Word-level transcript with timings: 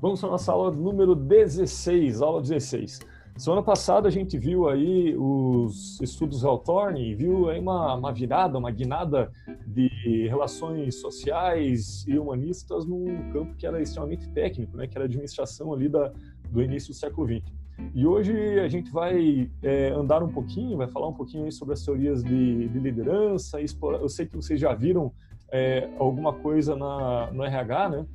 Vamos 0.00 0.24
a 0.24 0.28
nossa 0.28 0.50
aula 0.50 0.70
número 0.70 1.14
16, 1.14 2.22
aula 2.22 2.40
16. 2.40 3.00
Semana 3.36 3.62
passada 3.62 4.08
a 4.08 4.10
gente 4.10 4.38
viu 4.38 4.66
aí 4.66 5.14
os 5.14 6.00
estudos 6.00 6.42
Hawthorne 6.42 7.10
e 7.10 7.14
viu 7.14 7.50
aí 7.50 7.60
uma, 7.60 7.94
uma 7.96 8.10
virada, 8.10 8.56
uma 8.56 8.70
guinada 8.70 9.30
de 9.66 10.26
relações 10.26 10.94
sociais 10.94 12.06
e 12.08 12.18
humanistas 12.18 12.86
num 12.86 13.30
campo 13.30 13.54
que 13.56 13.66
era 13.66 13.82
extremamente 13.82 14.26
técnico, 14.30 14.74
né, 14.74 14.86
que 14.86 14.96
era 14.96 15.04
a 15.04 15.06
administração 15.06 15.70
ali 15.70 15.86
da, 15.86 16.10
do 16.50 16.62
início 16.62 16.94
do 16.94 16.96
século 16.96 17.26
XX. 17.26 17.52
E 17.94 18.06
hoje 18.06 18.58
a 18.58 18.68
gente 18.68 18.90
vai 18.90 19.50
é, 19.62 19.90
andar 19.90 20.22
um 20.22 20.28
pouquinho, 20.28 20.78
vai 20.78 20.88
falar 20.88 21.08
um 21.08 21.14
pouquinho 21.14 21.52
sobre 21.52 21.74
as 21.74 21.84
teorias 21.84 22.24
de, 22.24 22.68
de 22.68 22.78
liderança. 22.78 23.60
Explorar. 23.60 24.00
Eu 24.00 24.08
sei 24.08 24.24
que 24.24 24.34
vocês 24.34 24.58
já 24.58 24.72
viram 24.72 25.12
é, 25.52 25.90
alguma 25.98 26.32
coisa 26.32 26.74
na, 26.74 27.30
no 27.32 27.44
RH, 27.44 27.88
né? 27.90 28.06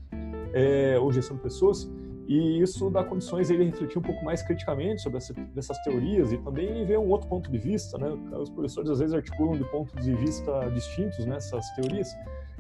É, 0.56 0.98
ou 0.98 1.12
gestão 1.12 1.36
de 1.36 1.44
pessoas, 1.44 1.88
e 2.28 2.60
isso 2.60 2.90
dá 2.90 3.04
condições 3.04 3.52
ele 3.52 3.66
refletir 3.66 4.00
um 4.00 4.02
pouco 4.02 4.26
mais 4.26 4.42
criticamente 4.42 5.02
sobre 5.02 5.18
essa, 5.18 5.34
essas 5.56 5.78
teorias 5.84 6.32
e 6.32 6.38
também 6.40 6.84
ver 6.84 6.98
um 6.98 7.10
outro 7.10 7.30
ponto 7.30 7.52
de 7.52 7.58
vista, 7.58 8.00
né? 8.00 8.10
Os 8.40 8.50
professores 8.50 8.90
às 8.90 8.98
vezes 8.98 9.14
articulam 9.14 9.56
de 9.56 9.64
pontos 9.66 10.04
de 10.04 10.16
vista 10.16 10.52
distintos 10.74 11.24
nessas 11.26 11.64
teorias. 11.76 12.10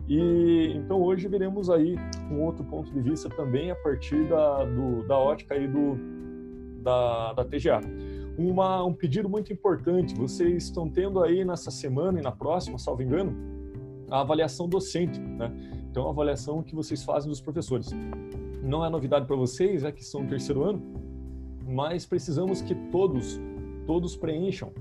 E 0.07 0.73
então 0.75 1.01
hoje 1.01 1.27
veremos 1.27 1.67
aí 1.71 1.95
um 2.29 2.43
outro 2.43 2.63
ponto 2.63 2.91
de 2.91 3.01
vista 3.01 3.27
também 3.29 3.71
a 3.71 3.75
partir 3.75 4.23
da, 4.25 4.63
do, 4.65 5.07
da 5.07 5.17
ótica 5.17 5.55
aí 5.55 5.67
do, 5.67 5.97
da, 6.83 7.33
da 7.33 7.43
TGA. 7.43 7.81
Uma, 8.37 8.83
um 8.83 8.93
pedido 8.93 9.27
muito 9.27 9.51
importante, 9.51 10.13
vocês 10.13 10.65
estão 10.65 10.87
tendo 10.87 11.23
aí 11.23 11.43
nessa 11.43 11.71
semana 11.71 12.19
e 12.19 12.21
na 12.21 12.31
próxima, 12.31 12.77
salvo 12.77 13.01
engano, 13.01 13.35
a 14.11 14.21
avaliação 14.21 14.69
docente, 14.69 15.19
né? 15.19 15.51
Então, 15.95 16.07
a 16.07 16.09
avaliação 16.09 16.61
que 16.61 16.75
vocês 16.75 17.05
fazem 17.05 17.29
dos 17.29 17.39
professores. 17.39 17.89
Não 18.61 18.83
é 18.83 18.89
novidade 18.89 19.25
para 19.25 19.35
vocês, 19.37 19.85
é 19.85 19.93
que 19.93 20.03
são 20.03 20.23
no 20.23 20.27
terceiro 20.27 20.61
ano, 20.61 20.81
mas 21.65 22.05
precisamos 22.05 22.61
que 22.61 22.75
todos, 22.91 23.39
todos 23.87 24.13
preencham. 24.17 24.73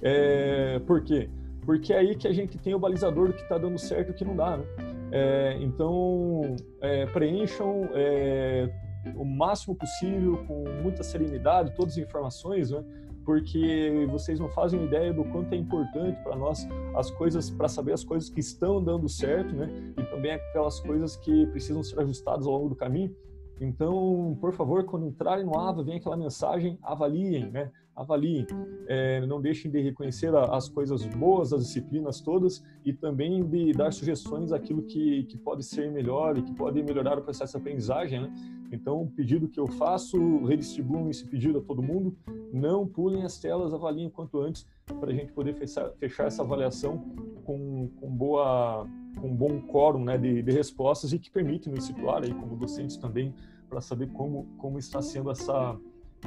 É, 0.00 0.78
por 0.86 1.02
quê? 1.02 1.28
Porque 1.62 1.92
é 1.92 1.98
aí 1.98 2.14
que 2.14 2.28
a 2.28 2.32
gente 2.32 2.56
tem 2.56 2.72
o 2.72 2.78
balizador 2.78 3.26
do 3.26 3.34
que 3.34 3.42
está 3.42 3.58
dando 3.58 3.76
certo 3.78 4.10
e 4.10 4.10
o 4.12 4.14
que 4.14 4.24
não 4.24 4.36
dá, 4.36 4.58
né? 4.58 4.64
É, 5.10 5.58
então, 5.60 6.54
é, 6.80 7.04
preencham 7.06 7.88
é, 7.92 8.72
o 9.16 9.24
máximo 9.24 9.74
possível, 9.74 10.44
com 10.46 10.62
muita 10.84 11.02
serenidade, 11.02 11.74
todas 11.74 11.94
as 11.94 11.98
informações, 11.98 12.70
né? 12.70 12.84
Porque 13.30 14.08
vocês 14.10 14.40
não 14.40 14.48
fazem 14.48 14.84
ideia 14.84 15.12
do 15.12 15.22
quanto 15.22 15.52
é 15.52 15.56
importante 15.56 16.20
para 16.24 16.34
nós 16.34 16.66
as 16.96 17.12
coisas, 17.12 17.48
para 17.48 17.68
saber 17.68 17.92
as 17.92 18.02
coisas 18.02 18.28
que 18.28 18.40
estão 18.40 18.82
dando 18.82 19.08
certo, 19.08 19.54
né? 19.54 19.70
E 19.96 20.02
também 20.02 20.32
aquelas 20.32 20.80
coisas 20.80 21.14
que 21.14 21.46
precisam 21.46 21.80
ser 21.80 22.00
ajustadas 22.00 22.44
ao 22.44 22.54
longo 22.54 22.70
do 22.70 22.74
caminho. 22.74 23.14
Então, 23.60 24.36
por 24.40 24.52
favor, 24.52 24.82
quando 24.82 25.06
entrarem 25.06 25.44
no 25.44 25.56
AVA, 25.56 25.84
vem 25.84 25.98
aquela 25.98 26.16
mensagem, 26.16 26.76
avaliem, 26.82 27.48
né? 27.52 27.70
Avaliem. 27.94 28.48
É, 28.88 29.24
não 29.24 29.40
deixem 29.40 29.70
de 29.70 29.80
reconhecer 29.80 30.34
as 30.34 30.68
coisas 30.68 31.06
boas 31.06 31.50
das 31.50 31.64
disciplinas 31.64 32.20
todas 32.20 32.64
e 32.84 32.92
também 32.92 33.46
de 33.46 33.72
dar 33.72 33.92
sugestões 33.92 34.50
daquilo 34.50 34.82
que, 34.82 35.22
que 35.24 35.38
pode 35.38 35.62
ser 35.62 35.88
melhor 35.92 36.36
e 36.36 36.42
que 36.42 36.52
pode 36.52 36.82
melhorar 36.82 37.16
o 37.16 37.22
processo 37.22 37.52
de 37.52 37.58
aprendizagem, 37.58 38.22
né? 38.22 38.32
Então, 38.72 39.02
o 39.02 39.10
pedido 39.10 39.48
que 39.48 39.58
eu 39.58 39.66
faço, 39.66 40.44
redistribuam 40.44 41.10
esse 41.10 41.26
pedido 41.26 41.58
a 41.58 41.60
todo 41.60 41.82
mundo. 41.82 42.16
Não 42.52 42.86
pulem 42.86 43.24
as 43.24 43.38
telas, 43.38 43.74
avaliem 43.74 44.08
quanto 44.08 44.40
antes 44.40 44.66
para 44.98 45.10
a 45.10 45.14
gente 45.14 45.32
poder 45.32 45.54
fechar, 45.54 45.90
fechar 45.92 46.26
essa 46.26 46.42
avaliação 46.42 46.98
com, 47.44 47.88
com 48.00 48.08
boa 48.08 48.86
com 49.20 49.28
um 49.28 49.34
bom 49.34 49.60
quórum 49.60 50.04
né, 50.04 50.16
de, 50.16 50.42
de, 50.42 50.52
respostas 50.52 51.12
e 51.12 51.18
que 51.18 51.30
permite 51.30 51.68
nos 51.68 51.84
situar 51.84 52.22
aí 52.22 52.32
como 52.32 52.56
docentes 52.56 52.96
também 52.96 53.34
para 53.68 53.80
saber 53.80 54.08
como, 54.12 54.46
como 54.56 54.78
está 54.78 55.02
sendo 55.02 55.30
essa, 55.30 55.76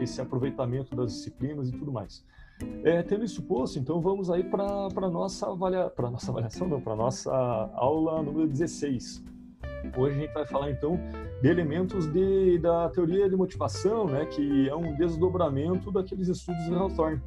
esse 0.01 0.21
aproveitamento 0.21 0.95
das 0.95 1.13
disciplinas 1.13 1.69
e 1.69 1.71
tudo 1.71 1.91
mais. 1.91 2.25
É, 2.83 3.01
tendo 3.01 3.23
isso 3.23 3.41
posto, 3.43 3.79
então 3.79 3.99
vamos 3.99 4.29
aí 4.29 4.43
para 4.43 4.87
a 4.95 5.09
nossa, 5.09 5.49
avalia, 5.49 5.91
nossa 5.97 6.31
avaliação, 6.31 6.67
não, 6.67 6.79
para 6.79 6.95
nossa 6.95 7.33
aula 7.73 8.21
número 8.21 8.47
16. 8.47 9.23
Hoje 9.97 10.15
a 10.15 10.19
gente 10.19 10.33
vai 10.33 10.45
falar 10.45 10.71
então 10.71 10.97
de 11.43 11.49
elementos 11.49 12.07
de, 12.07 12.57
da 12.59 12.87
teoria 12.87 13.29
de 13.29 13.35
motivação, 13.35 14.05
né, 14.05 14.25
que 14.25 14.69
é 14.69 14.73
um 14.73 14.95
desdobramento 14.95 15.91
daqueles 15.91 16.29
estudos 16.29 16.63
de 16.63 16.73
Hawthorne. 16.73 17.21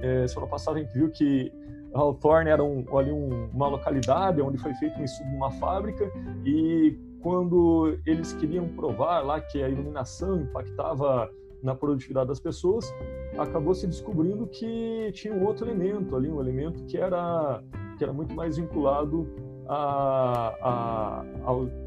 É, 0.00 0.24
semana 0.28 0.48
passada 0.48 0.78
a 0.78 0.82
gente 0.82 0.92
viu 0.94 1.10
que 1.10 1.52
Hawthorne 1.92 2.48
era 2.48 2.62
um, 2.62 2.84
ali 2.96 3.10
um, 3.10 3.48
uma 3.52 3.66
localidade 3.66 4.40
onde 4.40 4.56
foi 4.56 4.72
feito 4.74 4.96
um 5.00 5.04
estudo 5.04 5.28
numa 5.30 5.50
fábrica 5.50 6.08
e 6.44 6.96
quando 7.20 7.98
eles 8.06 8.32
queriam 8.34 8.68
provar 8.68 9.22
lá 9.22 9.40
que 9.40 9.60
a 9.60 9.68
iluminação 9.68 10.42
impactava 10.42 11.28
na 11.60 11.74
produtividade 11.74 12.28
das 12.28 12.38
pessoas, 12.38 12.88
acabou 13.36 13.74
se 13.74 13.88
descobrindo 13.88 14.46
que 14.46 15.10
tinha 15.12 15.34
um 15.34 15.44
outro 15.44 15.66
elemento 15.66 16.14
ali, 16.14 16.30
um 16.30 16.40
elemento 16.40 16.84
que 16.84 16.96
era 16.96 17.60
que 17.98 18.04
era 18.04 18.12
muito 18.12 18.32
mais 18.32 18.58
vinculado 18.58 19.26
a, 19.66 20.54
a, 20.60 21.50
a 21.50 21.85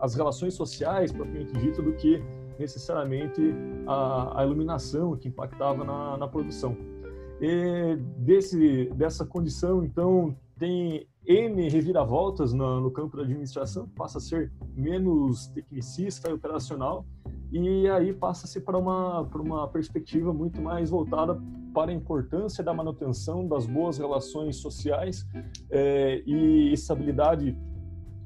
as 0.00 0.14
relações 0.14 0.54
sociais 0.54 1.12
propriamente 1.12 1.52
dito 1.54 1.82
do 1.82 1.92
que 1.94 2.22
necessariamente 2.58 3.40
a, 3.86 4.40
a 4.40 4.44
iluminação 4.44 5.16
que 5.16 5.28
impactava 5.28 5.84
na, 5.84 6.16
na 6.16 6.28
produção. 6.28 6.76
E 7.40 7.96
desse, 8.18 8.86
dessa 8.94 9.24
condição, 9.24 9.84
então, 9.84 10.34
tem 10.58 11.06
N 11.26 11.68
reviravoltas 11.68 12.52
no, 12.52 12.80
no 12.80 12.90
campo 12.90 13.16
da 13.16 13.22
administração, 13.24 13.88
passa 13.88 14.18
a 14.18 14.20
ser 14.20 14.52
menos 14.74 15.48
tecnicista 15.48 16.30
e 16.30 16.32
operacional, 16.32 17.04
e 17.52 17.88
aí 17.88 18.12
passa-se 18.12 18.60
para 18.60 18.76
uma, 18.76 19.24
para 19.24 19.40
uma 19.40 19.68
perspectiva 19.68 20.32
muito 20.32 20.60
mais 20.60 20.90
voltada 20.90 21.40
para 21.74 21.90
a 21.90 21.94
importância 21.94 22.64
da 22.64 22.72
manutenção 22.72 23.46
das 23.46 23.66
boas 23.66 23.98
relações 23.98 24.56
sociais 24.56 25.26
é, 25.70 26.22
e 26.26 26.72
estabilidade 26.72 27.56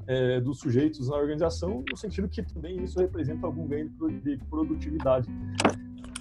é, 0.07 0.39
dos 0.39 0.59
sujeitos 0.59 1.09
na 1.09 1.15
organização, 1.15 1.83
no 1.89 1.97
sentido 1.97 2.27
que 2.27 2.41
também 2.41 2.83
isso 2.83 2.99
representa 2.99 3.45
algum 3.45 3.67
ganho 3.67 3.89
de 4.23 4.37
produtividade. 4.49 5.27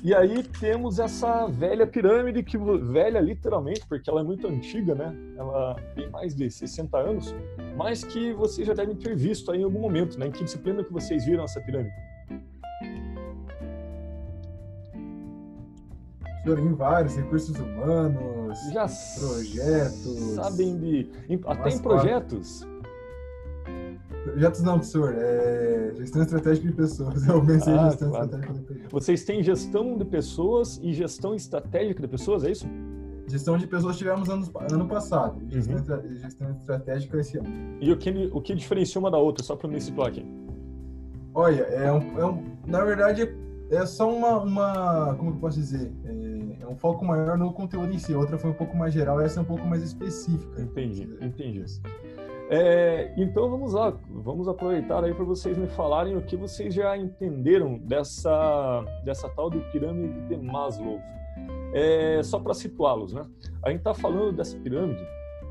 E 0.02 0.14
aí 0.14 0.42
temos 0.42 0.98
essa 0.98 1.46
velha 1.46 1.86
pirâmide, 1.86 2.42
que 2.42 2.56
velha 2.56 3.20
literalmente, 3.20 3.86
porque 3.86 4.08
ela 4.08 4.20
é 4.20 4.24
muito 4.24 4.46
antiga, 4.46 4.94
né? 4.94 5.14
Ela 5.36 5.74
tem 5.94 6.08
mais 6.08 6.34
de 6.34 6.50
60 6.50 6.96
anos, 6.96 7.34
mas 7.76 8.02
que 8.02 8.32
vocês 8.32 8.66
já 8.66 8.72
devem 8.72 8.96
ter 8.96 9.14
visto 9.14 9.52
aí 9.52 9.60
em 9.60 9.64
algum 9.64 9.80
momento, 9.80 10.18
né? 10.18 10.28
Em 10.28 10.30
que 10.30 10.42
disciplina 10.42 10.82
que 10.82 10.92
vocês 10.92 11.26
viram 11.26 11.44
essa 11.44 11.60
pirâmide? 11.60 11.94
em 16.58 16.72
vários 16.72 17.14
recursos 17.14 17.54
humanos, 17.56 18.58
já 18.72 18.86
projetos. 19.18 20.34
Sabem 20.34 20.76
de. 20.78 21.10
Até 21.44 21.70
em 21.70 21.78
projetos. 21.78 22.66
Projetos 24.30 24.62
não, 24.62 24.74
professor. 24.74 25.14
É 25.16 25.92
gestão 25.96 26.22
estratégica 26.22 26.66
de 26.66 26.72
pessoas. 26.72 27.26
Eu 27.28 27.44
pensei 27.44 27.74
ah, 27.74 27.91
gestão 27.91 28.10
claro. 28.10 28.24
estratégica 28.24 28.54
de 28.54 28.60
pessoas. 28.60 28.92
Vocês 28.92 29.24
têm 29.24 29.42
gestão 29.42 29.98
de 29.98 30.04
pessoas 30.04 30.80
e 30.82 30.92
gestão 30.92 31.34
estratégica 31.34 32.02
de 32.02 32.08
pessoas, 32.08 32.44
é 32.44 32.50
isso? 32.50 32.66
Gestão 33.26 33.56
de 33.56 33.66
pessoas 33.66 33.96
tivemos 33.96 34.28
ano, 34.28 34.50
ano 34.72 34.88
passado. 34.88 35.41
Uhum. 35.41 35.50
Gestão, 35.50 36.02
gestão 36.16 36.50
estratégica 36.50 37.18
esse 37.18 37.38
ano. 37.38 37.48
E 37.80 37.92
o 37.92 37.96
que, 37.96 38.30
o 38.32 38.41
que 38.41 38.54
diferencia 38.54 38.98
uma 38.98 39.10
da 39.10 39.18
outra, 39.18 39.44
só 39.44 39.54
para 39.54 39.68
me 39.68 39.80
situar 39.80 40.08
aqui? 40.08 40.26
Olha, 41.32 41.62
é 41.62 41.92
um, 41.92 42.18
é 42.18 42.26
um, 42.26 42.42
na 42.66 42.84
verdade, 42.84 43.32
é 43.70 43.86
só 43.86 44.12
uma, 44.12 44.41
uma 44.41 45.14
como 45.14 45.30
eu 45.30 45.36
posso 45.36 45.60
dizer? 45.60 45.92
É, 46.04 46.62
é, 46.64 46.66
um 46.66 46.76
foco 46.76 47.04
maior 47.04 47.38
no 47.38 47.52
conteúdo 47.52 47.92
em 47.92 47.98
si. 47.98 48.12
A 48.12 48.18
outra 48.18 48.36
foi 48.36 48.50
um 48.50 48.54
pouco 48.54 48.76
mais 48.76 48.92
geral, 48.92 49.20
essa 49.20 49.38
é 49.38 49.42
um 49.42 49.47
pouco 49.47 49.64
mais 49.64 49.82
específica. 49.84 50.60
Entendi, 50.60 51.08
entendi. 51.20 51.64
É, 52.53 53.15
então 53.16 53.49
vamos 53.49 53.75
lá, 53.75 53.97
vamos 54.10 54.48
aproveitar 54.48 55.04
aí 55.04 55.15
para 55.15 55.24
vocês 55.24 55.57
me 55.57 55.69
falarem 55.69 56.16
o 56.16 56.22
que 56.22 56.36
vocês 56.36 56.74
já 56.74 56.97
entenderam 56.97 57.78
dessa, 57.78 58.84
dessa 59.04 59.28
tal 59.28 59.48
de 59.48 59.60
pirâmide 59.71 60.21
de 60.22 60.36
Maslow. 60.36 60.98
É, 61.72 62.21
só 62.24 62.41
para 62.41 62.53
situá-los, 62.53 63.13
né? 63.13 63.22
A 63.63 63.71
gente 63.71 63.78
está 63.78 63.95
falando 63.95 64.33
dessa 64.33 64.59
pirâmide 64.59 65.01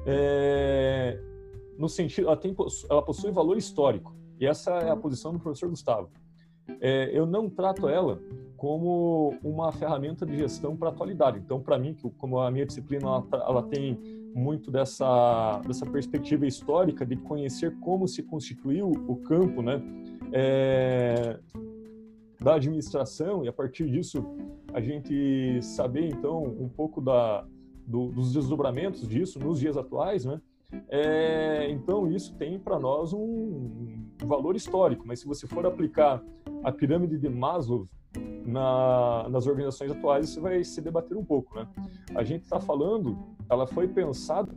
é, 0.06 1.20
no 1.78 1.88
sentido, 1.88 2.28
ela, 2.28 2.38
tem, 2.38 2.56
ela 2.90 3.02
possui 3.02 3.32
valor 3.32 3.58
histórico 3.58 4.14
e 4.40 4.46
essa 4.46 4.72
é 4.80 4.90
a 4.90 4.96
posição 4.96 5.32
do 5.32 5.40
professor 5.40 5.70
Gustavo. 5.70 6.10
É, 6.82 7.10
eu 7.18 7.26
não 7.26 7.50
trato 7.50 7.88
ela 7.88 8.22
como 8.56 9.34
uma 9.42 9.72
ferramenta 9.72 10.26
de 10.26 10.38
gestão 10.38 10.76
para 10.76 10.90
a 10.90 10.92
atualidade. 10.92 11.40
Então, 11.40 11.62
para 11.62 11.80
mim, 11.80 11.96
como 12.18 12.40
a 12.40 12.52
minha 12.52 12.66
disciplina 12.66 13.08
ela, 13.08 13.28
ela 13.32 13.64
tem 13.64 14.19
muito 14.34 14.72
dessa, 14.72 15.62
dessa 15.66 15.86
perspectiva 15.86 16.46
histórica 16.46 17.06
de 17.06 17.16
conhecer 17.16 17.76
como 17.80 18.08
se 18.08 18.24
constituiu 18.24 18.90
o 18.90 19.16
campo 19.18 19.62
né, 19.62 19.82
é, 20.32 21.40
da 22.40 22.56
administração 22.56 23.44
e 23.44 23.48
a 23.48 23.54
partir 23.54 23.90
disso 23.90 24.24
a 24.74 24.80
gente 24.80 25.62
saber 25.62 26.08
então 26.08 26.44
um 26.44 26.70
pouco 26.70 27.02
da, 27.02 27.46
do, 27.86 28.08
dos 28.12 28.34
desdobramentos 28.34 29.08
disso 29.08 29.40
nos 29.40 29.60
dias 29.60 29.76
atuais, 29.76 30.26
né? 30.26 30.40
É, 30.88 31.68
então, 31.72 32.12
isso 32.12 32.36
tem 32.36 32.60
para 32.60 32.80
nós 32.80 33.12
um, 33.12 33.20
um, 33.20 34.28
valor 34.28 34.56
histórico, 34.56 35.04
mas 35.08 35.20
se 35.20 35.26
você 35.26 35.48
for 35.48 35.66
aplicar 35.66 36.24
a 36.64 36.72
pirâmide 36.72 37.18
de 37.18 37.28
Maslow 37.28 37.86
na, 38.46 39.28
nas 39.30 39.46
organizações 39.46 39.92
atuais, 39.92 40.30
você 40.30 40.40
vai 40.40 40.64
se 40.64 40.82
debater 40.82 41.16
um 41.18 41.24
pouco. 41.24 41.56
Né? 41.56 41.68
A 42.16 42.24
gente 42.24 42.44
está 42.44 42.60
falando, 42.60 43.18
ela 43.50 43.68
foi 43.68 43.88
pensada 43.88 44.52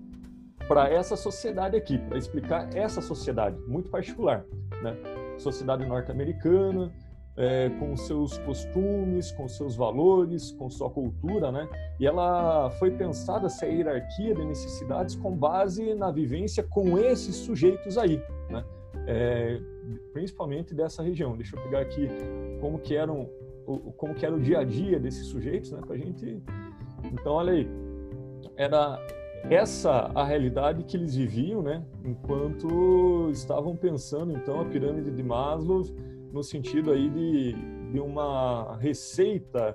para 0.66 0.88
essa 0.88 1.16
sociedade 1.16 1.76
aqui, 1.76 1.98
para 1.98 2.16
explicar 2.16 2.74
essa 2.74 3.00
sociedade 3.00 3.58
muito 3.66 3.90
particular. 3.90 4.44
Né? 4.82 4.96
Sociedade 5.38 5.84
norte-americana, 5.84 6.92
é, 7.36 7.70
com 7.78 7.96
seus 7.96 8.38
costumes, 8.38 9.32
com 9.32 9.48
seus 9.48 9.74
valores, 9.74 10.52
com 10.52 10.68
sua 10.68 10.90
cultura, 10.90 11.50
né? 11.50 11.68
E 11.98 12.06
ela 12.06 12.70
foi 12.78 12.90
pensada 12.90 13.46
essa 13.46 13.66
hierarquia 13.66 14.34
de 14.34 14.44
necessidades 14.44 15.14
com 15.14 15.34
base 15.34 15.94
na 15.94 16.10
vivência 16.10 16.62
com 16.62 16.98
esses 16.98 17.36
sujeitos 17.36 17.96
aí, 17.96 18.22
né? 18.50 18.64
É, 19.06 19.58
principalmente 20.12 20.74
dessa 20.74 21.02
região. 21.02 21.36
Deixa 21.36 21.56
eu 21.56 21.62
pegar 21.62 21.80
aqui 21.80 22.08
como 22.60 22.78
que 22.78 22.94
eram 22.94 23.28
como 23.96 24.14
que 24.14 24.24
era 24.24 24.34
o 24.34 24.40
dia 24.40 24.60
a 24.60 24.64
dia 24.64 24.98
desses 24.98 25.26
sujeitos, 25.26 25.70
né? 25.72 25.80
Para 25.86 25.96
gente. 25.96 26.42
Então, 27.12 27.32
olha 27.32 27.52
aí, 27.52 27.68
era 28.56 28.98
essa 29.50 30.10
a 30.14 30.24
realidade 30.24 30.84
que 30.84 30.96
eles 30.96 31.14
viviam, 31.14 31.62
né? 31.62 31.84
Enquanto 32.04 33.28
estavam 33.30 33.76
pensando 33.76 34.32
então 34.32 34.60
a 34.60 34.64
pirâmide 34.64 35.10
de 35.10 35.22
Maslow 35.22 35.82
no 36.32 36.42
sentido 36.42 36.92
aí 36.92 37.10
de, 37.10 37.52
de 37.92 38.00
uma 38.00 38.76
receita 38.76 39.74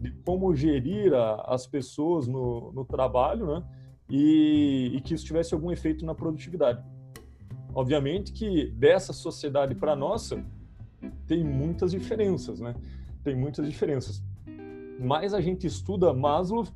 de 0.00 0.10
como 0.24 0.54
gerir 0.54 1.12
a, 1.14 1.42
as 1.48 1.66
pessoas 1.66 2.26
no, 2.26 2.72
no 2.72 2.84
trabalho, 2.84 3.46
né? 3.46 3.62
E, 4.10 4.92
e, 4.94 5.00
que 5.02 5.12
isso 5.14 5.26
tivesse 5.26 5.52
algum 5.52 5.70
efeito 5.70 6.06
na 6.06 6.14
produtividade. 6.14 6.82
Obviamente 7.74 8.32
que 8.32 8.70
dessa 8.70 9.12
sociedade 9.12 9.74
para 9.74 9.94
nossa 9.94 10.42
tem 11.26 11.44
muitas 11.44 11.90
diferenças, 11.90 12.58
né? 12.58 12.74
Tem 13.22 13.36
muitas 13.36 13.66
diferenças. 13.66 14.22
Mas 14.98 15.32
a 15.34 15.40
gente 15.40 15.66
estuda 15.66 16.12
Maslow 16.12 16.66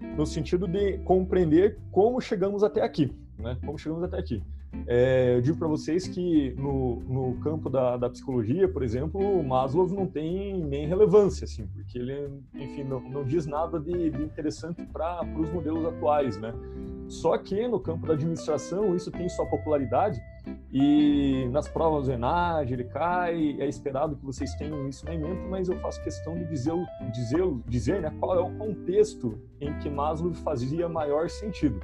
no 0.00 0.26
sentido 0.26 0.66
de 0.66 0.98
compreender 0.98 1.78
como 1.90 2.20
chegamos 2.20 2.62
até 2.62 2.82
aqui, 2.82 3.12
né? 3.38 3.56
Como 3.64 3.78
chegamos 3.78 4.02
até 4.02 4.18
aqui. 4.18 4.42
É, 4.86 5.34
eu 5.34 5.40
digo 5.40 5.58
para 5.58 5.68
vocês 5.68 6.06
que 6.06 6.54
no, 6.56 7.00
no 7.00 7.34
campo 7.40 7.68
da, 7.68 7.96
da, 7.96 8.08
psicologia, 8.08 8.68
por 8.68 8.82
exemplo, 8.82 9.20
o 9.20 9.46
Maslow 9.46 9.86
não 9.88 10.06
tem 10.06 10.62
nem 10.64 10.86
relevância, 10.86 11.44
assim, 11.44 11.66
porque 11.66 11.98
ele, 11.98 12.28
enfim, 12.54 12.84
não, 12.84 13.00
não 13.00 13.24
diz 13.24 13.46
nada 13.46 13.78
de, 13.78 14.10
de 14.10 14.22
interessante 14.22 14.84
para 14.86 15.20
os 15.38 15.50
modelos 15.50 15.84
atuais, 15.86 16.38
né? 16.38 16.54
Só 17.08 17.36
que 17.38 17.66
no 17.66 17.80
campo 17.80 18.06
da 18.06 18.12
administração 18.12 18.94
isso 18.94 19.10
tem 19.10 19.28
sua 19.28 19.46
popularidade 19.46 20.22
e 20.70 21.48
nas 21.50 21.66
provas 21.66 22.06
do 22.06 22.12
ENAD 22.12 22.72
ele 22.72 22.84
cai, 22.84 23.56
é 23.58 23.66
esperado 23.66 24.16
que 24.16 24.24
vocês 24.24 24.54
tenham 24.54 24.86
isso 24.88 25.08
em 25.08 25.18
mente, 25.18 25.42
mas 25.48 25.68
eu 25.68 25.78
faço 25.80 26.02
questão 26.02 26.34
de 26.34 26.44
dizer, 26.46 26.74
dizer, 27.10 27.42
dizer 27.66 28.00
né, 28.02 28.14
qual 28.20 28.38
é 28.38 28.40
o 28.40 28.54
contexto 28.56 29.38
em 29.60 29.72
que 29.78 29.88
Maslow 29.88 30.34
fazia 30.34 30.88
maior 30.88 31.30
sentido. 31.30 31.80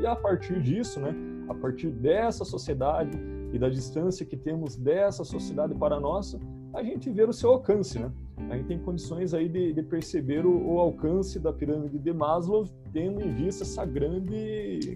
E 0.00 0.06
a 0.06 0.14
partir 0.14 0.60
disso, 0.60 1.00
né, 1.00 1.14
a 1.48 1.54
partir 1.54 1.90
dessa 1.90 2.44
sociedade 2.44 3.18
e 3.52 3.58
da 3.58 3.68
distância 3.68 4.26
que 4.26 4.36
temos 4.36 4.76
dessa 4.76 5.24
sociedade 5.24 5.74
para 5.74 5.96
a 5.96 6.00
nossa, 6.00 6.38
a 6.74 6.82
gente 6.82 7.10
vê 7.10 7.24
o 7.24 7.32
seu 7.32 7.50
alcance, 7.50 7.98
né? 7.98 8.12
A 8.50 8.56
gente 8.56 8.66
tem 8.66 8.78
condições 8.78 9.34
aí 9.34 9.48
de, 9.48 9.72
de 9.72 9.82
perceber 9.82 10.46
o, 10.46 10.74
o, 10.74 10.78
alcance 10.78 11.38
da 11.40 11.52
pirâmide 11.52 11.98
de 11.98 12.12
Maslow, 12.12 12.68
tendo 12.92 13.20
em 13.20 13.34
vista 13.34 13.64
essa 13.64 13.84
grande, 13.84 14.94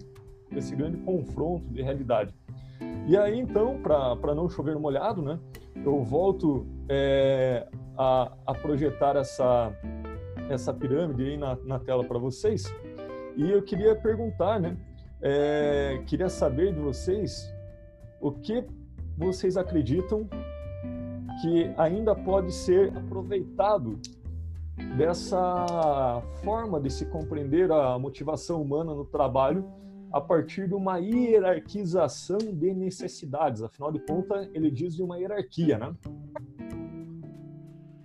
esse 0.54 0.76
grande 0.76 0.98
confronto 0.98 1.66
de 1.68 1.82
realidade. 1.82 2.34
E 3.06 3.16
aí, 3.16 3.38
então, 3.38 3.80
para 3.82 4.34
não 4.34 4.48
chover 4.48 4.78
molhado, 4.78 5.22
né? 5.22 5.38
Eu 5.84 6.02
volto 6.04 6.66
é, 6.88 7.66
a, 7.96 8.32
a, 8.46 8.54
projetar 8.54 9.16
essa, 9.16 9.72
essa 10.48 10.72
pirâmide 10.72 11.24
aí 11.24 11.36
na, 11.36 11.56
na 11.64 11.78
tela 11.78 12.04
para 12.04 12.18
vocês. 12.18 12.72
E 13.36 13.50
eu 13.50 13.62
queria 13.62 13.96
perguntar, 13.96 14.60
né? 14.60 14.76
É, 15.22 16.02
queria 16.06 16.28
saber 16.28 16.74
de 16.74 16.80
vocês 16.80 17.48
o 18.20 18.32
que 18.32 18.64
vocês 19.16 19.56
acreditam 19.56 20.28
que 21.40 21.72
ainda 21.76 22.14
pode 22.14 22.52
ser 22.52 22.96
aproveitado 22.96 24.00
dessa 24.96 26.20
forma 26.42 26.80
de 26.80 26.90
se 26.90 27.06
compreender 27.06 27.70
a 27.70 27.96
motivação 27.98 28.60
humana 28.60 28.94
no 28.94 29.04
trabalho 29.04 29.64
a 30.12 30.20
partir 30.20 30.66
de 30.66 30.74
uma 30.74 30.98
hierarquização 30.98 32.38
de 32.38 32.74
necessidades. 32.74 33.62
Afinal 33.62 33.92
de 33.92 34.00
contas, 34.00 34.48
ele 34.52 34.70
diz 34.70 34.94
de 34.94 35.02
uma 35.02 35.18
hierarquia, 35.18 35.78
né? 35.78 35.94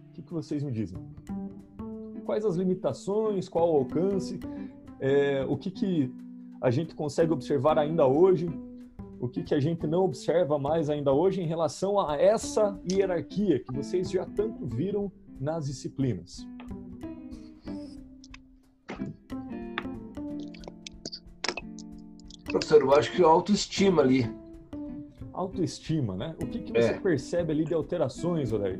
O 0.09 0.13
que, 0.13 0.21
que 0.21 0.33
vocês 0.33 0.63
me 0.63 0.71
dizem? 0.71 0.97
Quais 2.25 2.45
as 2.45 2.55
limitações, 2.55 3.49
qual 3.49 3.73
o 3.73 3.77
alcance, 3.77 4.39
é, 4.99 5.43
o 5.47 5.57
que, 5.57 5.71
que 5.71 6.13
a 6.61 6.71
gente 6.71 6.95
consegue 6.95 7.31
observar 7.31 7.77
ainda 7.77 8.05
hoje, 8.07 8.49
o 9.19 9.27
que, 9.27 9.43
que 9.43 9.55
a 9.55 9.59
gente 9.59 9.85
não 9.87 10.03
observa 10.03 10.59
mais 10.59 10.89
ainda 10.89 11.11
hoje 11.11 11.41
em 11.41 11.47
relação 11.47 11.99
a 11.99 12.15
essa 12.17 12.79
hierarquia 12.89 13.59
que 13.59 13.73
vocês 13.73 14.09
já 14.09 14.25
tanto 14.25 14.65
viram 14.65 15.11
nas 15.39 15.65
disciplinas. 15.65 16.47
Professor, 22.45 22.81
eu 22.81 22.93
acho 22.93 23.11
que 23.11 23.21
autoestima 23.21 24.01
ali. 24.01 24.29
Autoestima, 25.33 26.15
né? 26.15 26.35
O 26.41 26.47
que, 26.47 26.59
que 26.59 26.71
você 26.71 26.91
é. 26.91 26.99
percebe 26.99 27.51
ali 27.51 27.65
de 27.65 27.73
alterações, 27.73 28.51
Odair? 28.51 28.79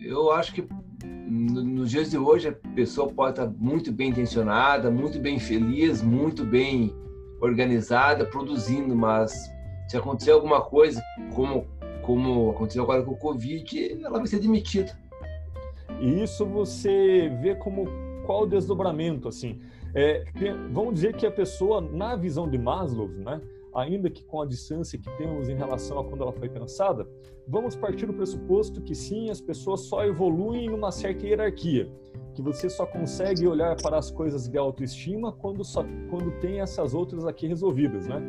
Eu 0.00 0.30
acho 0.32 0.52
que 0.52 0.66
nos 1.26 1.90
dias 1.90 2.10
de 2.10 2.18
hoje 2.18 2.48
a 2.48 2.52
pessoa 2.74 3.10
pode 3.10 3.40
estar 3.40 3.50
muito 3.58 3.90
bem 3.90 4.10
intencionada, 4.10 4.90
muito 4.90 5.18
bem 5.18 5.38
feliz, 5.38 6.02
muito 6.02 6.44
bem 6.44 6.92
organizada, 7.44 8.24
produzindo, 8.24 8.94
mas 8.94 9.52
se 9.88 9.96
acontecer 9.96 10.30
alguma 10.30 10.60
coisa, 10.60 11.02
como, 11.34 11.66
como 12.02 12.50
aconteceu 12.50 12.82
agora 12.82 13.02
com 13.02 13.12
o 13.12 13.16
Covid, 13.16 14.02
ela 14.02 14.18
vai 14.18 14.26
ser 14.26 14.40
demitida. 14.40 14.96
E 16.00 16.22
isso 16.22 16.44
você 16.46 17.30
vê 17.40 17.54
como 17.54 17.86
qual 18.24 18.46
desdobramento, 18.46 19.28
assim. 19.28 19.60
É, 19.94 20.24
vamos 20.72 20.94
dizer 20.94 21.14
que 21.14 21.26
a 21.26 21.30
pessoa, 21.30 21.80
na 21.80 22.16
visão 22.16 22.48
de 22.48 22.58
Maslow, 22.58 23.08
né, 23.08 23.40
ainda 23.74 24.08
que 24.10 24.24
com 24.24 24.40
a 24.40 24.46
distância 24.46 24.98
que 24.98 25.10
temos 25.16 25.48
em 25.48 25.54
relação 25.54 25.98
a 25.98 26.04
quando 26.04 26.22
ela 26.22 26.32
foi 26.32 26.48
pensada, 26.48 27.08
vamos 27.46 27.76
partir 27.76 28.06
do 28.06 28.14
pressuposto 28.14 28.80
que 28.80 28.94
sim, 28.94 29.30
as 29.30 29.40
pessoas 29.40 29.80
só 29.82 30.04
evoluem 30.04 30.68
numa 30.68 30.92
certa 30.92 31.26
hierarquia 31.26 31.90
que 32.34 32.42
você 32.42 32.68
só 32.68 32.84
consegue 32.84 33.46
olhar 33.46 33.76
para 33.80 33.96
as 33.96 34.10
coisas 34.10 34.48
de 34.48 34.58
autoestima 34.58 35.32
quando, 35.32 35.64
só, 35.64 35.84
quando 36.10 36.32
tem 36.40 36.60
essas 36.60 36.92
outras 36.92 37.24
aqui 37.24 37.46
resolvidas, 37.46 38.06
né? 38.06 38.20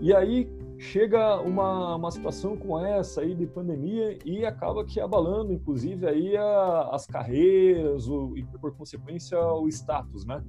E 0.00 0.12
aí 0.12 0.50
chega 0.78 1.40
uma, 1.40 1.96
uma 1.96 2.10
situação 2.10 2.56
como 2.56 2.78
essa 2.78 3.22
aí 3.22 3.34
de 3.34 3.46
pandemia 3.46 4.18
e 4.24 4.44
acaba 4.44 4.84
que 4.84 5.00
abalando, 5.00 5.52
inclusive, 5.52 6.06
aí 6.06 6.36
a, 6.36 6.90
as 6.92 7.06
carreiras 7.06 8.08
o, 8.08 8.36
e, 8.36 8.44
por 8.44 8.76
consequência, 8.76 9.40
o 9.40 9.68
status, 9.68 10.26
né? 10.26 10.42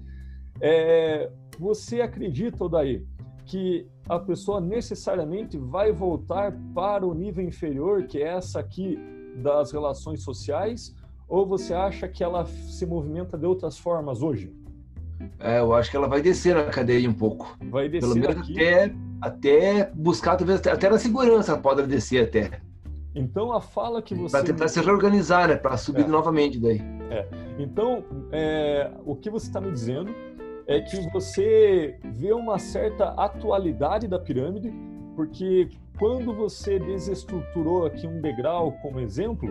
É, 0.60 1.32
você 1.60 2.02
acredita, 2.02 2.64
Odaí, 2.64 3.06
que 3.48 3.88
a 4.08 4.20
pessoa 4.20 4.60
necessariamente 4.60 5.58
vai 5.58 5.92
voltar 5.92 6.54
para 6.76 7.06
o 7.06 7.14
nível 7.14 7.44
inferior, 7.44 8.04
que 8.04 8.22
é 8.22 8.28
essa 8.28 8.60
aqui 8.60 9.00
das 9.38 9.72
relações 9.72 10.22
sociais, 10.22 10.94
ou 11.28 11.48
você 11.48 11.74
acha 11.74 12.08
que 12.08 12.24
ela 12.24 12.46
se 12.46 12.86
movimenta 12.86 13.38
de 13.38 13.46
outras 13.46 13.78
formas 13.78 14.22
hoje? 14.22 14.54
É, 15.40 15.60
eu 15.60 15.74
acho 15.74 15.90
que 15.90 15.98
ela 15.98 16.08
vai 16.08 16.22
descer 16.22 16.56
na 16.56 16.66
cadeia 16.66 17.10
um 17.10 17.14
pouco. 17.14 17.58
Vai 17.70 17.90
descer 17.90 18.08
Pelo 18.08 18.16
menos 18.20 18.38
aqui. 18.38 18.54
Até, 18.54 18.96
até 19.22 19.92
buscar, 19.96 20.36
talvez 20.36 20.66
até 20.68 20.90
na 20.90 21.00
segurança 21.00 21.54
ela 21.54 21.62
pode 21.62 21.88
descer 21.88 22.26
até. 22.26 22.62
Então 23.16 23.52
a 23.52 23.60
fala 23.60 24.02
que 24.02 24.14
você. 24.14 24.38
Para 24.38 24.46
tentar 24.46 24.68
se 24.68 24.80
reorganizar, 24.80 25.48
né? 25.48 25.56
Para 25.56 25.76
subir 25.76 26.06
é. 26.06 26.08
novamente 26.08 26.60
daí. 26.60 26.80
É. 27.10 27.28
Então, 27.58 28.04
é, 28.32 28.92
o 29.06 29.16
que 29.16 29.30
você 29.30 29.48
está 29.48 29.60
me 29.60 29.72
dizendo 29.72 30.14
é 30.68 30.82
que 30.82 31.10
você 31.12 31.98
vê 32.04 32.34
uma 32.34 32.60
certa 32.60 33.10
atualidade 33.12 34.08
da 34.08 34.20
pirâmide, 34.20 34.72
porque 35.16 35.70
quando 35.98 36.34
você 36.34 36.78
desestruturou 36.78 37.86
aqui 37.86 38.06
um 38.06 38.22
degrau 38.22 38.74
como 38.82 39.00
exemplo, 39.00 39.50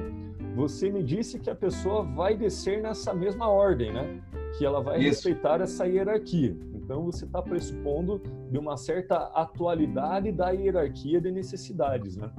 você 0.54 0.90
me 0.90 1.02
disse 1.02 1.38
que 1.38 1.50
a 1.50 1.54
pessoa 1.54 2.02
vai 2.02 2.36
descer 2.36 2.82
nessa 2.82 3.12
mesma 3.14 3.48
ordem, 3.48 3.92
né? 3.92 4.20
Que 4.56 4.64
ela 4.64 4.80
vai 4.80 4.98
Isso. 4.98 5.26
respeitar 5.28 5.60
essa 5.60 5.86
hierarquia. 5.86 6.56
Então 6.74 7.04
você 7.04 7.24
está 7.24 7.42
pressupondo 7.42 8.22
de 8.50 8.58
uma 8.58 8.76
certa 8.76 9.16
atualidade 9.34 10.30
da 10.30 10.50
hierarquia 10.50 11.20
de 11.20 11.32
necessidades, 11.32 12.16
né? 12.16 12.30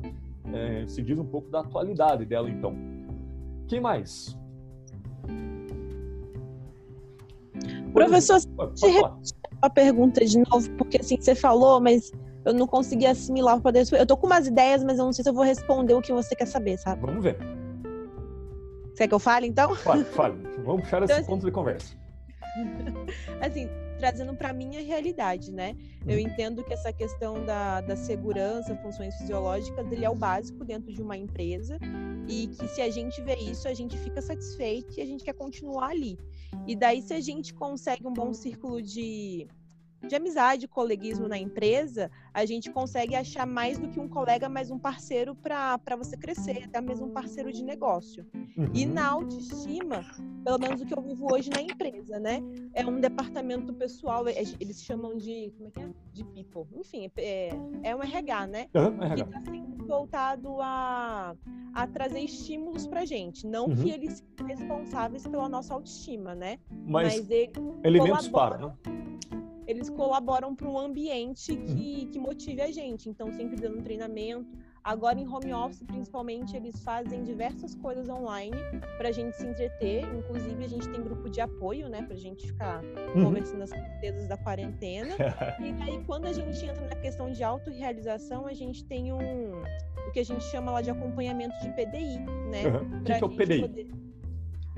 É, 0.54 0.88
se 0.88 1.02
diz 1.02 1.20
um 1.20 1.26
pouco 1.26 1.50
da 1.50 1.60
atualidade 1.60 2.26
dela, 2.26 2.50
então. 2.50 2.76
Quem 3.68 3.82
mais? 3.82 4.38
Professor, 7.94 8.39
pode 8.56 8.82
a 9.62 9.70
pergunta 9.70 10.24
de 10.24 10.38
novo, 10.38 10.70
porque 10.77 10.98
assim 10.98 11.17
você 11.20 11.34
falou, 11.34 11.82
mas 11.82 12.12
eu 12.46 12.53
não 12.53 12.67
consegui 12.67 13.06
assimilar 13.06 13.56
para 13.56 13.63
poder. 13.63 13.86
Eu 13.91 14.06
tô 14.06 14.15
com 14.15 14.27
umas 14.27 14.48
ideias, 14.48 14.84
mas 14.84 15.00
eu 15.00 15.06
não 15.06 15.13
sei 15.13 15.24
se 15.24 15.29
eu 15.29 15.34
vou 15.34 15.44
responder 15.44 15.94
o 15.94 16.01
que 16.01 16.13
você 16.13 16.36
quer 16.36 16.46
saber, 16.46 16.77
sabe? 16.77 17.01
Vamos 17.01 17.24
ver. 17.24 17.38
Você 18.94 19.03
quer 19.03 19.08
que 19.08 19.13
eu 19.13 19.20
fale, 19.20 19.48
então? 19.48 19.75
Fale, 19.75 20.03
fale. 20.06 20.36
Vamos 20.63 20.84
puxar 20.84 21.03
então, 21.03 21.06
esse 21.06 21.13
assim, 21.13 21.25
ponto 21.25 21.46
de 21.46 21.51
conversa. 21.51 21.96
assim, 23.41 23.67
trazendo 23.98 24.34
para 24.36 24.53
minha 24.53 24.82
realidade, 24.82 25.51
né? 25.51 25.75
Eu 26.06 26.15
uhum. 26.15 26.20
entendo 26.20 26.63
que 26.63 26.74
essa 26.74 26.94
questão 26.94 27.44
da, 27.46 27.82
da 27.82 27.96
segurança, 27.96 28.75
funções 28.77 29.15
fisiológicas, 29.17 29.91
ele 29.91 30.06
é 30.06 30.10
o 30.10 30.15
básico 30.15 30.63
dentro 30.63 30.91
de 30.91 31.01
uma 31.01 31.17
empresa 31.17 31.77
e 32.27 32.48
que 32.48 32.67
se 32.70 32.82
a 32.82 32.89
gente 32.89 33.22
vê 33.22 33.36
isso, 33.36 33.67
a 33.67 33.74
gente 33.74 33.98
fica 33.98 34.22
satisfeito 34.22 34.98
e 34.98 35.01
a 35.01 35.06
gente 35.06 35.24
quer 35.24 35.34
continuar 35.34 35.89
ali. 35.89 36.17
E 36.66 36.76
daí, 36.76 37.02
se 37.02 37.14
a 37.14 37.22
gente 37.22 37.54
consegue 37.54 38.08
um 38.08 38.14
bom 38.14 38.34
círculo 38.34 38.82
de 38.82 39.48
de 40.06 40.16
amizade, 40.16 40.68
coleguismo 40.68 41.27
na 41.27 41.38
empresa, 41.38 42.12
a 42.34 42.46
gente 42.46 42.72
consegue 42.72 43.16
achar 43.16 43.46
mais 43.46 43.80
do 43.80 43.89
que 43.89 44.00
um 44.00 44.08
colega, 44.08 44.48
mas 44.48 44.70
um 44.70 44.77
parceiro 44.77 45.36
para 45.36 45.96
você 45.98 46.16
crescer, 46.16 46.63
até 46.66 46.80
mesmo 46.80 47.08
um 47.08 47.12
parceiro 47.12 47.51
de 47.51 47.63
negócio. 47.63 48.25
Uhum. 48.58 48.70
E 48.74 48.86
na 48.86 49.08
autoestima, 49.08 50.06
pelo 50.44 50.60
menos 50.60 50.82
o 50.82 50.86
que 50.86 50.98
eu 50.98 51.01
vivo 51.01 51.32
hoje 51.32 51.50
na 51.50 51.62
empresa, 51.62 52.20
né? 52.20 52.42
É 52.74 52.86
um 52.86 53.00
departamento 53.00 53.74
pessoal, 53.74 54.27
é, 54.27 54.36
eles 54.60 54.84
chamam 54.84 55.18
de, 55.18 55.51
como 55.58 55.70
é 55.70 55.72
que 55.72 55.80
é? 55.80 55.89
De 56.13 56.24
people. 56.25 56.66
Enfim, 56.75 57.12
é, 57.18 57.50
é 57.84 57.96
um 57.96 58.04
RH, 58.04 58.48
né? 58.48 58.68
Uhum, 58.75 59.01
RH. 59.01 59.16
Que 59.16 59.22
está 59.22 59.51
sempre 59.51 59.86
voltado 59.86 60.62
a, 60.62 61.36
a 61.74 61.88
trazer 61.88 62.20
estímulos 62.20 62.86
para 62.86 63.06
gente. 63.06 63.48
Não 63.48 63.66
uhum. 63.66 63.75
que 63.75 63.89
eles 63.89 64.24
sejam 64.38 64.48
responsáveis 64.48 65.25
pela 65.27 65.50
nossa 65.50 65.74
autoestima, 65.74 66.36
né? 66.36 66.60
Mas, 66.86 67.27
mas 67.27 67.30
elementos 67.84 68.27
para, 68.27 68.58
né? 68.58 68.74
Eles 69.68 69.90
colaboram 69.90 70.56
para 70.56 70.68
um 70.68 70.80
ambiente 70.80 71.56
que, 71.56 72.06
que 72.06 72.18
motive 72.18 72.62
a 72.62 72.72
gente. 72.72 73.10
Então, 73.10 73.32
sempre 73.34 73.58
dando 73.58 73.82
treinamento. 73.84 74.48
Agora, 74.84 75.20
em 75.20 75.28
home 75.28 75.54
office, 75.54 75.84
principalmente, 75.84 76.56
eles 76.56 76.82
fazem 76.82 77.22
diversas 77.22 77.76
coisas 77.76 78.08
online 78.08 78.56
para 78.98 79.10
a 79.10 79.12
gente 79.12 79.36
se 79.36 79.46
entreter. 79.46 80.06
Inclusive, 80.16 80.64
a 80.64 80.68
gente 80.70 80.88
tem 80.88 81.04
grupo 81.04 81.30
de 81.30 81.42
apoio, 81.42 81.90
né, 81.90 82.02
para 82.04 82.14
a 82.14 82.18
gente 82.18 82.48
ficar 82.48 82.82
uhum. 83.14 83.26
conversando 83.26 83.64
as 83.64 83.70
certezas 83.70 84.28
da 84.30 84.38
quarentena. 84.38 85.14
e 85.60 85.84
aí, 85.84 86.02
quando 86.06 86.26
a 86.26 86.32
gente 86.32 86.66
entra 86.66 86.88
na 86.88 86.96
questão 86.96 87.30
de 87.30 87.44
autorrealização, 87.44 88.48
a 88.48 88.54
gente 88.54 88.86
tem 88.86 89.12
um 89.12 89.62
o 90.08 90.12
que 90.12 90.22
a 90.22 90.26
gente 90.26 90.46
chama 90.46 90.72
lá 90.72 90.82
de 90.82 90.90
acompanhamento 90.90 91.54
de 91.60 91.70
PDI, 91.72 92.20
né? 92.50 92.68
Uhum. 92.68 93.00
O 93.00 93.04
que, 93.04 93.14
que 93.14 93.24
é 93.24 93.26
o 93.26 93.30
PDI? 93.30 93.62
Poder... 93.62 94.07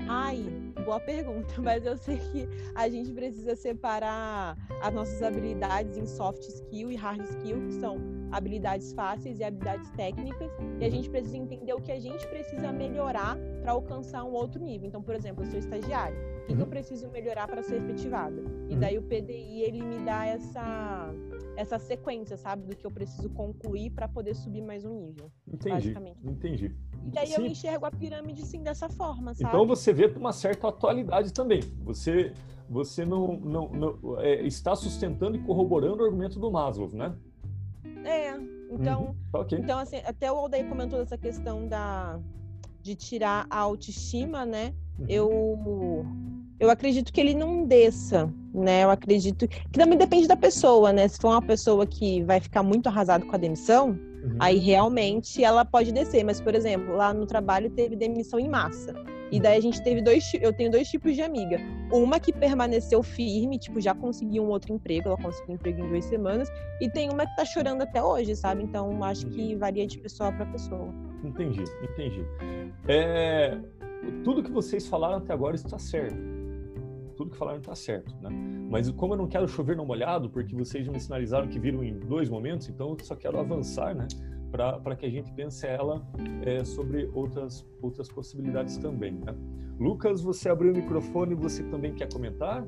Ai, 0.08 0.44
boa 0.86 1.00
pergunta, 1.00 1.54
mas 1.62 1.86
eu 1.86 1.98
sei 1.98 2.18
que 2.18 2.48
a 2.74 2.88
gente 2.90 3.12
precisa 3.12 3.56
separar 3.56 4.58
as 4.82 4.94
nossas 4.94 5.22
habilidades 5.22 5.98
em 5.98 6.06
soft 6.06 6.42
skill 6.48 6.92
e 6.92 6.96
hard 6.96 7.22
skill, 7.22 7.60
que 7.68 7.74
são 7.74 7.98
habilidades 8.32 8.94
fáceis 8.94 9.40
e 9.40 9.44
habilidades 9.44 9.90
técnicas, 9.92 10.52
e 10.80 10.86
a 10.86 10.90
gente 10.90 11.10
precisa 11.10 11.38
entender 11.38 11.74
o 11.74 11.82
que 11.82 11.92
a 11.92 12.00
gente 12.00 12.26
precisa 12.28 12.72
melhorar 12.72 13.38
para 13.62 13.72
alcançar 13.72 14.24
um 14.24 14.32
outro 14.32 14.64
nível. 14.64 14.88
Então, 14.88 15.02
por 15.02 15.16
exemplo, 15.16 15.44
eu 15.44 15.48
sou 15.50 15.60
estagiário, 15.60 16.18
o 16.18 16.22
que, 16.22 16.30
uhum. 16.30 16.46
que 16.46 16.54
eu 16.54 16.58
uhum. 16.60 16.70
preciso 16.70 17.10
melhorar 17.10 17.48
para 17.48 17.62
ser 17.62 17.76
efetivada? 17.76 18.42
E 18.70 18.74
uhum. 18.74 18.80
daí 18.80 18.98
o 18.98 19.04
PDI 19.04 19.62
ele 19.62 19.84
me 19.84 20.00
dá 20.00 20.26
essa 20.26 21.14
essa 21.60 21.78
sequência, 21.78 22.38
sabe, 22.38 22.64
do 22.64 22.74
que 22.74 22.86
eu 22.86 22.92
preciso 22.92 23.30
concluir 23.32 23.90
para 23.90 24.08
poder 24.08 24.34
subir 24.34 24.62
mais 24.62 24.86
um 24.86 24.98
nível. 24.98 25.30
Entendi. 25.46 25.94
Entendi. 26.24 26.76
E 27.14 27.20
aí 27.20 27.28
sim. 27.28 27.34
eu 27.36 27.46
enxergo 27.46 27.86
a 27.86 27.92
pirâmide 27.92 28.46
sim 28.46 28.64
dessa 28.64 28.88
forma, 28.88 29.34
sabe? 29.34 29.50
Então 29.50 29.68
você 29.68 29.92
vê 29.92 30.06
uma 30.06 30.32
certa 30.32 30.70
atualidade 30.70 31.34
também. 31.34 31.60
Você 31.84 32.34
você 32.70 33.04
não, 33.04 33.34
não, 33.40 33.68
não 33.70 34.20
é, 34.22 34.42
está 34.46 34.74
sustentando 34.74 35.36
e 35.36 35.42
corroborando 35.42 36.02
o 36.02 36.06
argumento 36.06 36.40
do 36.40 36.50
Maslow, 36.50 36.90
né? 36.94 37.14
É. 38.06 38.40
Então, 38.72 39.08
uhum. 39.08 39.16
Tá 39.30 39.40
okay. 39.40 39.60
então 39.60 39.80
assim, 39.80 39.98
até 40.06 40.32
o 40.32 40.38
Aldair 40.38 40.70
comentou 40.70 41.02
essa 41.02 41.18
questão 41.18 41.68
da 41.68 42.20
de 42.82 42.96
tirar 42.96 43.46
a 43.50 43.60
autoestima, 43.60 44.46
né? 44.46 44.74
Uhum. 44.98 45.06
Eu 45.10 46.06
eu 46.58 46.70
acredito 46.70 47.12
que 47.12 47.20
ele 47.20 47.34
não 47.34 47.66
desça, 47.66 48.34
né? 48.54 48.84
Eu 48.84 48.90
acredito 48.90 49.48
que 49.48 49.72
também 49.72 49.98
depende 49.98 50.28
da 50.28 50.36
pessoa, 50.36 50.92
né? 50.92 51.08
Se 51.08 51.20
for 51.20 51.30
uma 51.30 51.42
pessoa 51.42 51.86
que 51.86 52.24
vai 52.24 52.40
ficar 52.40 52.64
muito 52.64 52.88
arrasado 52.88 53.26
com 53.26 53.36
a 53.36 53.40
demissão, 53.40 53.90
uhum. 53.90 54.38
aí 54.40 54.58
realmente 54.58 55.44
ela 55.44 55.64
pode 55.64 55.92
descer. 55.92 56.24
Mas, 56.24 56.42
por 56.42 56.56
exemplo, 56.56 56.96
lá 56.96 57.14
no 57.14 57.26
trabalho 57.26 57.70
teve 57.70 57.96
demissão 57.96 58.40
em 58.40 58.50
massa. 58.50 58.94
E 59.32 59.40
daí 59.40 59.58
a 59.58 59.62
gente 59.62 59.82
teve 59.84 60.02
dois, 60.02 60.24
eu 60.42 60.52
tenho 60.52 60.72
dois 60.72 60.88
tipos 60.88 61.14
de 61.14 61.22
amiga. 61.22 61.60
Uma 61.92 62.20
que 62.20 62.34
permaneceu 62.34 63.04
firme, 63.04 63.60
tipo, 63.60 63.80
já 63.80 63.94
conseguiu 63.94 64.44
um 64.44 64.50
outro 64.50 64.74
emprego, 64.74 65.10
ela 65.10 65.18
conseguiu 65.18 65.52
um 65.52 65.54
emprego 65.54 65.86
em 65.86 65.90
duas 65.90 66.06
semanas, 66.06 66.50
e 66.82 66.90
tem 66.90 67.12
uma 67.12 67.28
que 67.28 67.36
tá 67.36 67.46
chorando 67.46 67.84
até 67.84 68.02
hoje, 68.02 68.36
sabe? 68.36 68.64
Então 68.64 69.04
acho 69.04 69.28
que 69.28 69.56
varia 69.56 69.86
de 69.86 70.00
pessoa 70.00 70.32
para 70.32 70.48
pessoa. 70.48 70.92
Entendi, 71.24 71.64
entendi. 71.84 72.26
É, 72.88 73.60
tudo 74.24 74.42
que 74.42 74.52
vocês 74.52 74.88
falaram 74.88 75.18
até 75.18 75.32
agora 75.32 75.56
está 75.56 75.78
certo 75.78 76.39
tudo 77.20 77.32
que 77.32 77.38
falaram 77.38 77.60
está 77.60 77.76
certo, 77.76 78.16
né? 78.22 78.30
Mas 78.70 78.90
como 78.92 79.14
eu 79.14 79.18
não 79.18 79.28
quero 79.28 79.46
chover 79.46 79.76
no 79.76 79.86
molhado, 79.86 80.30
porque 80.30 80.56
vocês 80.56 80.86
já 80.86 80.92
me 80.92 81.02
sinalizaram 81.02 81.50
que 81.50 81.60
viram 81.60 81.84
em 81.84 82.00
dois 82.00 82.30
momentos, 82.30 82.70
então 82.70 82.96
eu 82.98 83.06
só 83.06 83.14
quero 83.14 83.38
avançar, 83.38 83.94
né? 83.94 84.08
Para 84.50 84.96
que 84.96 85.06
a 85.06 85.10
gente 85.10 85.30
pense 85.34 85.68
ela 85.68 86.02
é, 86.46 86.64
sobre 86.64 87.10
outras, 87.14 87.68
outras 87.82 88.08
possibilidades 88.08 88.78
também, 88.78 89.12
né? 89.12 89.36
Lucas, 89.78 90.22
você 90.22 90.48
abriu 90.48 90.72
o 90.72 90.76
microfone, 90.78 91.36
você 91.36 91.62
também 91.64 91.94
quer 91.94 92.10
comentar? 92.10 92.66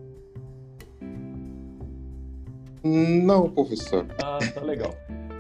Não, 2.84 3.50
professor. 3.50 4.05
Ah, 4.22 4.39
tá 4.53 4.60
legal. 4.60 4.93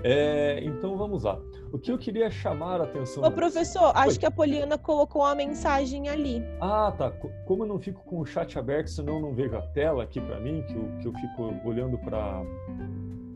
É, 0.03 0.59
então 0.63 0.97
vamos 0.97 1.23
lá. 1.23 1.39
O 1.71 1.79
que 1.79 1.91
eu 1.91 1.97
queria 1.97 2.29
chamar 2.29 2.81
a 2.81 2.83
atenção. 2.83 3.23
Ô, 3.23 3.31
professor, 3.31 3.91
acho 3.95 4.19
que 4.19 4.25
a 4.25 4.31
Poliana 4.31 4.77
colocou 4.77 5.21
uma 5.21 5.35
mensagem 5.35 6.09
ali. 6.09 6.43
Ah, 6.59 6.93
tá. 6.97 7.11
Como 7.45 7.63
eu 7.63 7.67
não 7.67 7.79
fico 7.79 8.03
com 8.03 8.19
o 8.19 8.25
chat 8.25 8.57
aberto, 8.57 8.89
senão 8.89 9.15
eu 9.15 9.21
não 9.21 9.33
vejo 9.33 9.55
a 9.55 9.61
tela 9.61 10.03
aqui 10.03 10.19
para 10.19 10.39
mim, 10.39 10.63
que 10.63 10.75
eu, 10.75 10.91
que 10.99 11.07
eu 11.07 11.13
fico 11.13 11.67
olhando 11.67 11.97
para 11.97 12.43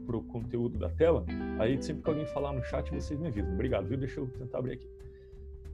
o 0.07 0.23
conteúdo 0.23 0.77
da 0.77 0.89
tela, 0.89 1.25
aí 1.59 1.81
sempre 1.81 2.03
que 2.03 2.09
alguém 2.09 2.25
falar 2.25 2.51
no 2.53 2.63
chat, 2.63 2.89
vocês 2.89 3.19
me 3.19 3.27
avisam. 3.27 3.53
Obrigado, 3.53 3.87
viu? 3.87 3.97
Deixa 3.97 4.19
eu 4.19 4.27
tentar 4.27 4.59
abrir 4.59 4.73
aqui. 4.73 4.89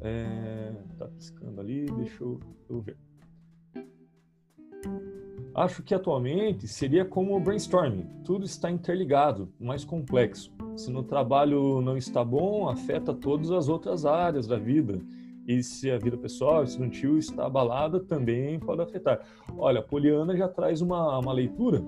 É, 0.02 0.74
tá 0.98 1.08
piscando 1.08 1.62
ali, 1.62 1.86
deixa 1.86 2.24
eu, 2.24 2.40
eu 2.70 2.82
ver. 2.82 2.98
Acho 5.54 5.84
que 5.84 5.94
atualmente 5.94 6.66
seria 6.66 7.04
como 7.04 7.36
o 7.36 7.40
brainstorming, 7.40 8.08
tudo 8.24 8.46
está 8.46 8.72
interligado, 8.72 9.52
mais 9.60 9.84
complexo. 9.84 10.50
Se 10.78 10.90
no 10.90 11.04
trabalho 11.04 11.82
não 11.82 11.98
está 11.98 12.24
bom, 12.24 12.70
afeta 12.70 13.14
todas 13.14 13.52
as 13.52 13.68
outras 13.68 14.06
áreas 14.06 14.48
da 14.48 14.58
vida. 14.58 15.02
E 15.46 15.62
se 15.62 15.92
a 15.92 15.98
vida 15.98 16.16
pessoal, 16.16 16.64
tio 16.90 17.18
está 17.18 17.48
abalada, 17.48 18.00
também 18.00 18.60
pode 18.60 18.82
afetar. 18.82 19.20
Olha, 19.58 19.82
a 19.82 19.84
Poliana 19.84 20.38
já 20.38 20.48
traz 20.48 20.80
uma, 20.80 21.20
uma 21.20 21.34
leitura 21.34 21.84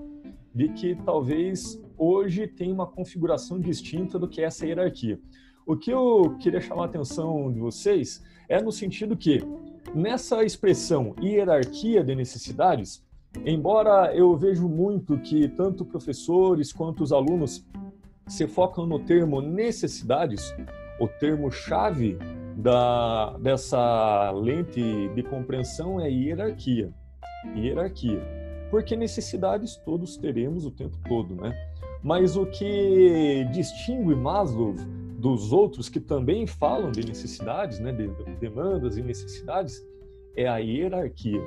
de 0.54 0.68
que 0.68 0.94
talvez 0.96 1.82
hoje 1.96 2.46
tem 2.46 2.70
uma 2.70 2.86
configuração 2.86 3.58
distinta 3.58 4.18
do 4.18 4.28
que 4.28 4.42
é 4.42 4.44
essa 4.44 4.66
hierarquia. 4.66 5.18
O 5.64 5.74
que 5.74 5.90
eu 5.90 6.36
queria 6.38 6.60
chamar 6.60 6.82
a 6.82 6.86
atenção 6.86 7.50
de 7.50 7.58
vocês 7.58 8.22
é 8.46 8.60
no 8.60 8.70
sentido 8.70 9.16
que, 9.16 9.40
nessa 9.94 10.44
expressão 10.44 11.14
hierarquia 11.18 12.04
de 12.04 12.14
necessidades, 12.14 13.02
Embora 13.44 14.14
eu 14.14 14.36
vejo 14.36 14.68
muito 14.68 15.18
que 15.18 15.48
tanto 15.48 15.84
professores 15.84 16.72
quanto 16.72 17.02
os 17.02 17.12
alunos 17.12 17.66
se 18.26 18.46
focam 18.46 18.86
no 18.86 18.98
termo 19.00 19.40
necessidades, 19.40 20.54
o 21.00 21.08
termo 21.08 21.50
chave 21.50 22.16
da, 22.56 23.36
dessa 23.38 24.30
lente 24.30 25.08
de 25.14 25.22
compreensão 25.22 26.00
é 26.00 26.10
hierarquia. 26.10 26.92
Hierarquia. 27.54 28.22
Porque 28.70 28.96
necessidades 28.96 29.76
todos 29.84 30.16
teremos 30.16 30.64
o 30.64 30.70
tempo 30.70 30.96
todo, 31.06 31.34
né? 31.34 31.52
Mas 32.02 32.36
o 32.36 32.46
que 32.46 33.46
distingue 33.52 34.14
Maslow 34.14 34.74
dos 35.18 35.52
outros 35.52 35.88
que 35.88 36.00
também 36.00 36.46
falam 36.46 36.90
de 36.90 37.06
necessidades, 37.06 37.80
né, 37.80 37.92
de 37.92 38.08
demandas 38.38 38.98
e 38.98 39.02
necessidades, 39.02 39.82
é 40.36 40.46
a 40.46 40.58
hierarquia. 40.58 41.40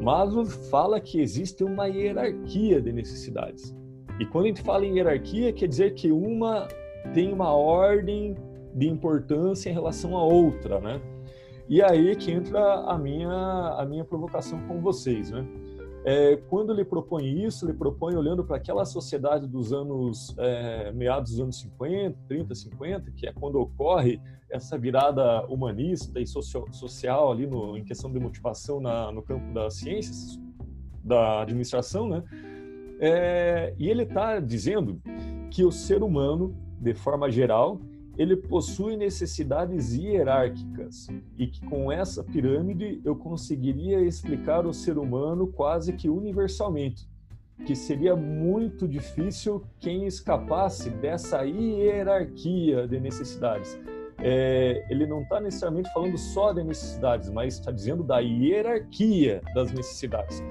Maslow 0.00 0.46
fala 0.46 1.00
que 1.00 1.20
existe 1.20 1.64
uma 1.64 1.86
hierarquia 1.86 2.80
de 2.80 2.92
necessidades. 2.92 3.74
E 4.20 4.26
quando 4.26 4.44
a 4.44 4.48
gente 4.48 4.62
fala 4.62 4.84
em 4.84 4.96
hierarquia, 4.96 5.52
quer 5.52 5.68
dizer 5.68 5.94
que 5.94 6.10
uma 6.10 6.66
tem 7.14 7.32
uma 7.32 7.52
ordem 7.52 8.36
de 8.74 8.88
importância 8.88 9.70
em 9.70 9.72
relação 9.72 10.16
à 10.16 10.22
outra, 10.22 10.80
né? 10.80 11.00
E 11.68 11.82
aí 11.82 12.16
que 12.16 12.30
entra 12.30 12.74
a 12.84 12.98
minha, 12.98 13.76
a 13.78 13.84
minha 13.84 14.04
provocação 14.04 14.60
com 14.66 14.80
vocês, 14.80 15.30
né? 15.30 15.46
É, 16.04 16.36
quando 16.48 16.72
ele 16.72 16.84
propõe 16.84 17.44
isso, 17.44 17.66
ele 17.66 17.74
propõe 17.74 18.14
olhando 18.14 18.44
para 18.44 18.56
aquela 18.56 18.84
sociedade 18.84 19.46
dos 19.46 19.72
anos, 19.72 20.34
é, 20.38 20.92
meados 20.92 21.32
dos 21.32 21.40
anos 21.40 21.60
50, 21.60 22.16
30, 22.28 22.54
50, 22.54 23.10
que 23.12 23.26
é 23.26 23.32
quando 23.32 23.60
ocorre 23.60 24.20
essa 24.50 24.78
virada 24.78 25.44
humanista 25.46 26.20
e 26.20 26.26
social, 26.26 26.66
social 26.72 27.32
ali 27.32 27.46
no, 27.46 27.76
em 27.76 27.84
questão 27.84 28.10
de 28.10 28.18
motivação 28.18 28.80
na, 28.80 29.12
no 29.12 29.22
campo 29.22 29.52
das 29.52 29.74
ciências, 29.74 30.38
da 31.04 31.42
administração, 31.42 32.08
né? 32.08 32.22
É, 33.00 33.74
e 33.78 33.88
ele 33.88 34.02
está 34.02 34.40
dizendo 34.40 35.00
que 35.50 35.64
o 35.64 35.70
ser 35.70 36.02
humano, 36.02 36.54
de 36.80 36.94
forma 36.94 37.30
geral, 37.30 37.80
ele 38.16 38.36
possui 38.36 38.96
necessidades 38.96 39.94
hierárquicas 39.94 41.06
e 41.36 41.46
que 41.46 41.64
com 41.66 41.92
essa 41.92 42.24
pirâmide 42.24 43.00
eu 43.04 43.14
conseguiria 43.14 44.00
explicar 44.00 44.66
o 44.66 44.74
ser 44.74 44.98
humano 44.98 45.46
quase 45.46 45.92
que 45.92 46.08
universalmente, 46.08 47.08
que 47.64 47.76
seria 47.76 48.16
muito 48.16 48.88
difícil 48.88 49.62
quem 49.78 50.04
escapasse 50.04 50.90
dessa 50.90 51.42
hierarquia 51.42 52.88
de 52.88 52.98
necessidades. 52.98 53.78
É, 54.20 54.84
ele 54.90 55.06
não 55.06 55.22
está 55.22 55.40
necessariamente 55.40 55.92
falando 55.92 56.18
só 56.18 56.52
de 56.52 56.62
necessidades, 56.64 57.30
mas 57.30 57.54
está 57.54 57.70
dizendo 57.70 58.02
da 58.02 58.18
hierarquia 58.18 59.40
das 59.54 59.72
necessidades. 59.72 60.42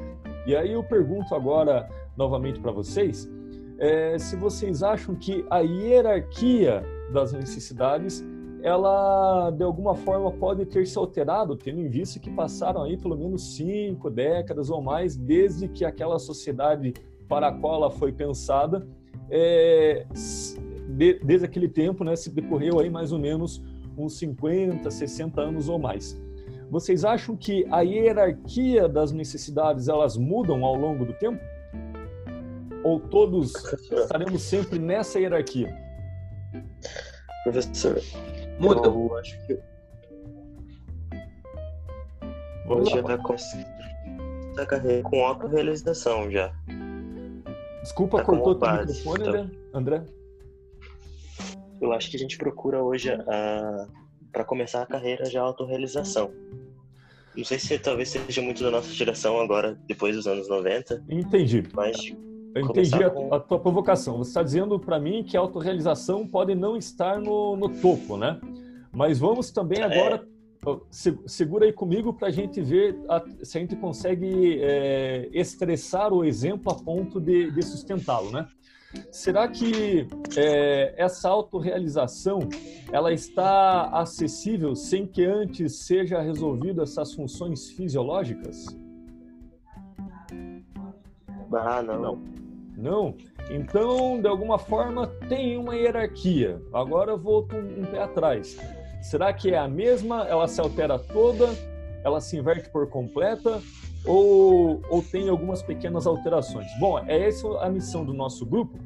E 0.46 0.56
aí 0.56 0.72
eu 0.72 0.84
pergunto 0.84 1.36
agora 1.36 1.90
novamente 2.16 2.60
para 2.60 2.72
vocês, 2.72 3.30
é, 3.78 4.18
se 4.18 4.36
vocês 4.36 4.82
acham 4.82 5.14
que 5.16 5.46
a 5.50 5.60
hierarquia 5.60 6.84
das 7.12 7.34
necessidades, 7.34 8.24
ela 8.64 9.52
de 9.52 9.64
alguma 9.64 9.96
forma 9.96 10.32
pode 10.32 10.66
ter 10.66 10.86
se 10.88 10.98
alterado, 10.98 11.56
tendo 11.56 11.80
em 11.82 11.90
vista 11.90 12.20
que 12.20 12.30
passaram 12.32 12.84
aí 12.84 12.98
pelo 12.98 13.16
menos 13.16 13.56
cinco 13.56 14.10
décadas 14.10 14.70
ou 14.70 14.82
mais 14.82 15.16
desde 15.16 15.68
que 15.68 15.86
aquela 15.86 16.18
sociedade 16.18 16.94
para 17.28 17.50
a 17.50 17.52
qual 17.52 17.76
ela 17.76 17.92
foi 17.92 18.12
pensada, 18.12 18.88
é, 19.30 20.06
de, 20.88 21.20
desde 21.24 21.46
aquele 21.46 21.67
tempo, 21.67 22.03
né, 22.03 22.15
se 22.15 22.29
decorreu 22.29 22.79
aí 22.79 22.89
mais 22.89 23.12
ou 23.12 23.20
menos 23.20 23.62
uns 23.98 24.17
50, 24.17 24.89
60 24.89 25.41
anos 25.41 25.67
ou 25.70 25.77
mais. 25.79 26.20
Vocês 26.70 27.06
acham 27.06 27.36
que 27.36 27.65
a 27.72 27.82
hierarquia 27.82 28.88
das 28.89 29.12
necessidades 29.12 29.88
elas 29.88 30.17
mudam 30.17 30.63
ao 30.65 30.75
longo 30.75 31.06
do 31.06 31.13
tempo? 31.13 31.39
Ou 32.84 33.00
todos 33.00 33.53
estaremos 33.91 34.41
sempre 34.44 34.77
nessa 34.77 35.20
hierarquia? 35.20 35.74
Professor, 37.44 38.01
Muda. 38.60 38.88
eu 38.88 39.17
acho 39.17 39.48
que 39.48 39.60
Vamos 42.67 42.88
hoje 42.88 42.96
já 42.96 42.96
lá. 43.08 43.13
está 43.13 43.17
começando 43.24 43.65
a 44.60 44.65
carreira 44.65 45.03
com 45.03 45.25
autorrealização 45.25 46.29
já. 46.29 46.51
Desculpa, 47.82 48.17
Tá 48.17 48.24
cortou 48.25 48.56
o 48.56 48.72
microfone, 48.77 49.22
então. 49.22 49.34
né, 49.46 49.51
André? 49.74 50.03
Eu 51.82 51.92
acho 51.94 52.10
que 52.10 52.18
a 52.18 52.20
gente 52.20 52.38
procura 52.38 52.82
hoje 52.84 53.10
para 54.32 54.44
começar 54.46 54.82
a 54.82 54.86
carreira 54.86 55.26
já 55.26 55.42
a 55.42 55.46
autorrealização. 55.46 56.32
Não 57.36 57.44
sei 57.46 57.60
se 57.60 57.78
talvez 57.78 58.10
seja 58.10 58.42
muito 58.42 58.64
da 58.64 58.72
nossa 58.72 58.92
geração 58.92 59.40
agora, 59.40 59.78
depois 59.88 60.16
dos 60.16 60.26
anos 60.26 60.50
90, 60.50 61.04
Entendi. 61.08 61.64
mas 61.74 61.96
Eu 62.56 62.62
entendi 62.66 63.04
a, 63.04 63.10
com- 63.12 63.32
a 63.34 63.40
tua 63.40 63.60
provocação. 63.60 64.18
Você 64.18 64.32
está 64.32 64.42
dizendo 64.42 64.80
para 64.80 65.00
mim 65.00 65.24
que 65.24 65.38
a 65.38 65.40
autorrealização 65.40 66.28
pode 66.28 66.56
não 66.56 66.76
estar 66.76 67.20
no, 67.22 67.56
no 67.56 67.70
topo, 67.80 68.18
né? 68.18 68.40
Mas 68.92 69.20
vamos 69.20 69.52
também 69.52 69.80
É. 69.80 69.84
agora. 69.84 70.28
se- 70.90 71.18
segura 71.28 71.66
aí 71.66 71.72
comigo 71.72 72.12
para 72.12 72.28
a 72.28 72.32
gente 72.32 72.60
ver 72.62 72.98
a- 73.08 73.24
se 73.44 73.58
a 73.58 73.62
gente 73.62 73.76
consegue 73.76 74.60
é, 74.60 75.30
estressar 75.32 76.12
o 76.12 76.26
exemplo 76.26 76.72
a 76.72 76.76
ponto 76.76 77.22
de, 77.22 77.52
de 77.52 77.62
sustentá-lo, 77.62 78.32
né? 78.32 78.48
Será 79.12 79.48
que 79.48 80.08
é, 80.38 80.94
essa 80.98 81.29
autorrealização 81.29 82.39
ela 82.91 83.12
está 83.12 83.89
acessível 83.89 84.75
sem 84.75 85.06
que 85.06 85.25
antes 85.25 85.86
seja 85.86 86.22
resolvido 86.22 86.82
essas 86.82 87.13
funções 87.13 87.70
fisiológicas? 87.72 88.65
ah, 91.53 91.82
não. 91.82 92.01
Não. 92.01 92.38
Não? 92.77 93.17
Então, 93.50 94.22
de 94.22 94.27
alguma 94.27 94.60
forma, 94.60 95.08
tem 95.27 95.58
uma 95.58 95.75
hierarquia. 95.75 96.62
Agora 96.72 97.12
eu 97.12 97.17
volto 97.17 97.56
um, 97.56 97.82
um 97.82 97.86
pé 97.86 98.03
atrás. 98.03 98.58
Será 99.01 99.34
que 99.34 99.51
é 99.51 99.58
a 99.58 99.67
mesma? 99.67 100.27
Ela 100.27 100.48
se 100.48 100.62
altera 100.62 101.00
toda? 101.00 101.48
Ela 102.03 102.21
se 102.21 102.38
inverte 102.38 102.69
por 102.69 102.88
completa? 102.89 103.62
Ou, 104.08 104.82
ou 104.89 105.02
tem 105.04 105.28
algumas 105.28 105.62
pequenas 105.62 106.08
alterações? 106.08 106.67
Bom, 106.80 106.98
é 107.00 107.28
essa 107.28 107.48
a 107.60 107.70
missão 107.70 108.06
do 108.06 108.13
nosso 108.13 108.46
grupo. 108.46 108.80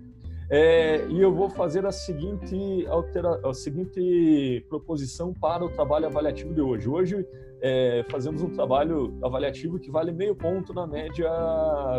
É, 0.54 1.06
e 1.08 1.22
eu 1.22 1.34
vou 1.34 1.50
fazer 1.50 1.86
a 1.86 1.94
seguinte, 1.94 2.86
altera, 2.88 3.40
a 3.48 3.54
seguinte 3.54 4.66
proposição 4.68 5.34
para 5.34 5.64
o 5.64 5.70
trabalho 5.70 6.08
avaliativo 6.08 6.54
de 6.54 6.60
hoje. 6.60 6.90
Hoje 6.90 7.26
é, 7.62 8.04
fazemos 8.10 8.42
um 8.42 8.50
trabalho 8.50 9.18
avaliativo 9.24 9.80
que 9.80 9.90
vale 9.90 10.12
meio 10.12 10.36
ponto 10.36 10.74
na 10.74 10.86
média 10.86 11.30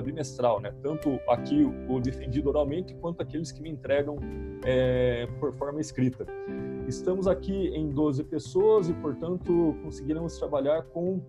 bimestral, 0.05 0.61
né? 0.61 0.75
Tanto 0.83 1.19
aqui 1.29 1.65
o 1.89 1.99
defendido 1.99 2.51
oralmente 2.51 2.95
quanto 2.97 3.23
aqueles 3.23 3.51
que 3.51 3.63
me 3.63 3.71
entregam 3.71 4.19
é, 4.67 5.27
por 5.41 5.55
forma 5.55 5.81
escrita. 5.81 6.27
Estamos 6.87 7.27
aqui 7.27 7.69
em 7.69 7.89
12 7.89 8.25
pessoas 8.25 8.89
e, 8.91 8.93
portanto, 8.93 9.75
conseguiremos 9.83 10.37
trabalhar 10.37 10.83
com 10.83 11.23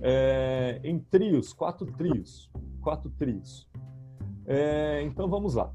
é, 0.00 0.80
em 0.84 0.98
trios, 0.98 1.52
quatro 1.52 1.86
trios, 1.92 2.50
quatro 2.80 3.10
trios. 3.10 3.68
É, 4.46 5.02
então 5.02 5.28
vamos 5.28 5.54
lá. 5.54 5.72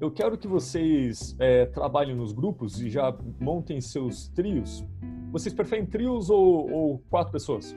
Eu 0.00 0.10
quero 0.10 0.38
que 0.38 0.48
vocês 0.48 1.36
é, 1.38 1.66
trabalhem 1.66 2.16
nos 2.16 2.32
grupos 2.32 2.80
e 2.80 2.88
já 2.88 3.14
montem 3.38 3.80
seus 3.80 4.28
trios. 4.28 4.84
Vocês 5.30 5.54
preferem 5.54 5.84
trios 5.84 6.30
ou, 6.30 6.70
ou 6.70 6.98
quatro 7.10 7.32
pessoas? 7.32 7.76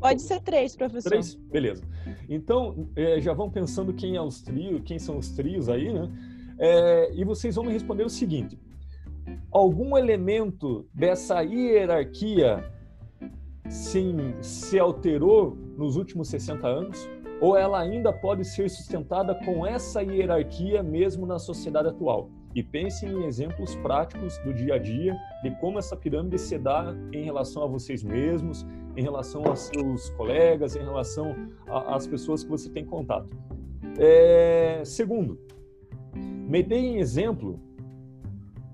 Pode 0.00 0.22
ser 0.22 0.40
três, 0.40 0.76
professor. 0.76 1.08
Três? 1.08 1.34
Beleza. 1.34 1.82
Então, 2.28 2.88
é, 2.94 3.20
já 3.20 3.32
vão 3.32 3.50
pensando 3.50 3.94
quem 3.94 4.16
é 4.16 4.20
os 4.20 4.42
trios, 4.42 4.82
quem 4.84 4.98
são 4.98 5.18
os 5.18 5.30
trios 5.30 5.68
aí, 5.68 5.92
né? 5.92 6.10
É, 6.58 7.12
e 7.14 7.24
vocês 7.24 7.54
vão 7.54 7.64
me 7.64 7.72
responder 7.72 8.04
o 8.04 8.10
seguinte: 8.10 8.58
algum 9.50 9.96
elemento 9.96 10.86
dessa 10.92 11.42
hierarquia 11.42 12.64
sim, 13.68 14.34
se 14.40 14.78
alterou 14.78 15.56
nos 15.76 15.96
últimos 15.96 16.28
60 16.28 16.66
anos? 16.66 17.08
Ou 17.40 17.56
ela 17.56 17.80
ainda 17.80 18.12
pode 18.12 18.44
ser 18.44 18.68
sustentada 18.68 19.34
com 19.44 19.64
essa 19.64 20.02
hierarquia 20.02 20.82
mesmo 20.82 21.24
na 21.24 21.38
sociedade 21.38 21.88
atual? 21.88 22.30
E 22.54 22.62
pensem 22.62 23.10
em 23.10 23.24
exemplos 23.24 23.76
práticos 23.76 24.38
do 24.38 24.52
dia 24.52 24.74
a 24.74 24.78
dia 24.78 25.16
de 25.42 25.50
como 25.60 25.78
essa 25.78 25.94
pirâmide 25.94 26.38
se 26.38 26.58
dá 26.58 26.92
em 27.12 27.22
relação 27.22 27.62
a 27.62 27.66
vocês 27.66 28.02
mesmos, 28.02 28.66
em 28.96 29.02
relação 29.02 29.44
aos 29.46 29.60
seus 29.60 30.10
colegas, 30.10 30.74
em 30.74 30.80
relação 30.80 31.36
às 31.68 32.06
pessoas 32.06 32.42
que 32.42 32.50
você 32.50 32.68
tem 32.68 32.84
contato. 32.84 33.28
É, 33.96 34.82
segundo, 34.84 35.38
me 36.14 36.62
deem 36.62 36.98
exemplo 36.98 37.60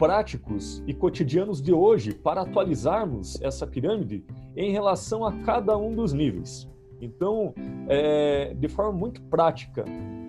práticos 0.05 0.85
e 0.87 0.93
cotidianos 0.93 1.63
de 1.63 1.73
hoje 1.73 2.13
para 2.13 2.43
atualizarmos 2.43 3.41
essa 3.41 3.67
pirâmide 3.67 4.23
em 4.55 4.71
relação 4.71 5.25
a 5.25 5.33
cada 5.45 5.79
um 5.79 5.95
dos 5.95 6.13
níveis. 6.13 6.69
Então, 7.01 7.55
é, 7.89 8.53
de 8.53 8.69
forma 8.69 8.93
muito 8.93 9.23
prática, 9.23 9.83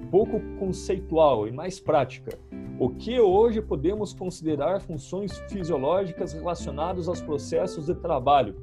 pouco 0.09 0.39
conceitual 0.57 1.45
e 1.45 1.51
mais 1.51 1.77
prática, 1.77 2.38
o 2.79 2.88
que 2.89 3.19
hoje 3.19 3.61
podemos 3.61 4.13
considerar 4.13 4.79
funções 4.79 5.38
fisiológicas 5.49 6.31
relacionadas 6.31 7.09
aos 7.09 7.21
processos 7.21 7.88
de 7.88 7.95
trabalho? 7.95 8.55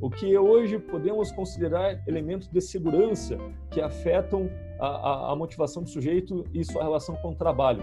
O 0.00 0.08
que 0.08 0.38
hoje 0.38 0.78
podemos 0.78 1.32
considerar 1.32 2.04
elementos 2.06 2.46
de 2.46 2.60
segurança 2.60 3.36
que 3.68 3.80
afetam 3.80 4.48
a, 4.78 4.86
a, 4.86 5.32
a 5.32 5.36
motivação 5.36 5.82
do 5.82 5.88
sujeito 5.88 6.44
e 6.54 6.64
sua 6.64 6.84
relação 6.84 7.16
com 7.16 7.30
o 7.30 7.34
trabalho? 7.34 7.82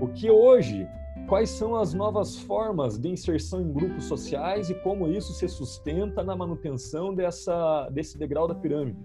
O 0.00 0.06
que 0.06 0.30
hoje 0.30 0.86
quais 1.28 1.50
são 1.50 1.76
as 1.76 1.92
novas 1.92 2.38
formas 2.38 2.98
de 2.98 3.10
inserção 3.10 3.60
em 3.60 3.70
grupos 3.70 4.04
sociais 4.04 4.70
e 4.70 4.74
como 4.76 5.06
isso 5.08 5.34
se 5.34 5.46
sustenta 5.46 6.24
na 6.24 6.34
manutenção 6.34 7.14
dessa, 7.14 7.86
desse 7.90 8.16
degrau 8.16 8.48
da 8.48 8.54
pirâmide. 8.54 8.98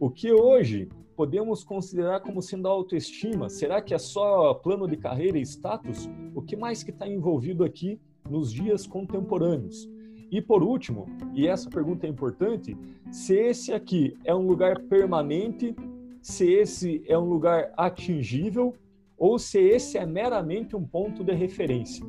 O 0.00 0.10
que 0.10 0.32
hoje 0.32 0.88
podemos 1.14 1.62
considerar 1.62 2.18
como 2.22 2.42
sendo 2.42 2.66
a 2.66 2.72
autoestima? 2.72 3.48
Será 3.48 3.80
que 3.80 3.94
é 3.94 3.98
só 3.98 4.52
plano 4.54 4.88
de 4.88 4.96
carreira 4.96 5.38
e 5.38 5.42
status? 5.42 6.10
O 6.34 6.42
que 6.42 6.56
mais 6.56 6.82
que 6.82 6.90
está 6.90 7.06
envolvido 7.06 7.62
aqui 7.62 8.00
nos 8.28 8.52
dias 8.52 8.84
contemporâneos? 8.84 9.88
E 10.32 10.42
por 10.42 10.60
último, 10.60 11.06
e 11.34 11.46
essa 11.46 11.70
pergunta 11.70 12.04
é 12.04 12.10
importante, 12.10 12.76
se 13.12 13.32
esse 13.32 13.72
aqui 13.72 14.18
é 14.24 14.34
um 14.34 14.44
lugar 14.44 14.80
permanente, 14.80 15.72
se 16.20 16.52
esse 16.52 17.04
é 17.06 17.16
um 17.16 17.28
lugar 17.28 17.72
atingível 17.76 18.74
ou 19.16 19.38
se 19.38 19.58
esse 19.58 19.98
é 19.98 20.06
meramente 20.06 20.76
um 20.76 20.84
ponto 20.84 21.22
de 21.22 21.32
referência. 21.32 22.04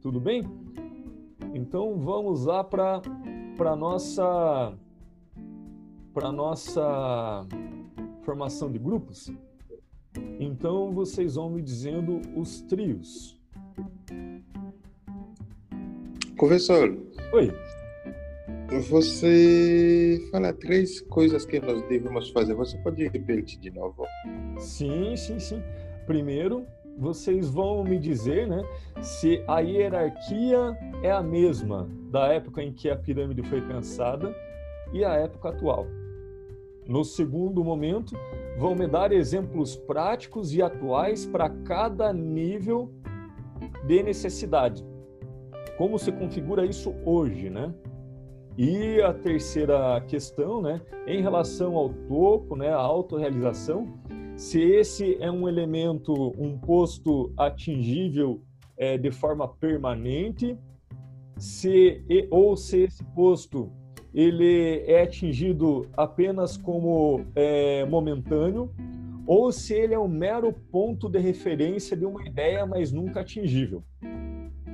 Tudo 0.00 0.20
bem? 0.20 0.44
Então 1.54 1.98
vamos 1.98 2.44
lá 2.44 2.62
para 2.62 3.02
para 3.56 3.74
nossa 3.74 4.72
para 6.14 6.30
nossa 6.32 7.46
formação 8.22 8.70
de 8.70 8.78
grupos. 8.78 9.32
Então 10.38 10.92
vocês 10.92 11.34
vão 11.34 11.50
me 11.50 11.62
dizendo 11.62 12.20
os 12.36 12.60
trios. 12.62 13.38
Professor, 16.36 16.96
Oi. 17.32 17.52
Você 18.68 20.28
fala 20.30 20.52
três 20.52 21.00
coisas 21.00 21.46
que 21.46 21.58
nós 21.58 21.82
devemos 21.88 22.28
fazer. 22.30 22.54
Você 22.54 22.76
pode 22.78 23.08
repetir 23.08 23.58
de 23.58 23.70
novo? 23.70 24.04
Sim, 24.58 25.16
sim, 25.16 25.38
sim. 25.38 25.62
Primeiro, 26.06 26.66
vocês 26.98 27.48
vão 27.48 27.82
me 27.82 27.98
dizer, 27.98 28.46
né, 28.46 28.62
se 29.00 29.42
a 29.48 29.60
hierarquia 29.60 30.76
é 31.02 31.10
a 31.10 31.22
mesma 31.22 31.88
da 32.10 32.26
época 32.26 32.62
em 32.62 32.70
que 32.70 32.90
a 32.90 32.96
pirâmide 32.96 33.42
foi 33.42 33.62
pensada 33.62 34.34
e 34.92 35.02
a 35.02 35.14
época 35.14 35.48
atual. 35.48 35.86
No 36.86 37.04
segundo 37.04 37.64
momento, 37.64 38.14
vão 38.58 38.74
me 38.74 38.86
dar 38.86 39.12
exemplos 39.12 39.76
práticos 39.76 40.54
e 40.54 40.60
atuais 40.60 41.24
para 41.24 41.48
cada 41.48 42.12
nível 42.12 42.92
de 43.86 44.02
necessidade. 44.02 44.84
Como 45.78 45.98
se 45.98 46.12
configura 46.12 46.66
isso 46.66 46.94
hoje, 47.04 47.48
né? 47.48 47.72
E 48.58 49.00
a 49.00 49.14
terceira 49.14 50.00
questão, 50.00 50.60
né, 50.60 50.80
em 51.06 51.22
relação 51.22 51.76
ao 51.76 51.90
topo, 51.90 52.56
né, 52.56 52.70
a 52.70 52.76
autorrealização, 52.76 53.86
se 54.36 54.60
esse 54.60 55.16
é 55.20 55.30
um 55.30 55.48
elemento, 55.48 56.12
um 56.36 56.58
posto 56.58 57.32
atingível 57.36 58.42
é, 58.76 58.98
de 58.98 59.12
forma 59.12 59.46
permanente, 59.46 60.58
se 61.36 62.02
ou 62.30 62.56
se 62.56 62.82
esse 62.82 63.04
posto 63.14 63.70
ele 64.12 64.82
é 64.88 65.02
atingido 65.02 65.86
apenas 65.96 66.56
como 66.56 67.24
é, 67.36 67.84
momentâneo, 67.84 68.72
ou 69.24 69.52
se 69.52 69.72
ele 69.72 69.94
é 69.94 69.98
um 70.00 70.08
mero 70.08 70.52
ponto 70.52 71.08
de 71.08 71.20
referência 71.20 71.96
de 71.96 72.04
uma 72.04 72.26
ideia, 72.26 72.66
mas 72.66 72.90
nunca 72.90 73.20
atingível. 73.20 73.84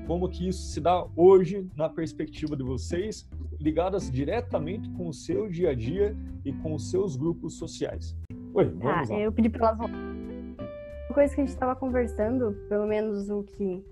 Como 0.06 0.28
que 0.28 0.48
isso 0.48 0.62
se 0.68 0.80
dá 0.80 1.06
hoje 1.16 1.66
na 1.76 1.88
perspectiva 1.88 2.54
de 2.54 2.62
vocês, 2.62 3.28
ligadas 3.58 4.10
diretamente 4.10 4.90
com 4.90 5.08
o 5.08 5.12
seu 5.12 5.48
dia 5.48 5.70
a 5.70 5.74
dia 5.74 6.14
e 6.44 6.52
com 6.52 6.74
os 6.74 6.90
seus 6.90 7.16
grupos 7.16 7.58
sociais? 7.58 8.14
Oi, 8.52 8.66
vamos 8.66 9.10
ah, 9.10 9.14
lá. 9.14 9.20
eu 9.20 9.32
pedi 9.32 9.48
para 9.48 9.68
elas 9.68 9.78
Uma 9.80 11.14
coisa 11.14 11.34
que 11.34 11.40
a 11.40 11.44
gente 11.44 11.54
estava 11.54 11.74
conversando, 11.74 12.52
pelo 12.68 12.86
menos 12.86 13.30
o 13.30 13.42
que 13.44 13.82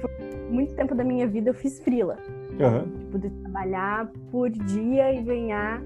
foi 0.00 0.50
muito 0.50 0.74
tempo 0.74 0.94
da 0.94 1.04
minha 1.04 1.26
vida 1.26 1.50
eu 1.50 1.54
fiz 1.54 1.80
frila. 1.80 2.16
Uhum. 2.58 2.98
Tipo, 2.98 3.18
de 3.18 3.30
trabalhar 3.30 4.10
por 4.30 4.50
dia 4.50 5.12
e 5.12 5.22
ganhar 5.22 5.82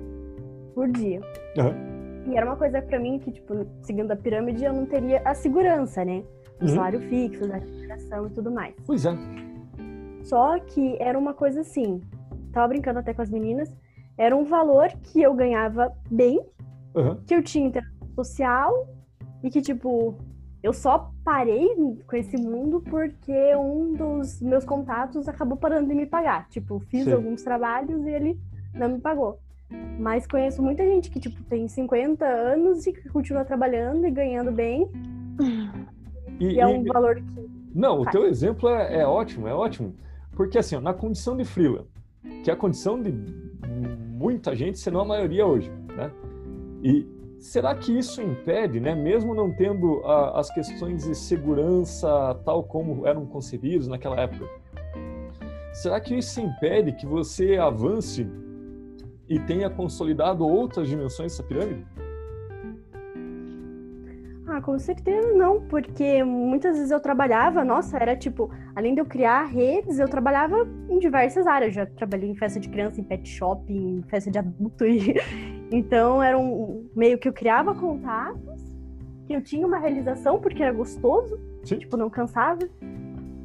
por 0.75 0.91
dia. 0.91 1.21
Uhum. 1.57 1.94
E 2.27 2.37
era 2.37 2.47
uma 2.47 2.57
coisa 2.57 2.81
para 2.81 2.99
mim 2.99 3.19
que, 3.19 3.31
tipo, 3.33 3.67
seguindo 3.83 4.11
a 4.11 4.17
pirâmide, 4.17 4.65
eu 4.65 4.73
não 4.73 4.87
teria 4.87 5.21
a 5.25 5.35
segurança, 5.35 6.05
né? 6.05 6.23
O 6.61 6.65
Uhum. 6.65 6.69
salário 6.69 7.01
fixo, 7.01 7.47
da 7.49 7.57
remuneração 7.59 8.27
e 8.27 8.31
tudo 8.31 8.51
mais. 8.51 8.75
Pois 8.87 9.05
é. 9.05 9.11
Só 10.23 10.59
que 10.61 10.97
era 11.01 11.19
uma 11.19 11.35
coisa 11.35 11.61
assim, 11.61 12.01
tava 12.53 12.69
brincando 12.69 12.99
até 13.01 13.13
com 13.13 13.21
as 13.23 13.31
meninas, 13.31 13.75
era 14.17 14.35
um 14.35 14.45
valor 14.45 14.89
que 15.03 15.21
eu 15.21 15.35
ganhava 15.35 15.93
bem, 16.11 16.41
Uhum. 16.95 17.17
que 17.27 17.35
eu 17.35 17.43
tinha 17.43 17.67
interação 17.67 18.09
social 18.15 18.87
e 19.43 19.51
que, 19.51 19.61
tipo, 19.61 20.15
eu 20.63 20.73
só 20.73 21.11
parei 21.25 21.69
com 22.07 22.17
esse 22.17 22.37
mundo 22.39 22.81
porque 22.89 23.55
um 23.57 23.93
dos 23.93 24.41
meus 24.41 24.65
contatos 24.65 25.29
acabou 25.29 25.59
parando 25.59 25.89
de 25.89 25.95
me 25.95 26.07
pagar. 26.07 26.49
Tipo, 26.49 26.79
fiz 26.81 27.05
Sim. 27.05 27.13
alguns 27.13 27.43
trabalhos 27.43 28.07
e 28.07 28.11
ele 28.11 28.41
não 28.73 28.89
me 28.89 28.99
pagou. 29.01 29.39
Mas 29.99 30.27
conheço 30.27 30.63
muita 30.63 30.85
gente 30.85 31.11
que, 31.11 31.21
tipo, 31.21 31.43
tem 31.45 31.67
50 31.69 32.25
anos 32.25 32.87
e 32.87 32.93
que 32.93 33.09
continua 33.09 33.45
trabalhando 33.45 34.07
e 34.07 34.11
ganhando 34.11 34.51
bem. 34.53 34.89
E, 36.41 36.55
E 36.55 36.61
é 36.61 36.67
um 36.67 36.83
e- 36.85 36.89
valor 36.89 37.17
que. 37.17 37.49
Não, 37.75 38.01
o 38.01 38.07
teu 38.07 38.27
exemplo 38.27 38.69
é, 38.69 39.01
é 39.01 39.07
ótimo, 39.07 39.49
é 39.49 39.55
ótimo. 39.55 39.95
Porque 40.33 40.59
assim, 40.59 40.77
ó, 40.77 40.81
na 40.81 40.93
condição 40.95 41.37
de 41.37 41.45
freela, 41.45 41.87
que 42.43 42.51
é 42.51 42.53
a 42.53 42.57
condição 42.57 43.01
de 43.01 43.13
muita 44.17 44.55
gente, 44.55 44.79
senão 44.79 45.01
a 45.01 45.05
maioria 45.05 45.47
hoje, 45.47 45.71
né? 45.97 46.11
E 46.83 47.07
será 47.41 47.75
que 47.75 47.97
isso 47.97 48.23
impede, 48.23 48.81
né, 48.81 48.95
mesmo 48.95 49.35
não 49.35 49.51
tendo 49.53 50.01
a- 50.05 50.39
as 50.41 50.51
questões 50.53 51.05
de 51.05 51.15
segurança 51.15 52.09
tal 52.45 52.63
como 52.65 53.07
eram 53.07 53.27
concebidos 53.27 53.87
naquela 53.89 54.19
época, 54.21 54.47
será 55.73 56.01
que 56.01 56.17
isso 56.17 56.41
impede 56.41 56.93
que 56.93 57.07
você 57.07 57.57
avance 57.57 58.27
e 59.29 59.39
tenha 59.39 59.71
consolidado 59.71 60.47
outras 60.47 60.89
dimensões 60.89 61.33
dessa 61.33 61.43
pirâmide? 61.43 61.87
Ah, 64.47 64.61
com 64.61 64.79
certeza 64.79 65.33
não, 65.33 65.63
porque 65.63 66.23
muitas 66.23 66.77
vezes 66.77 66.91
eu 66.91 67.01
trabalhava, 67.01 67.65
nossa, 67.65 67.97
era 67.97 68.15
tipo, 68.15 68.51
além 68.77 68.95
de 68.95 69.01
eu 69.01 69.07
criar 69.07 69.45
redes, 69.45 69.99
eu 69.99 70.07
trabalhava 70.07 70.69
em 70.89 70.99
diversas 70.99 71.47
áreas. 71.47 71.75
Já 71.75 71.87
trabalhei 71.87 72.31
em 72.31 72.37
festa 72.37 72.61
de 72.61 72.69
criança, 72.69 73.01
em 73.01 73.05
pet 73.05 73.27
shop, 73.27 73.73
em 73.73 74.03
festa 74.03 74.31
de 74.31 74.39
adulto. 74.39 74.85
E... 74.85 75.15
Então 75.73 76.23
era 76.23 76.39
um 76.39 76.89
meio 76.95 77.19
que 77.19 77.27
eu 77.27 77.33
criava 77.33 77.75
contatos, 77.75 78.63
que 79.27 79.33
eu 79.33 79.43
tinha 79.43 79.67
uma 79.67 79.79
realização 79.79 80.39
porque 80.39 80.63
era 80.63 80.71
gostoso, 80.71 81.41
Sim. 81.65 81.79
tipo, 81.79 81.97
não 81.97 82.11
cansava. 82.11 82.61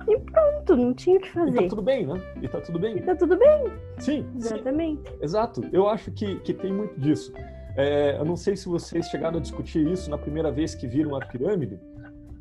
E 0.10 0.20
pronto, 0.20 0.76
não 0.76 0.94
tinha 0.94 1.18
o 1.18 1.22
que 1.22 1.28
E 1.30 1.34
tá 1.34 1.40
fazer. 1.46 1.68
tudo 1.68 1.82
bem, 1.82 2.06
né? 2.08 2.22
E 2.42 2.48
tá 2.48 2.60
tudo 2.62 2.78
E 2.80 2.82
bem. 2.82 3.02
tá 3.04 3.16
tudo 3.16 3.38
bem, 3.38 3.64
Sim, 4.00 4.24
sim. 4.24 4.38
exatamente. 4.38 5.14
Exato, 5.22 5.62
eu 5.72 5.88
acho 5.88 6.12
que, 6.12 6.36
que 6.40 6.54
tem 6.54 6.74
muito 6.74 7.00
disso. 7.00 7.32
É, 7.78 8.18
eu 8.18 8.26
não 8.26 8.36
sei 8.36 8.56
se 8.58 8.68
vocês 8.68 9.08
chegaram 9.08 9.38
a 9.38 9.42
discutir 9.42 9.88
isso 9.88 10.10
na 10.10 10.18
primeira 10.18 10.52
vez 10.52 10.74
que 10.76 10.88
viram 10.88 11.16
a 11.16 11.20
pirâmide, 11.26 11.80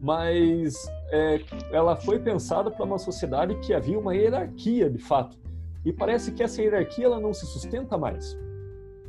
mas 0.01 0.75
é, 1.11 1.41
ela 1.73 1.97
foi 1.97 2.19
pensada 2.19 2.71
para 2.71 2.85
uma 2.85 2.99
sociedade 2.99 3.55
que 3.61 3.75
havia 3.75 3.99
uma 3.99 4.15
hierarquia, 4.15 4.89
de 4.89 4.99
fato. 4.99 5.37
E 5.85 5.93
parece 5.93 6.33
que 6.33 6.43
essa 6.43 6.63
hierarquia 6.63 7.05
ela 7.07 7.21
não 7.21 7.33
se 7.33 7.47
sustenta 7.47 7.97
mais. 7.99 8.37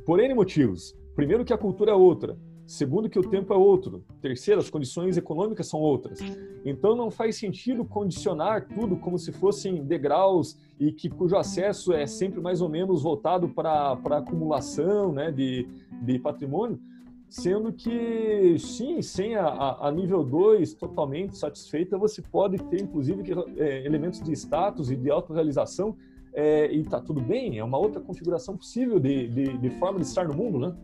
Por 0.06 0.20
N 0.20 0.34
motivos. 0.34 0.96
Primeiro, 1.16 1.44
que 1.46 1.54
a 1.54 1.58
cultura 1.58 1.92
é 1.92 1.96
outra. 1.96 2.38
Segundo, 2.70 3.10
que 3.10 3.18
o 3.18 3.28
tempo 3.28 3.52
é 3.52 3.58
outro. 3.58 4.06
Terceiro, 4.22 4.62
as 4.62 4.70
condições 4.70 5.18
econômicas 5.18 5.66
são 5.66 5.80
outras. 5.80 6.20
Então, 6.64 6.96
não 6.96 7.10
faz 7.10 7.36
sentido 7.36 7.84
condicionar 7.84 8.68
tudo 8.68 8.96
como 8.96 9.18
se 9.18 9.32
fossem 9.32 9.84
degraus 9.84 10.56
e 10.80 10.92
que 10.92 11.10
cujo 11.10 11.36
acesso 11.36 11.92
é 11.92 12.06
sempre 12.06 12.40
mais 12.40 12.62
ou 12.62 12.70
menos 12.70 13.02
voltado 13.02 13.50
para 13.50 13.98
acumulação 14.12 15.12
né, 15.12 15.32
de, 15.32 15.68
de 16.04 16.20
patrimônio, 16.20 16.80
sendo 17.28 17.74
que, 17.74 18.60
sim, 18.60 19.02
sem 19.02 19.36
a, 19.36 19.78
a, 19.82 19.92
nível 19.92 20.24
2 20.24 20.76
totalmente 20.76 21.40
satisfeita, 21.40 21.98
você 21.98 22.22
pode 22.22 22.60
ter, 22.66 22.84
inclusive, 22.84 23.24
que, 23.24 23.34
é, 23.58 23.84
elementos 23.84 24.22
de 24.22 24.32
status 24.34 24.92
e 24.92 24.96
de 24.96 25.10
autorrealização, 25.10 25.98
é, 26.36 26.72
e 26.72 26.82
está 26.82 27.02
tudo 27.02 27.20
bem, 27.20 27.58
é 27.58 27.64
uma 27.64 27.80
outra 27.80 28.00
configuração 28.00 28.56
possível 28.56 29.00
de, 29.00 29.28
de, 29.28 29.58
de 29.58 29.70
forma 29.72 30.00
de 30.00 30.06
estar 30.06 30.28
no 30.28 30.36
mundo, 30.36 30.60
né? 30.60 30.76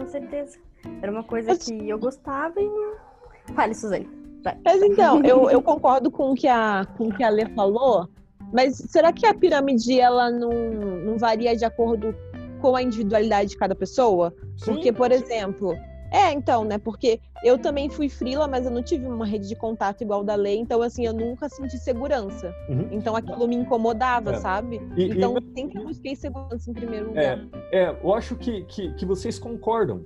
Com 0.00 0.08
certeza. 0.08 0.58
Era 1.02 1.12
uma 1.12 1.22
coisa 1.22 1.54
que 1.56 1.88
eu 1.88 1.98
gostava 1.98 2.54
e. 2.58 2.70
Fale, 3.54 3.74
Suzane. 3.74 4.08
Vai. 4.42 4.56
Mas 4.64 4.82
então, 4.82 5.20
eu, 5.24 5.50
eu 5.50 5.60
concordo 5.60 6.10
com 6.10 6.30
o 6.30 6.34
que 6.34 6.48
a, 6.48 6.86
com 6.96 7.08
o 7.08 7.14
que 7.14 7.22
a 7.22 7.28
Lê 7.28 7.46
falou, 7.50 8.08
mas 8.50 8.76
será 8.76 9.12
que 9.12 9.26
a 9.26 9.34
pirâmide 9.34 10.00
ela 10.00 10.30
não, 10.30 10.50
não 11.04 11.18
varia 11.18 11.54
de 11.54 11.66
acordo 11.66 12.14
com 12.62 12.74
a 12.74 12.82
individualidade 12.82 13.50
de 13.50 13.58
cada 13.58 13.74
pessoa? 13.74 14.34
Sim, 14.56 14.72
Porque, 14.72 14.90
por 14.90 15.12
exemplo, 15.12 15.76
é, 16.10 16.32
então, 16.32 16.64
né? 16.64 16.78
Porque 16.78 17.20
eu 17.44 17.56
também 17.58 17.88
fui 17.88 18.08
frila, 18.08 18.46
mas 18.48 18.64
eu 18.66 18.70
não 18.70 18.82
tive 18.82 19.06
uma 19.06 19.24
rede 19.26 19.48
de 19.48 19.56
contato 19.56 20.02
igual 20.02 20.22
da 20.24 20.34
lei, 20.34 20.58
então 20.58 20.82
assim, 20.82 21.06
eu 21.06 21.12
nunca 21.12 21.48
senti 21.48 21.78
segurança. 21.78 22.54
Uhum. 22.68 22.88
Então 22.90 23.14
aquilo 23.16 23.46
me 23.48 23.56
incomodava, 23.56 24.32
É. 24.32 24.36
sabe? 24.36 24.80
E- 24.96 25.02
e 25.04 25.10
então 25.12 25.34
não- 25.34 25.42
sempre 25.54 25.82
busquei 25.82 26.14
segurança 26.16 26.70
em 26.70 26.74
primeiro 26.74 27.06
É, 27.16 27.34
lugar. 27.36 27.48
é, 27.72 27.96
eu 28.02 28.14
acho 28.14 28.36
que, 28.36 28.64
que, 28.64 28.92
que 28.94 29.06
vocês 29.06 29.38
concordam. 29.38 30.04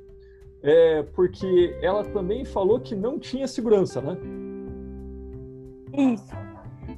É, 0.62 1.02
porque 1.14 1.76
ela 1.82 2.02
também 2.04 2.42
falou 2.44 2.80
que 2.80 2.94
não 2.94 3.18
tinha 3.18 3.46
segurança, 3.46 4.00
né? 4.00 4.16
Isso. 5.92 6.32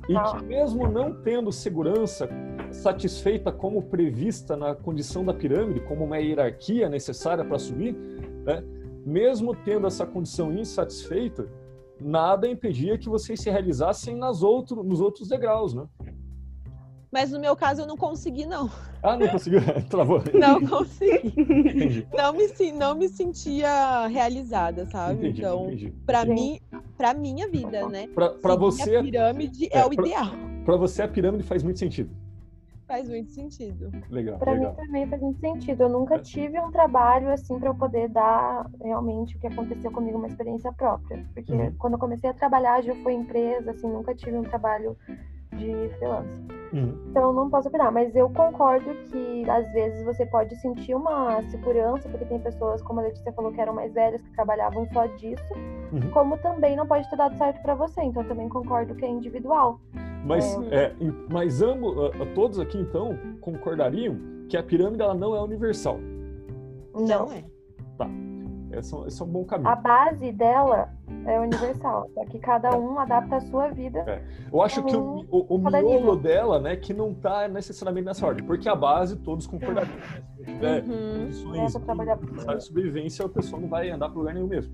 E 0.09 0.15
que 0.39 0.45
mesmo 0.45 0.87
não 0.89 1.13
tendo 1.23 1.51
segurança 1.51 2.29
satisfeita 2.71 3.51
como 3.51 3.83
prevista 3.83 4.57
na 4.57 4.75
condição 4.75 5.25
da 5.25 5.35
pirâmide, 5.35 5.81
como 5.81 6.05
uma 6.05 6.19
hierarquia 6.19 6.89
necessária 6.89 7.45
para 7.45 7.59
subir, 7.59 7.93
né? 8.45 8.63
Mesmo 9.11 9.55
tendo 9.55 9.87
essa 9.87 10.05
condição 10.05 10.53
insatisfeita, 10.53 11.49
nada 12.01 12.49
impedia 12.49 12.99
que 12.99 13.09
vocês 13.09 13.41
se 13.41 13.49
realizassem 13.49 14.17
nas 14.17 14.43
outro, 14.43 14.83
nos 14.83 15.01
outros 15.01 15.29
degraus, 15.29 15.73
né? 15.73 15.87
Mas 17.13 17.31
no 17.31 17.39
meu 17.39 17.55
caso 17.55 17.83
eu 17.83 17.87
não 17.87 17.97
consegui, 17.97 18.45
não. 18.45 18.69
Ah, 19.03 19.17
não 19.17 19.29
conseguiu? 19.29 19.61
Travou. 19.89 20.21
Não 20.35 20.61
consegui. 20.67 21.29
Entendi. 21.41 22.07
Não 22.13 22.33
me, 22.33 22.73
não 22.73 22.95
me 22.97 23.09
sentia 23.09 24.07
realizada, 24.09 24.85
sabe? 24.87 25.21
Entendi, 25.29 25.41
então, 25.41 25.71
Sim. 25.71 25.93
mim, 26.35 26.61
pra 26.97 27.15
minha 27.15 27.49
vida, 27.49 27.89
né? 27.89 28.09
Para 28.09 28.57
você, 28.57 28.97
A 28.97 29.03
pirâmide 29.05 29.69
é, 29.71 29.79
é, 29.79 29.87
o 29.87 29.91
pra- 29.91 30.05
ideal. 30.05 30.27
para 30.65 30.77
você 30.77 31.03
a 31.03 31.09
pirâmide 31.09 31.45
faz 31.45 31.63
muito 31.63 31.79
sentido. 31.79 32.11
Faz 32.87 33.09
muito 33.09 33.33
sentido. 33.33 33.91
Legal, 34.11 34.39
Pra 34.39 34.55
mim 34.55 34.67
também 34.77 35.07
faz 35.09 35.21
muito 35.21 35.41
sentido. 35.41 35.83
Eu 35.83 35.89
nunca 35.89 36.19
tive 36.21 36.59
um 36.61 36.71
trabalho 36.71 37.31
assim 37.31 37.59
pra 37.59 37.71
eu 37.71 37.75
poder 37.75 38.09
dar 38.09 38.65
realmente 38.81 39.37
o 39.37 39.41
que 39.41 39.47
aconteceu 39.47 39.91
comigo, 39.91 40.19
uma 40.19 40.29
experiência 40.29 40.73
própria. 40.73 41.25
Porque 41.35 41.53
Uhum. 41.53 41.75
quando 41.79 41.95
eu 41.95 41.99
comecei 41.99 42.31
a 42.31 42.35
trabalhar 42.35 42.83
já 42.83 42.95
foi 42.97 43.15
empresa, 43.15 43.73
assim, 43.73 43.89
nunca 43.89 44.15
tive 44.15 44.37
um 44.39 44.45
trabalho 44.45 44.97
de 45.57 45.89
freelance. 45.99 46.41
Uhum. 46.73 46.99
Então 47.11 47.33
não 47.33 47.49
posso 47.49 47.69
opinar, 47.69 47.93
mas 47.93 48.15
eu 48.17 48.29
concordo 48.31 48.93
que 49.11 49.49
às 49.49 49.71
vezes 49.73 50.05
você 50.05 50.27
pode 50.27 50.55
sentir 50.57 50.95
uma 50.95 51.41
segurança, 51.45 52.09
porque 52.09 52.25
tem 52.25 52.41
pessoas, 52.41 52.83
como 52.83 53.01
a 53.01 53.05
Letícia 53.05 53.33
falou, 53.33 53.53
que 53.53 53.61
eram 53.61 53.73
mais 53.75 53.93
velhas, 53.95 54.21
que 54.21 54.33
trabalhavam 54.33 54.87
só 54.93 55.07
disso, 55.07 55.55
Uhum. 55.93 56.11
como 56.13 56.37
também 56.39 56.75
não 56.77 56.87
pode 56.87 57.09
ter 57.09 57.17
dado 57.17 57.37
certo 57.39 57.63
para 57.63 57.75
você. 57.77 58.03
Então 58.03 58.23
eu 58.23 58.29
também 58.29 58.49
concordo 58.49 58.95
que 58.97 59.05
é 59.05 59.09
individual. 59.09 59.81
Mas, 60.25 60.59
é, 60.73 60.93
em- 61.01 61.15
mas 61.31 61.63
ambos, 61.63 61.95
todos 62.35 62.59
aqui 62.59 62.79
então 62.79 63.17
concordariam 63.41 64.17
que 64.49 64.57
a 64.57 64.63
pirâmide 64.63 65.01
ela 65.03 65.15
não 65.15 65.37
é 65.37 65.41
universal. 65.41 65.99
Não 66.95 67.33
é. 67.33 67.45
Esse 68.73 68.93
é, 68.93 68.97
um- 68.99 69.07
esse 69.07 69.23
é 69.23 69.25
um 69.25 69.29
bom 69.29 69.45
caminho. 69.45 69.71
A 69.71 69.77
base 69.77 70.33
dela 70.33 70.91
é 71.27 71.41
universal, 71.41 72.09
só 72.15 72.25
que 72.25 72.39
cada 72.39 72.77
um 72.79 72.99
adapta 72.99 73.37
a 73.37 73.41
sua 73.41 73.69
vida. 73.69 74.05
É. 74.07 74.23
Eu 74.53 74.63
acho 74.63 74.83
que 74.85 74.97
o, 74.97 75.25
o, 75.31 75.59
miolo 75.59 76.17
dela, 76.17 76.61
né, 76.61 76.77
que 76.77 76.95
não 76.95 77.13
tá 77.13 77.49
necessariamente 77.49 78.07
nessa 78.07 78.27
ordem, 78.27 78.45
porque 78.45 78.69
a 78.69 78.75
base 78.75 79.17
todos 79.17 79.47
concordariam. 79.47 79.97
Né? 79.97 80.23
Se 80.37 80.45
tiver 80.45 80.83
Uhum. 80.85 81.19
condições 81.21 81.73
de 82.57 82.61
sobrevivência, 82.65 83.27
a 83.27 83.29
pessoa 83.29 83.61
não 83.61 83.69
vai 83.69 83.91
andar 83.91 84.09
para 84.09 84.19
lugar 84.19 84.35
nenhum 84.35 84.47
mesmo. 84.47 84.73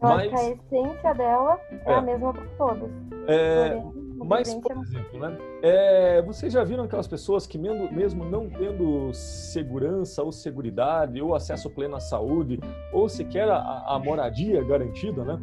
Eu 0.00 0.08
que 0.08 0.14
a 0.14 0.16
Mas, 0.16 0.32
essência 0.32 1.14
dela 1.14 1.58
é, 1.70 1.92
É. 1.92 1.94
a 1.94 2.00
mesma 2.00 2.32
para 2.32 2.46
todos. 2.56 2.90
é, 3.26 3.70
Porém, 3.70 4.28
mas, 4.28 4.54
por 4.54 4.72
exemplo, 4.82 5.18
né, 5.18 5.38
é, 5.62 6.22
vocês 6.22 6.52
já 6.52 6.62
viram 6.64 6.84
aquelas 6.84 7.06
pessoas 7.08 7.46
que 7.46 7.58
mesmo, 7.58 7.90
mesmo 7.92 8.24
não 8.24 8.48
tendo 8.48 9.12
segurança 9.12 10.22
ou 10.22 10.30
seguridade, 10.32 11.20
ou 11.20 11.34
acesso 11.34 11.68
pleno 11.70 11.96
à 11.96 12.00
saúde, 12.00 12.58
ou 12.92 13.08
sequer 13.08 13.48
a, 13.48 13.58
a 13.86 13.98
moradia 13.98 14.62
garantida, 14.62 15.24
né, 15.24 15.38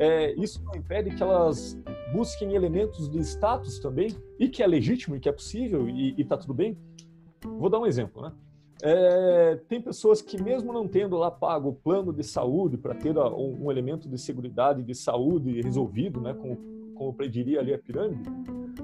é, 0.00 0.32
isso 0.40 0.64
não 0.64 0.74
impede 0.74 1.14
que 1.14 1.22
elas 1.22 1.78
busquem 2.10 2.54
elementos 2.54 3.06
de 3.06 3.18
status 3.20 3.78
também, 3.78 4.16
e 4.38 4.48
que 4.48 4.62
é 4.62 4.66
legítimo, 4.66 5.14
e 5.14 5.20
que 5.20 5.28
é 5.28 5.32
possível, 5.32 5.86
e 5.88 6.18
está 6.18 6.38
tudo 6.38 6.54
bem? 6.54 6.76
Vou 7.44 7.68
dar 7.68 7.78
um 7.78 7.86
exemplo, 7.86 8.22
né? 8.22 8.32
É, 8.82 9.56
tem 9.68 9.78
pessoas 9.78 10.22
que 10.22 10.42
mesmo 10.42 10.72
não 10.72 10.88
tendo 10.88 11.18
lá 11.18 11.30
pago 11.30 11.68
o 11.68 11.74
plano 11.74 12.14
de 12.14 12.24
saúde 12.24 12.78
para 12.78 12.94
ter 12.94 13.16
um, 13.18 13.66
um 13.66 13.70
elemento 13.70 14.08
de 14.08 14.16
segurança 14.16 14.82
de 14.82 14.94
saúde 14.94 15.60
resolvido, 15.60 16.18
né, 16.18 16.32
como, 16.32 16.56
como 16.94 17.12
prediria 17.12 17.60
ali 17.60 17.74
a 17.74 17.78
pirâmide, 17.78 18.22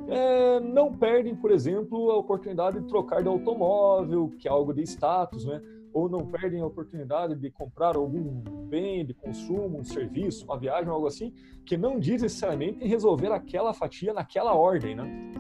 é, 0.09 0.61
não 0.61 0.93
perdem, 0.93 1.35
por 1.35 1.51
exemplo, 1.51 2.11
a 2.11 2.17
oportunidade 2.19 2.79
de 2.79 2.87
trocar 2.87 3.23
de 3.23 3.29
automóvel, 3.29 4.35
que 4.39 4.47
é 4.47 4.51
algo 4.51 4.75
de 4.75 4.83
status, 4.83 5.47
né? 5.47 5.63
Ou 5.97 6.11
não 6.11 6.27
perdem 6.27 6.61
a 6.61 6.67
oportunidade 6.67 7.35
de 7.37 7.51
comprar 7.51 7.97
algum 7.97 8.43
bem 8.69 9.03
de 9.03 9.15
consumo, 9.15 9.79
um 9.79 9.85
serviço, 9.85 10.45
uma 10.45 10.59
viagem, 10.59 10.91
algo 10.91 11.07
assim, 11.07 11.33
que 11.65 11.75
não 11.75 11.99
diz 11.99 12.21
necessariamente 12.21 12.85
em 12.85 12.87
resolver 12.87 13.33
aquela 13.33 13.73
fatia 13.73 14.13
naquela 14.13 14.55
ordem, 14.55 14.95
né? 14.95 15.33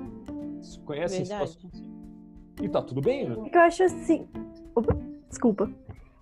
Vocês 0.56 0.78
Conhecem 0.78 1.24
Verdade. 1.24 1.50
situações? 1.50 1.90
E 2.62 2.68
tá 2.70 2.80
tudo 2.80 3.02
bem, 3.02 3.28
né? 3.28 3.34
O 3.36 3.50
que 3.50 3.54
eu 3.54 3.60
acho 3.60 3.82
assim. 3.82 4.26
Opa, 4.74 4.96
desculpa. 5.28 5.70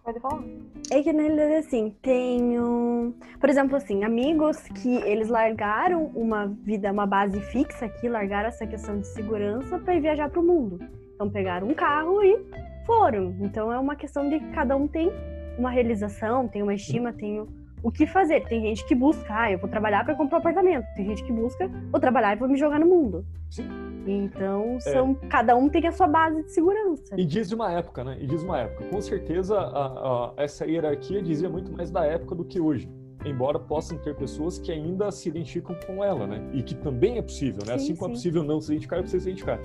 Pode 0.03 0.19
falar. 0.19 0.43
É 0.91 1.01
que 1.01 1.13
na 1.13 1.23
realidade, 1.23 1.55
assim, 1.55 1.95
tenho, 2.03 3.15
por 3.39 3.49
exemplo, 3.49 3.77
assim, 3.77 4.03
amigos 4.03 4.61
que 4.83 4.97
eles 5.03 5.29
largaram 5.29 6.07
uma 6.07 6.49
vida, 6.49 6.91
uma 6.91 7.07
base 7.07 7.41
fixa 7.41 7.87
aqui, 7.87 8.09
largaram 8.09 8.49
essa 8.49 8.67
questão 8.67 8.99
de 8.99 9.07
segurança 9.07 9.79
para 9.79 9.95
ir 9.95 10.01
viajar 10.01 10.29
para 10.29 10.41
o 10.41 10.45
mundo. 10.45 10.81
Então 11.15 11.31
pegaram 11.31 11.69
um 11.69 11.75
carro 11.75 12.21
e 12.25 12.37
foram. 12.85 13.35
Então 13.41 13.73
é 13.73 13.79
uma 13.79 13.97
questão 13.97 14.29
de 14.29 14.39
que 14.39 14.51
cada 14.53 14.77
um 14.77 14.87
tem 14.87 15.11
uma 15.59 15.71
realização, 15.71 16.49
tem 16.49 16.63
uma 16.63 16.75
estima, 16.75 17.13
tem 17.13 17.41
o- 17.41 17.91
que 17.93 18.07
fazer. 18.07 18.43
Tem 18.49 18.63
gente 18.63 18.85
que 18.87 18.95
busca, 18.95 19.27
ah, 19.29 19.53
eu 19.53 19.59
vou 19.59 19.69
trabalhar 19.69 20.05
para 20.05 20.15
comprar 20.15 20.39
um 20.39 20.41
apartamento. 20.41 20.87
Tem 20.97 21.05
gente 21.07 21.23
que 21.23 21.31
busca, 21.33 21.69
vou 21.91 22.01
trabalhar 22.01 22.35
e 22.35 22.39
vou 22.39 22.49
me 22.49 22.57
jogar 22.57 22.81
no 22.81 22.87
mundo. 22.87 23.25
Sim. 23.51 23.69
Então 24.07 24.79
são, 24.81 25.15
cada 25.29 25.55
um 25.57 25.69
tem 25.69 25.87
a 25.87 25.93
sua 25.93 26.07
base 26.07 26.43
de 26.45 26.51
segurança. 26.53 27.15
E 27.17 27.25
diz 27.25 27.49
de 27.49 27.55
uma 27.55 27.71
época, 27.73 28.03
né? 28.03 28.17
E 28.21 28.27
diz 28.27 28.43
uma 28.43 28.59
época. 28.61 28.85
Com 28.87 29.01
certeza, 29.01 29.59
a- 29.59 29.87
a- 29.87 30.33
essa 30.37 30.67
hierarquia 30.67 31.23
dizia 31.23 31.49
muito 31.49 31.71
mais 31.73 31.91
da 31.91 32.05
época 32.07 32.35
do 32.35 32.45
que 32.45 32.59
hoje. 32.61 32.89
Embora 33.25 33.59
possam 33.59 33.97
ter 33.99 34.15
pessoas 34.15 34.59
que 34.59 34.71
ainda 34.73 35.11
se 35.11 35.29
identificam 35.29 35.75
com 35.87 36.03
ela, 36.05 36.27
né? 36.27 36.43
E 36.53 36.63
que 36.63 36.75
também 36.75 37.17
é 37.19 37.23
possível, 37.23 37.61
né? 37.67 37.79
Sim, 37.79 37.85
assim 37.93 37.97
como 37.97 38.13
é 38.13 38.17
sim. 38.17 38.21
possível 38.21 38.43
não 38.45 38.61
se 38.61 38.73
identificar, 38.73 38.97
é 38.97 39.03
possível 39.03 39.21
se 39.21 39.29
identificar. 39.29 39.59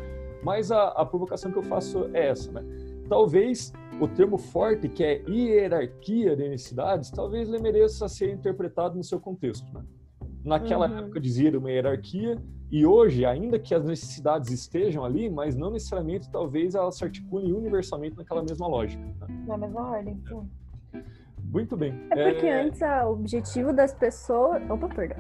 Mas 0.44 0.72
a, 0.72 0.88
a 0.90 1.06
provocação 1.06 1.52
que 1.52 1.58
eu 1.58 1.64
faço 1.64 2.10
é 2.14 2.28
essa, 2.28 2.52
né? 2.52 2.64
Talvez 3.10 3.74
o 4.00 4.08
termo 4.08 4.38
forte, 4.38 4.88
que 4.88 5.04
é 5.04 5.22
hierarquia 5.28 6.36
de 6.36 6.48
necessidades, 6.48 7.10
talvez 7.10 7.50
ele 7.50 7.60
mereça 7.60 8.08
ser 8.08 8.32
interpretado 8.32 8.96
no 8.96 9.04
seu 9.04 9.20
contexto, 9.20 9.66
né? 9.74 9.84
Naquela 10.46 10.88
Uhum. 10.88 10.98
época 11.00 11.20
dizia 11.20 11.58
uma 11.58 11.70
hierarquia, 11.72 12.38
e 12.72 12.86
hoje, 12.86 13.26
ainda 13.26 13.58
que 13.58 13.74
as 13.74 13.84
necessidades 13.84 14.52
estejam 14.52 15.04
ali, 15.04 15.28
mas 15.30 15.56
não 15.56 15.72
necessariamente, 15.72 16.30
talvez 16.30 16.76
elas 16.76 16.96
se 16.98 17.04
articulem 17.04 17.52
universalmente 17.52 18.16
naquela 18.16 18.44
mesma 18.44 18.68
lógica. 18.68 19.04
né? 19.04 19.44
Na 19.48 19.58
mesma 19.58 19.90
ordem, 19.90 20.18
sim. 20.28 21.02
Muito 21.46 21.76
bem. 21.76 21.94
É 22.12 22.32
porque 22.32 22.46
É, 22.46 22.62
antes 22.62 22.82
o 22.82 23.12
objetivo 23.12 23.74
das 23.74 23.94
pessoas. 23.94 24.62
Opa, 24.70 24.88
perdão. 24.90 25.18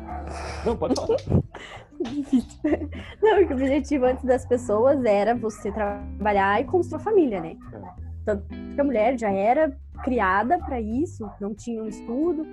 Não, 0.65 0.77
pode 0.77 0.95
falar. 0.95 1.17
Difícil. 2.01 2.59
Não, 3.21 3.37
porque 3.37 3.53
o 3.53 3.55
objetivo 3.57 4.05
antes 4.05 4.23
das 4.23 4.45
pessoas 4.45 5.03
era 5.03 5.35
você 5.35 5.71
trabalhar 5.71 6.61
e 6.61 6.65
construir 6.65 7.01
família, 7.01 7.41
né? 7.41 7.57
Tanto 8.25 8.45
que 8.47 8.79
a 8.79 8.83
mulher 8.83 9.17
já 9.17 9.31
era 9.31 9.75
criada 10.03 10.57
para 10.59 10.79
isso, 10.79 11.29
não 11.41 11.53
tinha 11.53 11.83
um 11.83 11.87
estudo. 11.87 12.45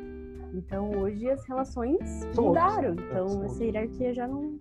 Então 0.55 0.90
hoje 0.98 1.29
as 1.31 1.46
relações 1.46 1.98
São 2.33 2.46
mudaram. 2.46 2.90
outras. 2.90 3.07
É, 3.09 3.20
Então 3.20 3.44
essa 3.44 3.64
hierarquia 3.64 4.14
já 4.14 4.26
não. 4.26 4.59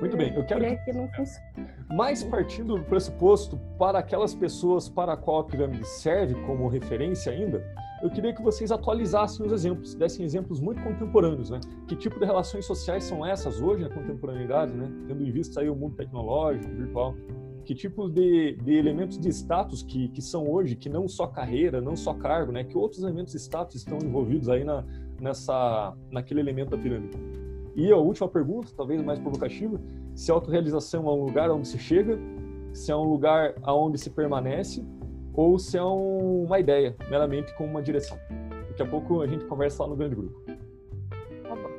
Muito 0.00 0.16
bem. 0.16 0.34
Eu 0.34 0.44
quero 0.46 0.84
que 0.84 0.92
não 0.92 1.08
funciona. 1.12 1.68
Mas 1.90 2.22
partindo 2.22 2.76
do 2.76 2.84
pressuposto 2.84 3.58
para 3.78 3.98
aquelas 3.98 4.34
pessoas 4.34 4.88
para 4.88 5.12
a 5.14 5.16
qual 5.16 5.40
a 5.40 5.44
pirâmide 5.44 5.84
serve 5.86 6.34
como 6.46 6.68
referência 6.68 7.32
ainda, 7.32 7.64
eu 8.02 8.10
queria 8.10 8.32
que 8.32 8.42
vocês 8.42 8.70
atualizassem 8.70 9.44
os 9.44 9.52
exemplos, 9.52 9.94
dessem 9.94 10.24
exemplos 10.24 10.60
muito 10.60 10.82
contemporâneos, 10.82 11.50
né? 11.50 11.60
Que 11.86 11.96
tipo 11.96 12.18
de 12.18 12.24
relações 12.24 12.64
sociais 12.64 13.04
são 13.04 13.24
essas 13.26 13.60
hoje 13.60 13.82
na 13.82 13.90
contemporaneidade, 13.90 14.72
né? 14.72 14.90
Tendo 15.06 15.22
em 15.22 15.30
vista 15.30 15.60
aí 15.60 15.68
o 15.68 15.74
mundo 15.74 15.96
tecnológico, 15.96 16.72
virtual. 16.74 17.14
Que 17.64 17.74
tipos 17.74 18.10
de, 18.12 18.56
de 18.62 18.74
elementos 18.74 19.18
de 19.18 19.28
status 19.28 19.82
que, 19.82 20.08
que 20.08 20.22
são 20.22 20.48
hoje, 20.48 20.76
que 20.76 20.88
não 20.88 21.08
só 21.08 21.26
carreira, 21.26 21.80
não 21.80 21.96
só 21.96 22.14
cargo, 22.14 22.52
né? 22.52 22.64
Que 22.64 22.78
outros 22.78 23.02
elementos 23.02 23.32
de 23.32 23.40
status 23.40 23.76
estão 23.76 23.98
envolvidos 23.98 24.48
aí 24.48 24.64
na, 24.64 24.84
nessa, 25.20 25.94
naquele 26.10 26.40
elemento 26.40 26.70
da 26.70 26.78
pirâmide? 26.78 27.18
E 27.74 27.92
a 27.92 27.96
última 27.96 28.28
pergunta, 28.28 28.68
talvez 28.76 29.02
mais 29.02 29.18
provocativa, 29.18 29.80
se 30.14 30.30
a 30.30 30.34
autorrealização 30.34 31.06
é 31.06 31.12
um 31.12 31.24
lugar 31.24 31.50
onde 31.50 31.68
se 31.68 31.78
chega, 31.78 32.18
se 32.72 32.90
é 32.90 32.96
um 32.96 33.04
lugar 33.04 33.54
aonde 33.62 33.98
se 33.98 34.10
permanece, 34.10 34.84
ou 35.38 35.56
se 35.56 35.78
é 35.78 35.84
um- 35.84 36.42
uma 36.46 36.58
ideia, 36.58 36.96
meramente 37.08 37.54
com 37.54 37.64
uma 37.64 37.80
direção. 37.80 38.18
Daqui 38.70 38.82
a 38.82 38.86
pouco 38.86 39.22
a 39.22 39.26
gente 39.28 39.44
conversa 39.44 39.84
lá 39.84 39.88
no 39.90 39.94
grande 39.94 40.16
grupo. 40.16 40.40
Tá 41.44 41.54
bom. 41.54 41.70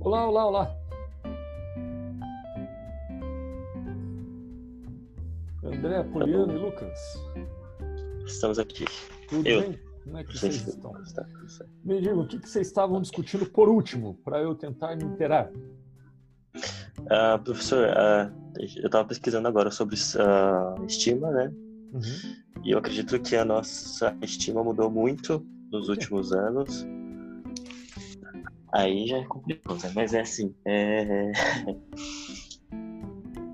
Olá, 0.00 0.26
olá, 0.26 0.46
olá. 0.46 0.76
André, 5.62 6.02
Poliano 6.04 6.52
e 6.54 6.58
Lucas. 6.58 6.98
Estamos 8.26 8.58
aqui. 8.58 8.86
Tudo 9.28 9.46
Eu. 9.46 9.60
bem? 9.60 9.78
Como 10.04 10.18
é 10.18 10.24
que 10.24 10.38
vocês 10.38 10.54
sim. 10.56 10.70
estão? 10.70 11.02
Está. 11.02 11.26
Me 11.84 12.00
digam, 12.00 12.20
o 12.20 12.26
que 12.26 12.38
que 12.38 12.48
vocês 12.48 12.66
estavam 12.66 13.00
discutindo 13.02 13.44
por 13.46 13.68
último, 13.68 14.14
para 14.24 14.40
eu 14.40 14.54
tentar 14.54 14.96
me 14.96 15.04
inteirar? 15.04 15.50
Ah, 17.10 17.38
professor, 17.38 17.88
ah, 17.88 18.32
eu 18.58 18.86
estava 18.86 19.06
pesquisando 19.06 19.48
agora 19.48 19.70
sobre 19.70 19.96
ah, 20.18 20.74
estima, 20.86 21.30
né? 21.30 21.52
Uhum. 21.92 22.62
E 22.64 22.70
eu 22.70 22.78
acredito 22.78 23.20
que 23.20 23.36
a 23.36 23.44
nossa 23.44 24.16
estima 24.22 24.64
mudou 24.64 24.90
muito 24.90 25.46
nos 25.70 25.88
últimos 25.88 26.32
anos. 26.32 26.86
Aí 28.72 29.06
já 29.06 29.18
é 29.18 29.24
complicado, 29.24 29.82
né? 29.82 29.92
Mas 29.94 30.14
é 30.14 30.20
assim, 30.20 30.54
é... 30.64 31.30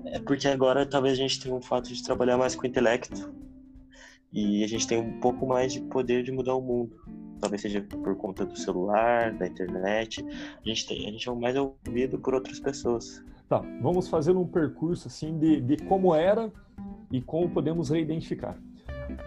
é 0.13 0.19
porque 0.19 0.47
agora 0.47 0.85
talvez 0.85 1.13
a 1.13 1.21
gente 1.21 1.39
tenha 1.39 1.53
um 1.53 1.61
fato 1.61 1.93
de 1.93 2.03
trabalhar 2.03 2.37
mais 2.37 2.55
com 2.55 2.63
o 2.63 2.67
intelecto 2.67 3.31
e 4.33 4.63
a 4.63 4.67
gente 4.67 4.87
tem 4.87 4.97
um 4.99 5.19
pouco 5.19 5.45
mais 5.45 5.73
de 5.73 5.81
poder 5.81 6.23
de 6.23 6.31
mudar 6.31 6.55
o 6.55 6.61
mundo. 6.61 6.95
Talvez 7.39 7.61
seja 7.61 7.81
por 7.81 8.15
conta 8.15 8.45
do 8.45 8.57
celular, 8.57 9.33
da 9.33 9.47
internet. 9.47 10.23
A 10.23 10.67
gente, 10.67 10.87
tem, 10.87 11.07
a 11.07 11.11
gente 11.11 11.27
é 11.27 11.33
mais 11.33 11.55
ouvido 11.55 12.17
por 12.19 12.33
outras 12.33 12.59
pessoas. 12.59 13.23
Tá, 13.51 13.61
vamos 13.81 14.07
fazer 14.07 14.31
um 14.31 14.47
percurso 14.47 15.09
assim 15.09 15.37
de, 15.37 15.59
de 15.59 15.75
como 15.83 16.15
era 16.15 16.49
e 17.11 17.21
como 17.21 17.49
podemos 17.49 17.89
reidentificar. 17.89 18.57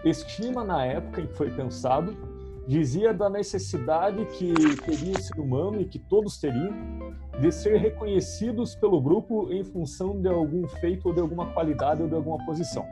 Estima 0.03 0.63
na 0.63 0.83
época 0.83 1.21
em 1.21 1.27
que 1.27 1.35
foi 1.35 1.51
pensado 1.51 2.17
dizia 2.67 3.13
da 3.13 3.29
necessidade 3.29 4.25
que 4.25 4.51
teria 4.83 5.13
o 5.13 5.21
ser 5.21 5.39
humano 5.39 5.79
e 5.79 5.85
que 5.85 5.99
todos 5.99 6.39
teriam 6.39 6.73
de 7.39 7.51
ser 7.51 7.77
reconhecidos 7.77 8.73
pelo 8.73 8.99
grupo 8.99 9.53
em 9.53 9.63
função 9.63 10.19
de 10.19 10.27
algum 10.27 10.67
feito 10.67 11.09
ou 11.09 11.13
de 11.13 11.21
alguma 11.21 11.53
qualidade 11.53 12.01
ou 12.01 12.07
de 12.07 12.15
alguma 12.15 12.43
posição. 12.47 12.83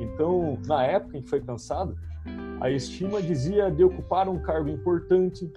Então, 0.00 0.56
na 0.66 0.82
época 0.82 1.18
em 1.18 1.20
que 1.20 1.28
foi 1.28 1.42
pensado, 1.42 1.94
a 2.58 2.70
estima 2.70 3.20
dizia 3.20 3.70
de 3.70 3.84
ocupar 3.84 4.30
um 4.30 4.38
cargo 4.38 4.70
importante, 4.70 5.52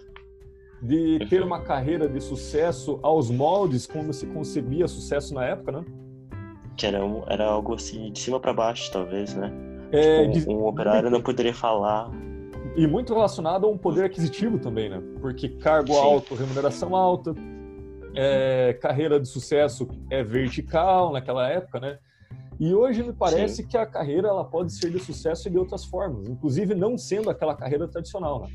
de 0.81 1.19
ter 1.29 1.41
uma 1.41 1.61
carreira 1.61 2.07
de 2.07 2.21
sucesso 2.21 2.99
aos 3.01 3.29
moldes 3.29 3.87
como 3.87 4.13
se 4.13 4.25
concebia 4.27 4.87
sucesso 4.87 5.33
na 5.33 5.45
época, 5.45 5.71
né? 5.71 5.85
Que 6.75 6.85
era, 6.85 7.03
um, 7.03 7.23
era 7.27 7.45
algo 7.45 7.73
assim, 7.73 8.11
de 8.11 8.19
cima 8.19 8.39
para 8.39 8.53
baixo, 8.53 8.91
talvez, 8.91 9.33
né? 9.35 9.51
É, 9.91 10.29
tipo, 10.29 10.51
um, 10.51 10.63
um 10.63 10.67
operário 10.67 11.09
não 11.09 11.21
poderia 11.21 11.53
falar. 11.53 12.11
E 12.75 12.85
muito 12.85 13.13
relacionado 13.13 13.65
a 13.65 13.69
um 13.69 13.77
poder 13.77 14.03
aquisitivo 14.05 14.59
também, 14.59 14.89
né? 14.89 15.01
Porque 15.19 15.49
cargo 15.49 15.93
Sim. 15.93 15.99
alto, 15.99 16.35
remuneração 16.35 16.95
alta, 16.95 17.33
é, 18.13 18.73
carreira 18.79 19.19
de 19.19 19.27
sucesso 19.27 19.87
é 20.11 20.23
vertical 20.23 21.11
naquela 21.11 21.47
época, 21.49 21.79
né? 21.79 21.97
E 22.59 22.73
hoje 22.73 23.03
me 23.03 23.13
parece 23.13 23.65
que 23.65 23.77
a 23.77 23.85
carreira 23.85 24.27
ela 24.27 24.43
pode 24.43 24.73
ser 24.73 24.89
de 24.89 24.99
sucesso 24.99 25.49
de 25.49 25.57
outras 25.57 25.85
formas, 25.85 26.27
inclusive 26.27 26.73
não 26.73 26.97
sendo 26.97 27.29
aquela 27.29 27.55
carreira 27.55 27.87
tradicional, 27.87 28.41
né? 28.41 28.47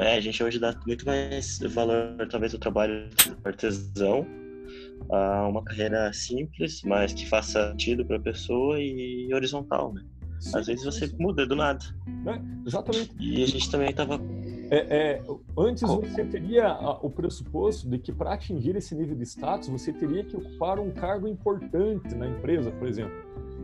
É, 0.00 0.16
a 0.16 0.20
gente 0.20 0.42
hoje 0.42 0.58
dá 0.58 0.74
muito 0.86 1.06
mais 1.06 1.58
valor, 1.70 2.16
talvez, 2.30 2.54
ao 2.54 2.60
trabalho 2.60 3.08
artesão, 3.44 4.26
a 5.10 5.48
uma 5.48 5.62
carreira 5.62 6.12
simples, 6.12 6.82
mas 6.84 7.12
que 7.12 7.28
faça 7.28 7.70
sentido 7.70 8.04
para 8.04 8.16
a 8.16 8.20
pessoa 8.20 8.80
e 8.80 9.32
horizontal, 9.32 9.92
né? 9.92 10.02
Às 10.54 10.66
vezes 10.66 10.84
você 10.84 11.08
muda 11.18 11.46
do 11.46 11.54
nada. 11.54 11.84
Né? 12.24 12.42
Exatamente. 12.66 13.14
E 13.20 13.42
a 13.42 13.46
gente 13.46 13.70
também 13.70 13.90
estava 13.90 14.20
É, 14.70 14.78
é, 14.90 15.22
antes 15.56 15.82
você 15.82 16.24
teria 16.24 16.72
o 17.00 17.08
pressuposto 17.08 17.88
de 17.88 17.98
que 17.98 18.10
para 18.10 18.32
atingir 18.32 18.74
esse 18.74 18.94
nível 18.94 19.14
de 19.14 19.22
status 19.22 19.68
você 19.68 19.92
teria 19.92 20.24
que 20.24 20.36
ocupar 20.36 20.80
um 20.80 20.90
cargo 20.90 21.28
importante 21.28 22.14
na 22.14 22.26
empresa, 22.26 22.72
por 22.72 22.88
exemplo, 22.88 23.14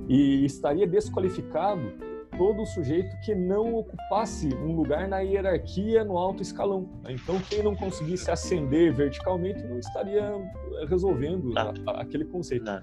e 0.09 0.45
estaria 0.45 0.87
desqualificado 0.87 1.93
todo 2.39 2.65
sujeito 2.65 3.15
que 3.21 3.35
não 3.35 3.75
ocupasse 3.75 4.49
um 4.55 4.73
lugar 4.77 5.07
na 5.09 5.19
hierarquia 5.19 6.05
no 6.05 6.17
alto 6.17 6.43
escalão. 6.43 6.89
Então, 7.09 7.39
quem 7.51 7.63
não 7.63 7.75
conseguisse 7.75 8.31
ascender 8.31 8.95
verticalmente 8.95 9.63
não 9.65 9.79
estaria 9.79 10.23
eh, 10.23 10.87
resolvendo 10.89 11.53
a- 11.59 11.75
a- 11.87 12.01
aquele 12.03 12.25
conceito. 12.25 12.65
né? 12.65 12.81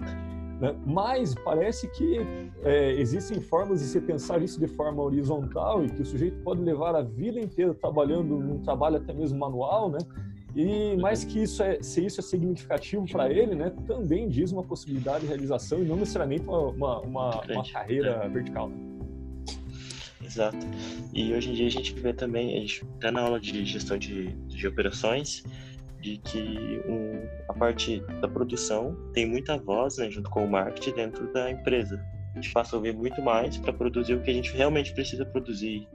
Mas 0.86 1.34
parece 1.36 1.88
que 1.92 2.20
é, 2.64 2.92
existem 2.94 3.42
formas 3.42 3.80
de 3.82 3.86
se 3.88 4.00
pensar 4.00 4.42
isso 4.42 4.58
de 4.60 4.68
forma 4.68 5.02
horizontal 5.04 5.84
e 5.84 5.90
que 5.90 6.02
o 6.02 6.06
sujeito 6.06 6.38
pode 6.44 6.62
levar 6.62 6.96
a 6.96 7.02
vida 7.02 7.40
inteira 7.40 7.74
trabalhando 7.74 8.38
num 8.40 8.60
trabalho 8.60 8.96
até 8.98 9.14
mesmo 9.14 9.38
manual, 9.38 9.90
né? 9.90 9.98
E 10.56 10.96
mais 10.96 11.26
que 11.26 11.44
isso 11.44 11.62
é, 11.62 11.82
se 11.84 12.06
isso 12.06 12.22
é 12.22 12.24
significativo 12.24 13.06
para 13.12 13.30
ele, 13.30 13.54
né? 13.56 13.74
Também 13.86 14.30
diz 14.30 14.54
uma 14.54 14.64
possibilidade 14.64 15.22
de 15.22 15.28
realização 15.28 15.80
e 15.80 15.84
não 15.84 15.98
necessariamente 15.98 16.48
uma, 16.48 16.60
uma, 16.70 17.00
uma, 17.02 17.42
uma 17.52 17.64
carreira 17.70 18.28
vertical. 18.30 18.70
né? 18.70 18.95
Exato. 20.36 20.68
E 21.14 21.34
hoje 21.34 21.50
em 21.50 21.54
dia 21.54 21.68
a 21.68 21.72
gente 21.72 21.94
vê 21.94 22.14
também, 22.14 22.58
a 22.58 22.60
gente 22.60 22.86
até 22.98 23.10
na 23.10 23.22
aula 23.22 23.40
de 23.40 23.64
gestão 23.64 23.98
de, 23.98 24.34
de 24.48 24.68
operações, 24.68 25.44
de 26.02 26.18
que 26.18 26.82
um, 26.88 27.26
a 27.48 27.54
parte 27.54 28.02
da 28.20 28.28
produção 28.28 28.98
tem 29.14 29.26
muita 29.26 29.58
voz, 29.58 29.98
né, 29.98 30.12
junto 30.12 30.30
com 30.30 30.44
o 30.44 30.50
marketing 30.50 30.92
dentro 30.92 31.32
da 31.32 31.50
empresa. 31.50 32.04
A 32.34 32.36
gente 32.36 32.52
passa 32.52 32.76
a 32.76 32.78
ouvir 32.78 32.94
muito 32.94 33.22
mais 33.22 33.58
para 33.58 33.72
produzir 33.72 34.16
o 34.16 34.22
que 34.22 34.30
a 34.30 34.34
gente 34.34 34.52
realmente 34.52 34.94
precisa 34.94 35.26
produzir. 35.26 35.88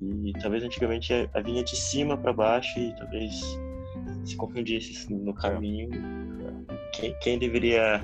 E 0.00 0.32
talvez 0.40 0.64
antigamente 0.64 1.12
a, 1.12 1.28
a 1.34 1.42
vinha 1.42 1.62
de 1.62 1.76
cima 1.76 2.16
para 2.16 2.32
baixo 2.32 2.78
e 2.78 2.96
talvez 2.96 3.42
se 4.24 4.36
confundisse 4.36 5.12
no 5.12 5.34
caminho. 5.34 5.90
Quem, 6.94 7.14
quem 7.20 7.38
deveria. 7.38 8.02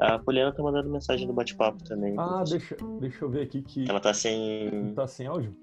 A 0.00 0.18
Poliana 0.18 0.52
tá 0.52 0.62
mandando 0.62 0.88
mensagem 0.88 1.26
no 1.26 1.32
bate-papo 1.32 1.82
também. 1.84 2.14
Ah, 2.18 2.42
deixa, 2.48 2.76
deixa 3.00 3.24
eu 3.24 3.28
ver 3.30 3.42
aqui 3.42 3.60
que 3.60 3.88
Ela 3.88 4.00
tá 4.00 4.14
sem. 4.14 4.94
tá 4.94 5.06
sem 5.06 5.26
áudio. 5.26 5.54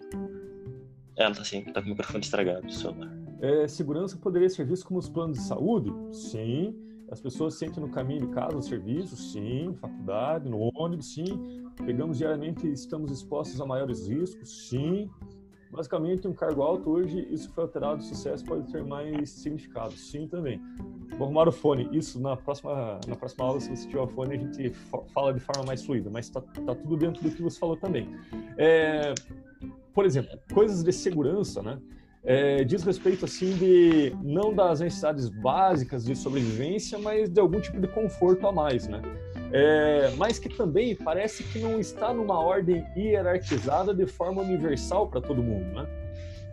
Ela 1.15 1.34
tá 1.34 1.43
sem. 1.43 1.63
Tá 1.65 1.82
com 1.82 1.88
o 1.88 1.89
microfone 1.91 2.23
estragado 2.23 2.67
do 2.67 2.71
celular. 2.71 3.12
É, 3.41 3.67
segurança 3.67 4.17
poderia 4.17 4.50
ser 4.50 4.65
visto 4.65 4.86
como 4.86 5.00
os 5.00 5.10
planos 5.10 5.38
de 5.38 5.43
saúde? 5.43 5.91
Sim. 6.12 6.76
As 7.10 7.19
pessoas 7.21 7.56
sentem 7.56 7.82
no 7.82 7.89
caminho 7.89 8.28
de 8.28 8.28
casa 8.28 8.58
os 8.58 8.65
serviços? 8.67 9.32
Sim. 9.32 9.73
Faculdade, 9.80 10.47
no 10.50 10.69
ônibus? 10.76 11.13
Sim. 11.13 11.65
Pegamos 11.86 12.17
diariamente 12.17 12.67
e 12.67 12.71
estamos 12.73 13.12
expostos 13.12 13.60
a 13.60 13.65
maiores 13.65 14.08
riscos? 14.08 14.67
Sim. 14.69 15.10
Basicamente, 15.71 16.28
um 16.28 16.34
cargo 16.34 16.62
alto 16.62 16.89
hoje, 16.89 17.28
isso 17.30 17.52
foi 17.52 17.63
alterado, 17.63 18.02
o 18.02 18.04
sucesso 18.06 18.43
pode 18.45 18.71
ter 18.71 18.84
mais 18.84 19.30
significado? 19.30 19.91
Sim, 19.93 20.28
também. 20.28 20.62
Vou 21.17 21.25
arrumar 21.25 21.47
o 21.47 21.51
fone. 21.51 21.89
Isso 21.91 22.19
na 22.19 22.38
próxima, 22.38 22.99
na 23.08 23.15
próxima 23.15 23.45
aula, 23.45 23.60
se 23.60 23.69
você 23.75 23.88
tiver 23.88 24.01
o 24.01 24.08
fone, 24.08 24.36
a 24.36 24.38
gente 24.38 24.69
fa- 24.69 25.01
fala 25.13 25.34
de 25.34 25.39
forma 25.39 25.63
mais 25.65 25.84
fluida, 25.84 26.10
mas 26.10 26.30
tá, 26.30 26.41
tá 26.41 26.75
tudo 26.75 26.95
dentro 26.95 27.23
do 27.23 27.32
que 27.32 27.41
você 27.41 27.60
falou 27.60 27.75
também. 27.75 28.08
É, 28.58 29.13
por 29.93 30.06
exemplo, 30.06 30.38
coisas 30.53 30.84
de 30.84 30.91
segurança, 30.93 31.62
né? 31.62 31.80
É, 32.23 32.63
diz 32.63 32.84
respeito 32.84 33.23
assim 33.25 33.53
de 33.53 34.13
não 34.21 34.53
das 34.53 34.80
necessidades 34.82 35.30
básicas 35.30 36.03
de 36.03 36.15
sobrevivência, 36.15 36.99
mas 36.99 37.30
de 37.30 37.39
algum 37.39 37.60
tipo 37.62 37.80
de 37.80 37.88
conforto 37.88 38.45
a 38.45 38.51
mais, 38.51 38.88
né? 38.88 39.01
É, 39.51 40.12
mas 40.17 40.38
que 40.38 40.49
também 40.49 40.93
parece 40.93 41.41
que 41.43 41.58
não 41.60 41.80
está 41.80 42.13
numa 42.13 42.38
ordem 42.38 42.86
hierarquizada 42.97 43.93
de 43.93 44.06
forma 44.06 44.41
universal 44.41 45.08
para 45.08 45.21
todo 45.21 45.41
mundo, 45.41 45.65
né? 45.73 45.88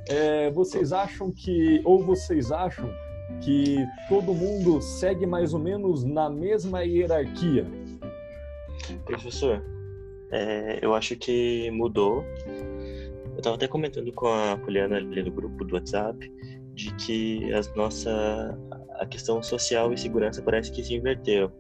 É, 0.09 0.50
vocês 0.53 0.92
acham 0.92 1.33
que 1.33 1.81
ou 1.85 2.05
vocês 2.05 2.53
acham 2.53 2.88
que 3.40 3.77
todo 4.09 4.35
mundo 4.35 4.81
segue 4.81 5.27
mais 5.27 5.55
ou 5.55 5.61
menos 5.61 6.05
na 6.05 6.29
mesma 6.29 6.83
hierarquia? 6.83 7.66
Professor, 9.05 9.62
é, 10.31 10.79
eu 10.83 10.94
acho 10.94 11.16
que 11.16 11.70
mudou. 11.70 12.25
Eu 13.37 13.42
tava 13.42 13.57
até 13.57 13.66
comentando 13.66 14.12
com 14.12 14.27
a 14.27 14.57
Poliana 14.57 14.97
ali 14.97 15.23
no 15.23 15.31
grupo 15.31 15.64
do 15.64 15.75
WhatsApp 15.75 16.31
de 16.75 16.92
que 16.94 17.53
as 17.53 17.73
nossa, 17.75 18.59
a 18.99 19.07
questão 19.07 19.42
social 19.42 19.92
e 19.92 19.99
segurança 19.99 20.42
parece 20.42 20.73
que 20.73 20.83
se 20.83 20.94
inverteu. 20.94 21.51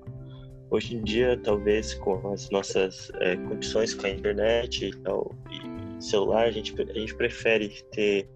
Hoje 0.70 0.96
em 0.96 1.02
dia, 1.02 1.38
talvez 1.42 1.94
com 1.94 2.32
as 2.32 2.50
nossas 2.50 3.10
é, 3.20 3.36
condições 3.36 3.94
com 3.94 4.06
a 4.06 4.10
internet 4.10 4.86
e, 4.86 4.96
tal, 4.98 5.32
e 5.50 6.02
celular, 6.02 6.46
a 6.46 6.50
gente, 6.50 6.74
a 6.80 6.98
gente 6.98 7.14
prefere 7.14 7.68
ter 7.92 8.28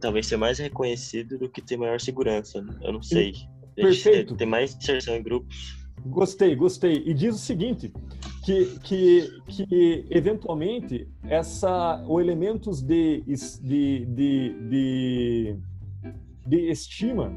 talvez 0.00 0.26
ser 0.26 0.36
mais 0.36 0.58
reconhecido 0.58 1.38
do 1.38 1.48
que 1.48 1.60
ter 1.60 1.76
maior 1.76 2.00
segurança. 2.00 2.64
Eu 2.82 2.92
não 2.92 3.02
sei. 3.02 3.34
A 3.78 3.82
Perfeito. 3.82 4.34
ter 4.36 4.46
mais 4.46 4.74
inserção 4.74 5.14
em 5.16 5.22
grupos. 5.22 5.78
Gostei, 6.06 6.56
gostei. 6.56 7.02
E 7.06 7.12
diz 7.14 7.34
o 7.34 7.38
seguinte, 7.38 7.92
que, 8.44 8.64
que, 8.82 9.30
que 9.46 10.06
eventualmente 10.10 11.06
essa, 11.24 12.02
o 12.08 12.20
elementos 12.20 12.80
de, 12.82 13.22
de, 13.62 14.06
de, 14.06 14.56
de, 14.70 15.56
de 16.46 16.70
estima, 16.70 17.32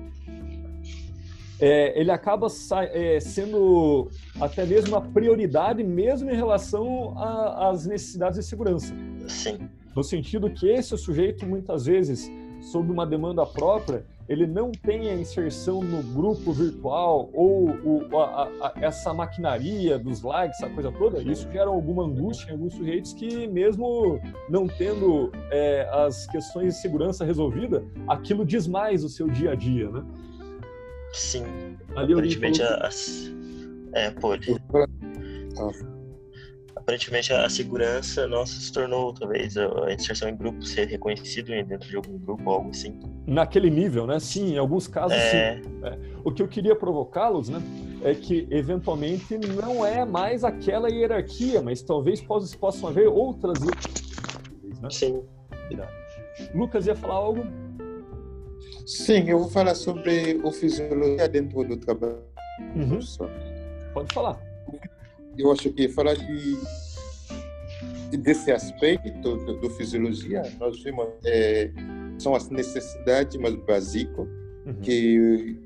é, 1.60 2.00
ele 2.00 2.12
acaba 2.12 2.48
é, 2.92 3.20
sendo 3.20 4.10
até 4.40 4.66
mesmo 4.66 4.90
uma 4.96 5.02
prioridade 5.02 5.84
mesmo 5.84 6.30
em 6.30 6.36
relação 6.36 7.18
a- 7.18 7.70
às 7.70 7.86
necessidades 7.86 8.40
de 8.40 8.46
segurança. 8.46 8.94
Sim. 9.28 9.70
No 9.96 10.04
sentido 10.04 10.50
que 10.50 10.68
esse 10.68 10.98
sujeito, 10.98 11.46
muitas 11.46 11.86
vezes, 11.86 12.30
sob 12.72 12.92
uma 12.92 13.06
demanda 13.06 13.46
própria, 13.46 14.04
ele 14.30 14.48
não 14.48 14.72
tem 14.72 15.10
a 15.10 15.14
inserção 15.16 15.84
no 15.84 16.02
grupo 16.02 16.54
virtual 16.54 17.30
ou 17.34 17.70
o- 17.84 18.18
a- 18.18 18.50
a- 18.62 18.74
essa 18.82 19.14
maquinaria 19.14 20.00
dos 20.00 20.22
likes, 20.22 20.62
essa 20.62 20.74
coisa 20.74 20.90
toda, 20.94 21.22
isso 21.22 21.48
gera 21.52 21.70
alguma 21.70 22.06
angústia 22.06 22.50
em 22.50 22.54
alguns 22.54 22.74
sujeitos 22.74 23.12
que, 23.14 23.46
mesmo 23.48 24.20
não 24.50 24.66
tendo 24.66 25.30
é, 25.52 25.88
as 25.92 26.26
questões 26.28 26.76
de 26.76 26.82
segurança 26.82 27.26
resolvidas, 27.26 27.84
aquilo 28.08 28.46
diz 28.46 28.66
mais 28.66 29.04
o 29.04 29.10
seu 29.10 29.28
dia 29.28 29.52
a 29.52 29.56
dia, 29.56 29.90
né? 29.90 30.04
Sim. 31.12 31.44
Ali 31.96 32.14
Aparentemente, 32.14 32.62
as- 32.64 33.30
é, 33.94 34.10
pode. 34.10 34.56
Ah. 34.74 36.03
Aparentemente, 36.76 37.32
a, 37.32 37.48
segurança 37.50 38.28
nossa 38.28 38.60
se 38.60 38.72
tornou, 38.72 39.14
talvez, 39.14 39.56
a, 39.58 39.94
inserção 39.94 40.28
em 40.30 40.36
grupo 40.36 40.62
ser 40.64 40.88
reconhecido 40.88 41.48
dentro 41.48 41.88
de 41.88 41.96
algum 41.96 42.18
grupo, 42.18 42.50
algo 42.50 42.70
assim. 42.70 43.00
naquele 43.28 43.70
nível, 43.70 44.08
né? 44.08 44.20
Sim, 44.20 44.56
em 44.56 44.58
alguns 44.58 44.88
casos, 44.88 45.18
sim. 45.18 45.38
É, 45.38 45.62
O 46.24 46.32
que 46.32 46.42
eu 46.42 46.48
queria 46.48 46.76
provocá-los, 46.76 47.50
né, 47.50 47.62
é 48.04 48.14
que 48.14 48.48
eventualmente 48.50 49.38
não 49.38 49.86
é 49.86 50.04
mais 50.04 50.44
aquela 50.44 50.90
hierarquia, 50.90 51.62
mas 51.62 51.82
talvez 51.82 52.22
possam, 52.22 52.60
possam 52.60 52.90
haver 52.90 53.08
outras 53.08 53.60
hierarquias, 53.60 54.80
né? 54.82 54.90
sim. 54.90 55.24
Lucas 56.54 56.88
ia 56.88 56.96
falar 56.96 57.16
algo? 57.16 57.46
Sim, 58.86 59.30
eu 59.30 59.40
vou 59.40 59.50
falar 59.50 59.76
sobre 59.76 60.42
o 60.44 60.52
fisiologia 60.52 61.30
dentro 61.30 61.64
do 61.64 61.78
trabalho. 61.78 62.24
Uhum, 62.76 63.00
pode 63.94 64.14
falar. 64.14 64.53
Eu 65.38 65.52
acho 65.52 65.72
que 65.72 65.88
falar 65.90 66.16
de 66.16 66.58
desse 68.18 68.52
aspecto 68.52 69.36
do, 69.38 69.60
do 69.60 69.70
fisiologia, 69.72 70.44
nós 70.60 70.82
vimos 70.84 71.08
é, 71.26 71.72
são 72.20 72.36
as 72.36 72.48
necessidades 72.48 73.36
mais 73.38 73.56
básicas 73.56 74.28
Uhum. 74.66 74.74
que 74.82 75.58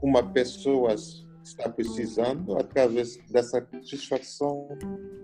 uma 0.00 0.22
pessoa 0.22 0.94
está 1.42 1.68
precisando 1.68 2.56
através 2.56 3.18
da 3.30 3.42
satisfação 3.42 4.68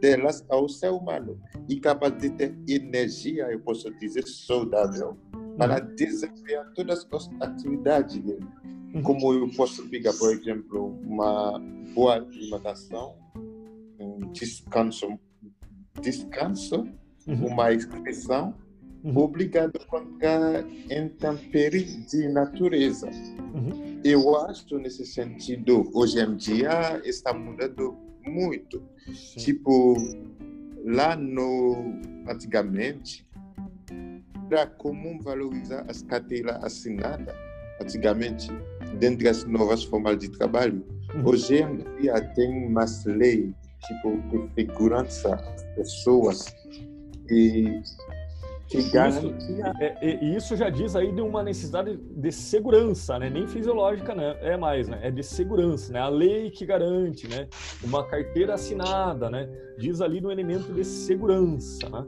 delas 0.00 0.44
ao 0.48 0.68
ser 0.68 0.90
humano 0.90 1.38
e 1.68 1.78
capaz 1.78 2.16
de 2.18 2.30
ter 2.30 2.56
energia, 2.66 3.44
eu 3.52 3.60
posso 3.60 3.90
dizer, 3.98 4.26
saudável 4.26 5.16
para 5.56 5.78
desempenhar 5.78 6.72
todas 6.74 7.06
as 7.12 7.30
atividades 7.40 8.18
dele. 8.18 8.46
Como 9.02 9.32
eu 9.32 9.48
posso 9.56 9.88
pegar, 9.88 10.12
por 10.14 10.32
exemplo, 10.32 10.98
uma 11.04 11.60
boa 11.94 12.14
alimentação, 12.14 13.16
um 14.14 14.32
descanso, 14.32 15.18
descanso 16.00 16.86
Uhum. 17.26 17.46
uma 17.46 17.72
expressão 17.72 18.54
Uhum. 19.02 19.16
obrigado 19.18 19.72
a 19.80 19.84
qualquer 19.86 20.64
intempérie 20.90 21.84
de 22.06 22.28
natureza. 22.28 23.08
Uhum. 23.54 24.00
Eu 24.04 24.36
acho, 24.46 24.78
nesse 24.78 25.04
sentido, 25.06 25.90
hoje 25.94 26.20
em 26.20 26.36
dia 26.36 27.00
está 27.04 27.32
mudando 27.34 27.96
muito. 28.26 28.82
Sim. 29.14 29.38
Tipo, 29.38 29.94
lá 30.84 31.16
no 31.16 31.94
antigamente 32.28 33.26
era 34.50 34.66
comum 34.66 35.18
valorizar 35.20 35.84
as 35.88 36.02
carteiras 36.02 36.62
assinadas 36.62 37.34
antigamente 37.80 38.48
dentro 38.98 39.24
das 39.24 39.44
novas 39.44 39.82
formas 39.84 40.18
de 40.18 40.28
trabalho 40.30 40.84
Uhum. 41.14 41.26
hoje 41.28 41.56
em 41.62 41.76
dia 42.00 42.20
tem 42.34 42.70
mais 42.70 43.04
lei 43.04 43.52
tipo 43.86 44.20
de 44.30 44.54
segurança 44.54 45.36
pessoas 45.76 46.54
e 47.30 47.80
que 48.68 48.78
Isso, 48.78 48.92
garantia 48.92 49.72
é, 49.80 49.94
é, 50.00 50.24
isso 50.24 50.56
já 50.56 50.70
diz 50.70 50.96
aí 50.96 51.12
de 51.12 51.20
uma 51.20 51.42
necessidade 51.42 51.96
de 51.96 52.32
segurança, 52.32 53.18
né? 53.18 53.28
Nem 53.28 53.46
fisiológica, 53.46 54.14
né? 54.14 54.36
É 54.40 54.56
mais, 54.56 54.88
né? 54.88 54.98
É 55.02 55.10
de 55.10 55.22
segurança, 55.22 55.92
né? 55.92 56.00
A 56.00 56.08
lei 56.08 56.50
que 56.50 56.64
garante, 56.64 57.28
né? 57.28 57.46
Uma 57.82 58.06
carteira 58.06 58.54
assinada, 58.54 59.28
né? 59.28 59.48
Diz 59.78 60.00
ali 60.00 60.20
no 60.20 60.32
elemento 60.32 60.72
de 60.72 60.82
segurança, 60.84 61.88
né? 61.90 62.04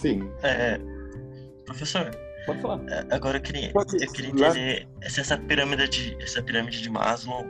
sim 0.00 0.28
É, 0.42 0.78
professor, 1.64 2.10
Pode 2.46 2.60
falar. 2.60 2.80
é, 2.88 3.06
agora 3.14 3.36
eu 3.38 3.42
queria, 3.42 3.72
Pode- 3.72 4.02
eu 4.02 4.12
queria 4.12 4.30
entender 4.30 4.88
se 5.08 5.20
essa 5.20 5.38
pirâmide 5.38 5.88
de, 5.88 6.16
essa 6.22 6.42
pirâmide 6.42 6.82
de 6.82 6.90
Maslow 6.90 7.44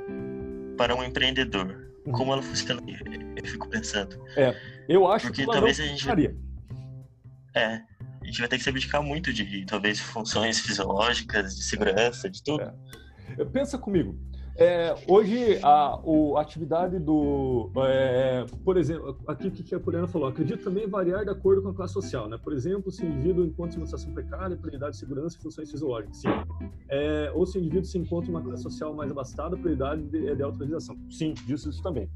para 0.76 0.94
um 0.94 1.02
empreendedor. 1.02 1.89
Como 2.12 2.32
ela 2.32 2.42
funciona? 2.42 2.80
Eu 3.36 3.44
fico 3.46 3.68
pensando. 3.68 4.22
Eu 4.88 5.06
acho 5.08 5.26
Porque 5.26 5.38
que 5.38 5.42
ela 5.44 5.52
talvez 5.54 5.78
a 5.78 5.82
gente- 5.82 5.92
funcionaria. 5.92 6.36
É, 7.54 7.66
a 8.22 8.24
gente 8.24 8.38
vai 8.40 8.48
ter 8.48 8.58
que 8.58 8.62
se 8.64 8.68
abdicar 8.70 9.02
muito 9.02 9.32
de 9.32 9.64
talvez 9.66 9.98
funções 10.00 10.60
fisiológicas, 10.60 11.56
de 11.56 11.62
segurança, 11.64 12.28
de 12.30 12.42
tudo. 12.42 12.62
É. 12.62 13.44
Pensa 13.46 13.78
comigo. 13.78 14.18
É, 14.60 14.94
hoje 15.08 15.58
a, 15.62 15.98
a 16.36 16.40
atividade 16.42 16.98
do, 16.98 17.70
é, 17.78 18.44
por 18.62 18.76
exemplo, 18.76 19.16
aqui 19.26 19.48
o 19.48 19.50
que 19.50 19.74
a 19.74 19.80
Poliana 19.80 20.06
falou, 20.06 20.28
acredito 20.28 20.62
também 20.62 20.86
variar 20.86 21.24
de 21.24 21.30
acordo 21.30 21.62
com 21.62 21.70
a 21.70 21.74
classe 21.74 21.94
social, 21.94 22.28
né? 22.28 22.36
Por 22.36 22.52
exemplo, 22.52 22.92
se 22.92 23.02
o 23.02 23.08
indivíduo 23.08 23.46
encontra 23.46 23.78
uma 23.78 23.86
situação 23.86 24.12
precária, 24.12 24.54
prioridade 24.58 24.92
de 24.92 24.98
segurança 24.98 25.38
e 25.38 25.42
funções 25.42 25.70
fisiológicas, 25.70 26.18
sim. 26.18 26.28
É, 26.90 27.32
ou 27.34 27.46
se 27.46 27.56
o 27.56 27.58
indivíduo 27.58 27.86
se 27.86 27.96
encontra 27.96 28.30
em 28.30 28.34
uma 28.34 28.42
classe 28.42 28.62
social 28.62 28.92
mais 28.92 29.10
abastada, 29.10 29.56
prioridade 29.56 30.02
de, 30.02 30.36
de 30.36 30.42
autorização, 30.42 30.94
sim, 31.08 31.32
disso 31.46 31.70
isso 31.70 31.82
também. 31.82 32.10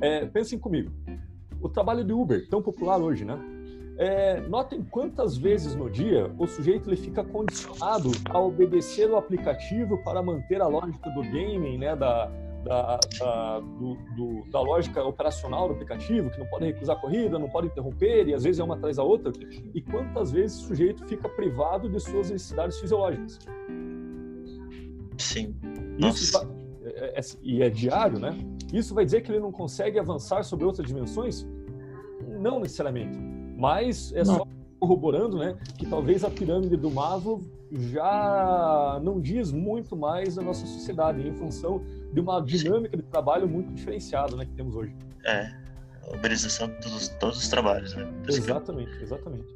É, 0.00 0.26
pensem 0.26 0.58
comigo, 0.58 0.90
o 1.60 1.68
trabalho 1.68 2.02
de 2.02 2.12
Uber, 2.12 2.48
tão 2.48 2.60
popular 2.60 2.98
hoje, 2.98 3.24
né? 3.24 3.38
É, 3.98 4.40
notem 4.42 4.82
quantas 4.82 5.36
vezes 5.38 5.74
no 5.74 5.88
dia 5.88 6.30
o 6.38 6.46
sujeito 6.46 6.88
ele 6.90 6.96
fica 6.96 7.24
condicionado 7.24 8.10
a 8.28 8.38
obedecer 8.38 9.10
o 9.10 9.16
aplicativo 9.16 9.96
para 10.04 10.22
manter 10.22 10.60
a 10.60 10.66
lógica 10.66 11.08
do 11.10 11.22
gaming, 11.22 11.78
né, 11.78 11.96
da, 11.96 12.26
da, 12.62 13.00
da, 13.18 13.60
do, 13.60 13.94
do, 14.14 14.50
da 14.50 14.60
lógica 14.60 15.02
operacional 15.02 15.68
do 15.68 15.74
aplicativo, 15.74 16.28
que 16.30 16.38
não 16.38 16.46
pode 16.46 16.66
recusar 16.66 16.96
a 16.96 17.00
corrida, 17.00 17.38
não 17.38 17.48
pode 17.48 17.68
interromper, 17.68 18.28
e 18.28 18.34
às 18.34 18.44
vezes 18.44 18.58
é 18.60 18.64
uma 18.64 18.74
atrás 18.74 18.96
da 18.98 19.02
outra. 19.02 19.32
E 19.74 19.80
quantas 19.80 20.30
vezes 20.30 20.60
o 20.62 20.66
sujeito 20.66 21.06
fica 21.06 21.26
privado 21.28 21.88
de 21.88 21.98
suas 21.98 22.30
necessidades 22.30 22.78
fisiológicas? 22.78 23.38
Sim. 25.16 25.54
Isso 25.98 26.32
vai- 26.32 26.46
é- 26.84 27.18
é- 27.18 27.22
e 27.42 27.62
é 27.62 27.70
diário, 27.70 28.18
né? 28.18 28.36
Isso 28.74 28.94
vai 28.94 29.06
dizer 29.06 29.22
que 29.22 29.30
ele 29.32 29.40
não 29.40 29.52
consegue 29.52 29.98
avançar 29.98 30.42
sobre 30.42 30.66
outras 30.66 30.86
dimensões? 30.86 31.46
Não 32.40 32.60
necessariamente. 32.60 33.35
Mas 33.56 34.12
é 34.14 34.24
só 34.24 34.46
corroborando, 34.78 35.38
né, 35.38 35.56
que 35.78 35.86
talvez 35.86 36.22
a 36.22 36.30
pirâmide 36.30 36.76
do 36.76 36.90
Maslow 36.90 37.40
já 37.72 39.00
não 39.02 39.20
diz 39.20 39.50
muito 39.50 39.96
mais 39.96 40.34
da 40.36 40.42
nossa 40.42 40.66
sociedade 40.66 41.26
em 41.26 41.32
função 41.34 41.82
de 42.12 42.20
uma 42.20 42.40
dinâmica 42.40 42.96
de 42.96 43.02
trabalho 43.04 43.48
muito 43.48 43.72
diferenciada, 43.72 44.36
né, 44.36 44.44
que 44.44 44.52
temos 44.52 44.74
hoje. 44.76 44.94
É, 45.24 45.50
a 46.08 46.14
uberização 46.14 46.68
de 46.68 46.74
todos, 46.80 47.08
todos 47.08 47.38
os 47.38 47.48
trabalhos, 47.48 47.94
né? 47.94 48.06
Exatamente, 48.28 49.02
exatamente. 49.02 49.46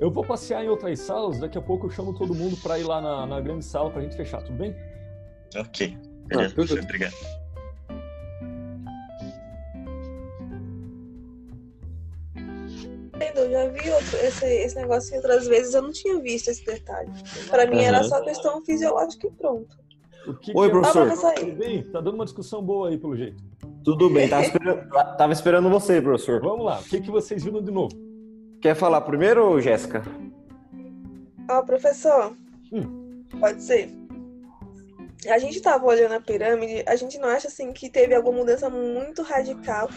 Eu 0.00 0.10
vou 0.10 0.24
passear 0.24 0.64
em 0.64 0.68
outras 0.68 0.98
salas, 1.00 1.38
daqui 1.38 1.56
a 1.56 1.62
pouco 1.62 1.86
eu 1.86 1.90
chamo 1.90 2.12
todo 2.12 2.34
mundo 2.34 2.56
para 2.62 2.78
ir 2.78 2.82
lá 2.84 3.00
na, 3.00 3.26
na 3.26 3.40
grande 3.40 3.64
sala 3.64 3.88
para 3.90 4.00
a 4.00 4.02
gente 4.02 4.16
fechar, 4.16 4.42
tudo 4.42 4.58
bem? 4.58 4.74
Ok, 5.56 5.96
beleza, 6.26 6.48
tudo- 6.54 6.66
professor, 6.66 6.82
obrigado. 6.82 7.14
Eu 13.36 13.50
já 13.50 13.68
vi 13.68 13.90
outro- 13.90 14.16
esse, 14.18 14.44
esse 14.46 14.76
negócio 14.76 15.14
outras 15.16 15.46
vezes, 15.46 15.74
eu 15.74 15.82
não 15.82 15.92
tinha 15.92 16.18
visto 16.20 16.48
esse 16.48 16.64
detalhe. 16.64 17.10
Pra 17.48 17.66
mim 17.66 17.82
era 17.82 18.02
só 18.04 18.20
questão 18.22 18.64
fisiológica 18.64 19.26
e 19.26 19.30
pronto. 19.30 19.76
O 20.26 20.34
que 20.34 20.52
Oi, 20.56 20.70
que 20.70 20.76
é- 20.76 20.80
professor. 20.80 21.34
Tudo 21.34 21.52
bem? 21.52 21.82
Tá 21.84 22.00
dando 22.00 22.14
uma 22.14 22.24
discussão 22.24 22.62
boa 22.62 22.88
aí, 22.88 22.98
pelo 22.98 23.16
jeito. 23.16 23.42
Tudo 23.84 24.08
bem, 24.08 24.28
tava 24.28 24.42
esperando, 24.42 24.88
tava 25.18 25.32
esperando 25.32 25.68
você, 25.70 26.00
professor. 26.00 26.40
Vamos 26.40 26.64
lá, 26.64 26.80
o 26.80 26.84
que, 26.84 27.00
que 27.00 27.10
vocês 27.10 27.42
viram 27.44 27.62
de 27.62 27.70
novo? 27.70 27.94
Quer 28.60 28.74
falar 28.74 29.02
primeiro, 29.02 29.60
Jéssica? 29.60 30.02
Ó, 31.50 31.62
professor, 31.62 32.32
Hum. 32.72 33.22
pode 33.38 33.62
ser. 33.62 33.90
A 35.28 35.38
gente 35.38 35.60
tava 35.60 35.84
olhando 35.86 36.12
a 36.14 36.20
pirâmide, 36.20 36.82
a 36.86 36.96
gente 36.96 37.18
não 37.18 37.28
acha 37.28 37.48
assim 37.48 37.72
que 37.72 37.88
teve 37.88 38.14
alguma 38.14 38.38
mudança 38.38 38.68
muito 38.70 39.22
radical 39.22 39.88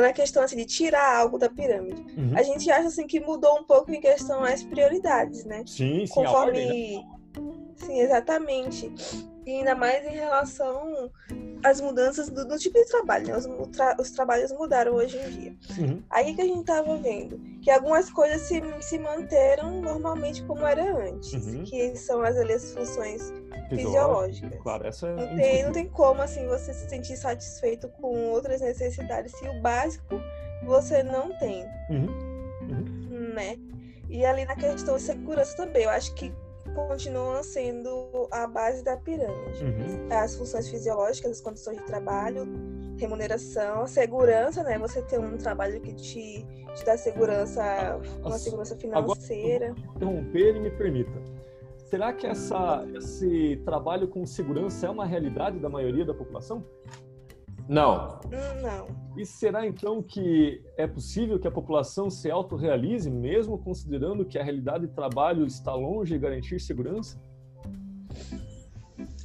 na 0.00 0.12
questão 0.12 0.42
assim, 0.42 0.56
de 0.56 0.64
tirar 0.66 1.16
algo 1.18 1.38
da 1.38 1.48
pirâmide. 1.48 2.02
Uhum. 2.16 2.32
A 2.36 2.42
gente 2.42 2.70
acha 2.70 2.88
assim 2.88 3.06
que 3.06 3.20
mudou 3.20 3.58
um 3.58 3.64
pouco 3.64 3.92
em 3.92 4.00
questão 4.00 4.42
às 4.42 4.62
prioridades, 4.62 5.44
né? 5.44 5.62
Sim, 5.66 6.06
sim, 6.06 6.26
ordem, 6.26 6.66
né? 6.66 7.02
Conforme. 7.34 7.74
Sim, 7.76 8.00
exatamente. 8.00 8.92
E 9.46 9.50
ainda 9.52 9.74
mais 9.74 10.04
em 10.04 10.10
relação 10.14 11.10
às 11.64 11.80
mudanças 11.80 12.28
do, 12.28 12.46
do 12.46 12.58
tipo 12.58 12.78
de 12.78 12.86
trabalho, 12.86 13.26
né? 13.28 13.36
Os, 13.36 13.68
tra- 13.68 13.96
os 13.98 14.10
trabalhos 14.10 14.52
mudaram 14.52 14.94
hoje 14.94 15.16
em 15.18 15.30
dia. 15.30 15.56
Uhum. 15.78 16.02
Aí 16.10 16.34
que 16.34 16.42
a 16.42 16.44
gente 16.46 16.64
tava 16.64 16.96
vendo 16.98 17.40
que 17.62 17.70
algumas 17.70 18.10
coisas 18.10 18.42
se, 18.42 18.60
se 18.80 18.98
manteram 18.98 19.80
normalmente 19.80 20.42
como 20.44 20.66
era 20.66 20.96
antes, 21.08 21.32
Uhum. 21.32 21.64
que 21.64 21.96
são 21.96 22.20
as, 22.22 22.36
ali, 22.36 22.52
as 22.52 22.72
funções 22.72 23.32
fisiológicas. 23.76 24.60
Claro, 24.62 24.86
essa 24.86 25.06
é 25.08 25.14
Não 25.16 25.36
tem, 25.36 25.62
não 25.64 25.72
tem 25.72 25.88
como 25.88 26.22
assim 26.22 26.46
você 26.46 26.72
se 26.74 26.88
sentir 26.88 27.16
satisfeito 27.16 27.88
com 28.00 28.30
outras 28.30 28.60
necessidades 28.60 29.32
se 29.38 29.48
o 29.48 29.60
básico 29.62 30.20
você 30.64 31.02
não 31.02 31.32
tem, 31.38 31.64
Uhum. 31.90 33.32
né? 33.34 33.56
E 34.08 34.24
ali 34.24 34.44
na 34.44 34.56
questão 34.56 34.96
de 34.96 35.02
segurança 35.02 35.56
também, 35.56 35.84
eu 35.84 35.90
acho 35.90 36.14
que 36.14 36.32
continuam 36.74 37.42
sendo 37.42 38.28
a 38.30 38.46
base 38.46 38.82
da 38.84 38.96
pirâmide. 38.96 39.64
Uhum. 39.64 40.08
As 40.10 40.36
funções 40.36 40.68
fisiológicas, 40.68 41.32
as 41.32 41.40
condições 41.40 41.78
de 41.78 41.84
trabalho, 41.84 42.46
remuneração, 42.98 43.86
segurança, 43.86 44.62
né? 44.62 44.78
Você 44.78 45.00
ter 45.02 45.18
um 45.18 45.36
trabalho 45.36 45.80
que 45.80 45.92
te, 45.94 46.44
te 46.74 46.84
dá 46.84 46.96
segurança, 46.96 47.62
uma 48.24 48.34
As- 48.36 48.42
segurança 48.42 48.74
Agora, 48.74 49.14
financeira. 49.20 49.74
vou 49.74 49.94
interromper 49.96 50.56
e 50.56 50.60
me 50.60 50.70
permita. 50.70 51.29
Será 51.90 52.12
que 52.12 52.24
essa, 52.24 52.86
esse 52.94 53.60
trabalho 53.64 54.06
com 54.06 54.24
segurança 54.24 54.86
é 54.86 54.90
uma 54.90 55.04
realidade 55.04 55.58
da 55.58 55.68
maioria 55.68 56.04
da 56.04 56.14
população? 56.14 56.64
Não. 57.68 58.20
Não. 58.62 58.86
E 59.16 59.26
será 59.26 59.66
então 59.66 60.00
que 60.00 60.62
é 60.76 60.86
possível 60.86 61.36
que 61.40 61.48
a 61.48 61.50
população 61.50 62.08
se 62.08 62.30
autorrealize, 62.30 63.10
mesmo 63.10 63.58
considerando 63.58 64.24
que 64.24 64.38
a 64.38 64.44
realidade 64.44 64.86
de 64.86 64.92
trabalho 64.92 65.44
está 65.44 65.74
longe 65.74 66.12
de 66.12 66.18
garantir 66.20 66.60
segurança? 66.60 67.20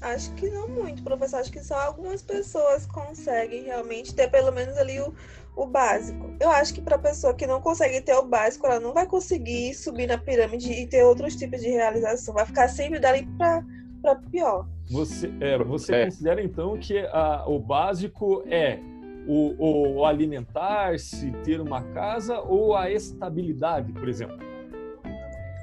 Acho 0.01 0.33
que 0.33 0.49
não 0.49 0.67
muito, 0.67 1.03
professor. 1.03 1.41
Acho 1.41 1.51
que 1.51 1.63
só 1.63 1.75
algumas 1.75 2.23
pessoas 2.23 2.87
conseguem 2.87 3.65
realmente 3.65 4.13
ter 4.15 4.27
pelo 4.29 4.51
menos 4.51 4.75
ali 4.75 4.99
o, 4.99 5.13
o 5.55 5.65
básico. 5.65 6.29
Eu 6.39 6.49
acho 6.49 6.73
que 6.73 6.81
para 6.81 6.97
pessoa 6.97 7.33
que 7.33 7.47
não 7.47 7.61
consegue 7.61 8.01
ter 8.01 8.13
o 8.15 8.23
básico, 8.25 8.65
ela 8.67 8.79
não 8.79 8.93
vai 8.93 9.05
conseguir 9.05 9.73
subir 9.73 10.07
na 10.07 10.17
pirâmide 10.17 10.71
e 10.71 10.85
ter 10.87 11.03
outros 11.03 11.35
tipos 11.35 11.61
de 11.61 11.69
realização. 11.69 12.33
Vai 12.33 12.45
ficar 12.45 12.67
sempre 12.67 12.99
dali 12.99 13.27
para 13.37 14.15
pior. 14.31 14.67
Você, 14.91 15.31
é, 15.39 15.57
você 15.57 15.95
É. 15.95 16.05
considera 16.05 16.41
então 16.43 16.77
que 16.77 16.99
a- 17.11 17.43
o 17.47 17.57
básico 17.59 18.43
é 18.47 18.79
o, 19.27 19.95
o 19.99 20.05
alimentar-se, 20.05 21.31
ter 21.43 21.59
uma 21.59 21.81
casa 21.93 22.39
ou 22.41 22.75
a 22.75 22.91
estabilidade, 22.91 23.91
por 23.93 24.07
exemplo? 24.07 24.37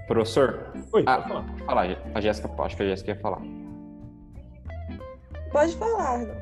Professor, 0.09 0.72
Oi, 0.93 1.05
Ah. 1.07 1.18
pode 1.18 1.28
falar. 1.28 1.57
falar. 1.66 1.99
A 2.14 2.20
Jéssica, 2.20 2.51
acho 2.62 2.76
que 2.76 2.82
a 2.82 2.86
Jéssica 2.86 3.11
ia 3.12 3.20
falar. 3.20 3.40
Pode 5.53 5.76
falar, 5.76 6.03
Arno. 6.03 6.34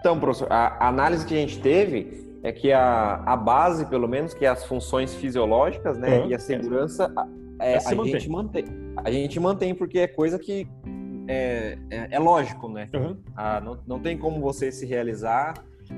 Então, 0.00 0.18
professor, 0.18 0.50
a 0.50 0.68
a 0.80 0.88
análise 0.88 1.26
que 1.26 1.34
a 1.34 1.38
gente 1.38 1.60
teve 1.60 2.27
é 2.42 2.52
que 2.52 2.72
a, 2.72 3.22
a 3.26 3.36
base, 3.36 3.86
pelo 3.86 4.06
menos, 4.08 4.32
que 4.34 4.44
é 4.44 4.48
as 4.48 4.64
funções 4.64 5.14
fisiológicas, 5.14 5.98
né, 5.98 6.20
Uhum. 6.20 6.28
e 6.30 6.34
a 6.34 6.38
segurança, 6.38 7.12
a- 7.16 7.26
é, 7.60 7.74
Essa 7.74 7.92
a 7.92 7.94
mantém. 7.96 8.12
gente 8.12 8.30
mantém. 8.30 8.64
A 8.96 9.10
gente 9.10 9.40
mantém 9.40 9.74
porque 9.74 9.98
é 9.98 10.06
coisa 10.06 10.38
que 10.38 10.66
é, 11.26 11.76
é, 11.90 12.08
é 12.12 12.18
lógico, 12.18 12.68
né? 12.68 12.88
Uhum. 12.94 13.16
Ah, 13.36 13.60
não, 13.60 13.78
não 13.86 14.00
tem 14.00 14.16
como 14.16 14.40
você 14.40 14.70
se 14.72 14.86
realizar 14.86 15.54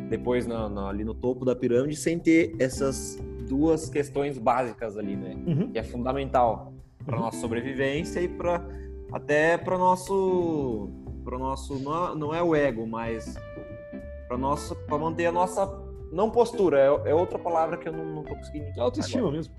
depois 0.09 0.47
na- 0.47 0.68
na- 0.68 0.88
ali 0.88 1.05
no 1.05 1.14
topo 1.14 1.45
da 1.45 1.55
pirâmide 1.55 1.97
sem 1.97 2.18
ter 2.18 2.55
essas 2.59 3.16
duas 3.49 3.88
questões 3.88 4.38
básicas 4.38 4.97
ali, 4.97 5.14
né? 5.16 5.36
Uhum. 5.47 5.70
Que 5.70 5.78
é 5.78 5.82
fundamental 5.82 6.72
para 7.05 7.16
Uhum. 7.16 7.22
nossa 7.22 7.38
sobrevivência 7.38 8.20
e 8.20 8.28
para 8.28 8.61
até 9.12 9.57
para 9.59 9.76
nosso 9.78 10.88
para 11.24 11.38
nosso 11.38 11.74
não 11.78 12.09
é, 12.12 12.14
não 12.16 12.34
é 12.34 12.43
o 12.43 12.55
ego, 12.55 12.86
mas 12.86 13.34
para 14.26 14.38
nosso 14.38 14.74
para 14.86 14.99
manter 14.99 15.26
a 15.26 15.32
nossa 15.32 15.66
não 16.12 16.30
postura 16.30 16.78
é, 16.78 17.11
é 17.11 17.14
outra 17.14 17.38
palavra 17.38 17.76
que 17.76 17.88
eu 17.88 17.92
não, 17.92 18.04
não 18.04 18.24
tô 18.24 18.34
conseguindo 18.34 18.80
autoestima 18.80 19.30
mesmo. 19.30 19.54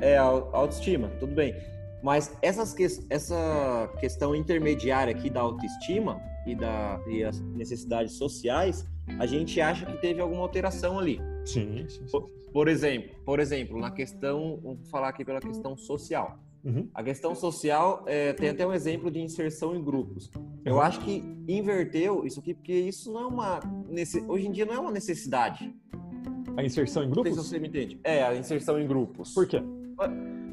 é, 0.00 0.16
autoestima, 0.16 1.08
tudo 1.18 1.34
bem. 1.34 1.54
Mas 2.02 2.36
essas 2.42 2.72
que, 2.72 2.86
essa 3.10 3.90
questão 3.98 4.34
intermediária 4.34 5.12
aqui 5.12 5.28
da 5.28 5.40
autoestima 5.40 6.20
e, 6.46 6.54
da, 6.54 7.00
e 7.08 7.24
as 7.24 7.40
necessidades 7.40 8.12
sociais, 8.12 8.86
a 9.18 9.26
gente 9.26 9.60
acha 9.60 9.84
que 9.84 9.96
teve 9.98 10.20
alguma 10.20 10.42
alteração 10.42 10.98
ali. 10.98 11.20
Sim, 11.44 11.86
sim, 11.88 12.06
sim. 12.06 12.06
Por, 12.10 12.30
por 12.52 12.68
exemplo, 12.68 13.10
por 13.24 13.40
exemplo, 13.40 13.78
na 13.78 13.90
questão, 13.90 14.60
vamos 14.62 14.88
falar 14.88 15.08
aqui 15.08 15.24
pela 15.24 15.40
questão 15.40 15.76
social. 15.76 16.38
Uhum. 16.64 16.88
A 16.92 17.02
questão 17.02 17.34
social 17.34 18.02
é, 18.06 18.32
tem 18.32 18.48
até 18.48 18.66
um 18.66 18.72
exemplo 18.72 19.10
de 19.10 19.20
inserção 19.20 19.74
em 19.76 19.82
grupos. 19.82 20.30
Eu 20.64 20.74
Uhum. 20.74 20.80
acho 20.80 21.00
que 21.00 21.22
inverteu 21.48 22.26
isso 22.26 22.40
aqui, 22.40 22.52
porque 22.54 22.72
isso 22.74 23.12
não 23.12 23.20
é 23.22 23.26
uma. 23.26 23.60
nesse- 23.88 24.24
Hoje 24.28 24.46
em 24.48 24.50
dia 24.52 24.66
não 24.66 24.74
é 24.74 24.78
uma 24.78 24.90
necessidade. 24.90 25.74
A 26.56 26.62
inserção 26.64 27.04
em 27.04 27.06
Não 27.06 27.14
sei 27.14 27.22
grupos? 27.22 27.42
se 27.44 27.48
você 27.50 27.58
me 27.60 27.68
entende. 27.68 28.00
É, 28.02 28.22
a 28.24 28.34
inserção 28.34 28.80
em 28.80 28.86
grupos. 28.86 29.32
Por 29.32 29.46
quê? 29.46 29.62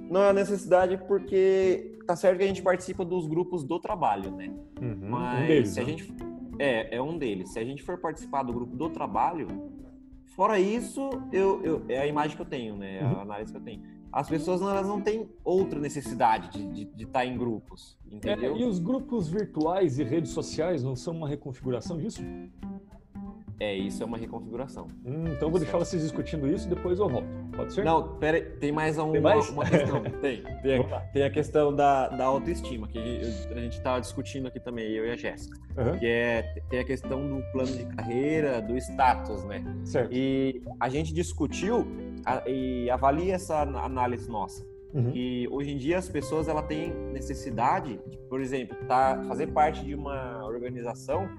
Não 0.10 0.22
é 0.22 0.32
necessidade 0.34 0.98
porque 1.08 1.98
tá 2.06 2.16
certo 2.16 2.38
que 2.38 2.44
a 2.44 2.48
gente 2.48 2.62
participa 2.62 3.04
dos 3.04 3.26
grupos 3.28 3.64
do 3.64 3.80
trabalho, 3.80 4.30
né? 4.32 4.54
Uhum. 4.80 5.10
Mas 5.10 5.44
Um 5.44 5.48
deles. 5.48 5.70
se 5.70 5.80
a 5.80 5.84
né? 5.84 5.90
gente 5.90 6.14
é, 6.60 6.96
é 6.98 7.02
um 7.02 7.18
deles. 7.18 7.52
Se 7.52 7.60
a 7.60 7.66
gente 7.66 7.82
for 7.82 7.98
participar 7.98 8.44
do 8.44 8.54
grupo 8.54 8.76
do 8.78 8.90
trabalho, 8.90 9.48
fora 10.36 10.60
isso, 10.60 11.10
eu, 11.34 11.62
eu- 11.64 11.82
é 11.90 12.00
a 12.00 12.08
imagem 12.08 12.36
que 12.36 12.42
eu 12.42 12.46
tenho, 12.46 12.78
né? 12.78 13.02
Uhum. 13.02 13.18
A 13.18 13.22
análise 13.24 13.52
que 13.52 13.58
eu 13.58 13.64
tenho. 13.64 13.82
As 14.16 14.30
pessoas 14.30 14.62
não, 14.62 14.70
elas 14.70 14.88
não 14.88 15.02
têm 15.02 15.30
outra 15.44 15.78
necessidade 15.78 16.50
de 16.50 16.84
estar 16.84 16.96
de, 16.96 17.04
estar 17.04 17.26
em 17.26 17.38
grupos, 17.38 17.98
É, 18.10 18.16
entendeu? 18.16 18.56
e 18.56 18.64
os 18.64 18.80
grupos 18.80 19.28
virtuais 19.28 20.00
e 20.00 20.06
redes 20.06 20.32
sociais 20.32 20.82
não 20.82 20.96
são 20.96 21.14
uma 21.18 21.28
reconfiguração 21.28 21.98
disso? 21.98 22.22
É, 23.60 23.74
isso 23.74 24.04
é 24.04 24.06
uma 24.06 24.18
reconfiguração. 24.18 24.88
Hum, 25.06 25.28
então 25.28 25.48
eu 25.48 25.50
vou 25.50 25.60
deixar 25.60 25.78
vocês 25.78 26.02
discutindo 26.02 26.46
isso 26.48 26.68
e 26.68 26.70
depois 26.76 27.00
eu 27.00 27.08
volto. 27.08 27.28
Pode 27.56 27.74
ser? 27.74 27.86
Não, 27.86 28.18
pera 28.18 28.36
aí, 28.38 28.44
tem 28.44 28.72
mais, 28.72 28.98
um, 28.98 29.14
Tem 29.14 29.22
mais? 29.22 29.50
uma 29.50 29.64
questão. 29.66 30.04
Tem. 30.22 30.44
Tem 30.62 30.80
a, 30.82 31.00
tem 31.00 31.24
a 31.24 31.30
questão 31.30 31.74
da, 31.74 32.10
da 32.10 32.26
autoestima, 32.26 32.86
que 32.88 32.98
a 33.00 33.60
gente 33.62 33.78
estava 33.78 34.02
discutindo 34.02 34.48
aqui 34.48 34.60
também, 34.60 34.92
eu 34.92 35.06
e 35.06 35.12
a 35.12 35.16
Jéssica. 35.16 35.58
Aham, 35.78 35.98
Que 35.98 36.06
é, 36.06 36.42
tem 36.70 36.80
a 36.80 36.84
questão 36.84 37.26
do 37.26 37.42
plano 37.54 37.72
de 37.72 37.86
carreira, 37.96 38.62
do 38.62 38.76
status, 38.78 39.46
né? 39.46 39.64
Certo. 39.86 40.10
E 40.14 40.62
a 40.80 40.90
gente 40.90 41.14
discutiu 41.14 41.88
a- 42.26 42.44
e 42.50 42.90
avalia 42.90 43.36
essa 43.36 43.64
an- 43.64 43.78
análise 43.80 44.30
nossa. 44.30 44.66
Uhum. 44.94 45.12
E 45.14 45.48
hoje 45.50 45.72
em 45.72 45.78
dia 45.78 45.98
as 45.98 46.08
pessoas 46.08 46.48
ela 46.48 46.62
têm 46.64 46.94
necessidade 47.12 48.00
de, 48.10 48.18
por 48.30 48.40
exemplo, 48.42 48.78
tá, 48.88 49.22
fazer 49.28 49.48
parte 49.48 49.84
de 49.84 49.94
uma 49.96 50.46
organização 50.46 51.30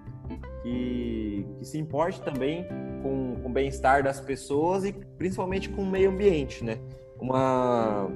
que, 0.66 1.46
que 1.58 1.64
se 1.64 1.78
importe 1.78 2.20
também 2.22 2.66
com, 3.02 3.36
com 3.40 3.48
o 3.48 3.52
bem-estar 3.52 4.02
das 4.02 4.20
pessoas 4.20 4.84
e 4.84 4.92
principalmente 4.92 5.68
com 5.68 5.82
o 5.82 5.86
meio 5.86 6.10
ambiente, 6.10 6.64
né? 6.64 6.78
Uma, 7.20 8.08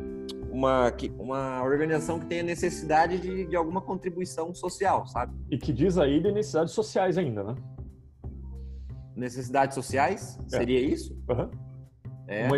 uma, 0.50 0.92
uma 1.18 1.62
organização 1.62 2.18
que 2.18 2.26
tenha 2.26 2.42
necessidade 2.42 3.18
de, 3.20 3.46
de 3.46 3.56
alguma 3.56 3.80
contribuição 3.80 4.52
social, 4.52 5.06
sabe? 5.06 5.32
E 5.48 5.56
que 5.56 5.72
diz 5.72 5.96
aí 5.96 6.20
de 6.20 6.32
necessidades 6.32 6.74
sociais 6.74 7.16
ainda, 7.16 7.44
né? 7.44 7.54
Necessidades 9.14 9.74
sociais, 9.74 10.38
É. 10.52 10.56
seria 10.58 10.80
isso? 10.80 11.16
Aham. 11.30 11.50
É. 12.26 12.46
Uma, 12.46 12.56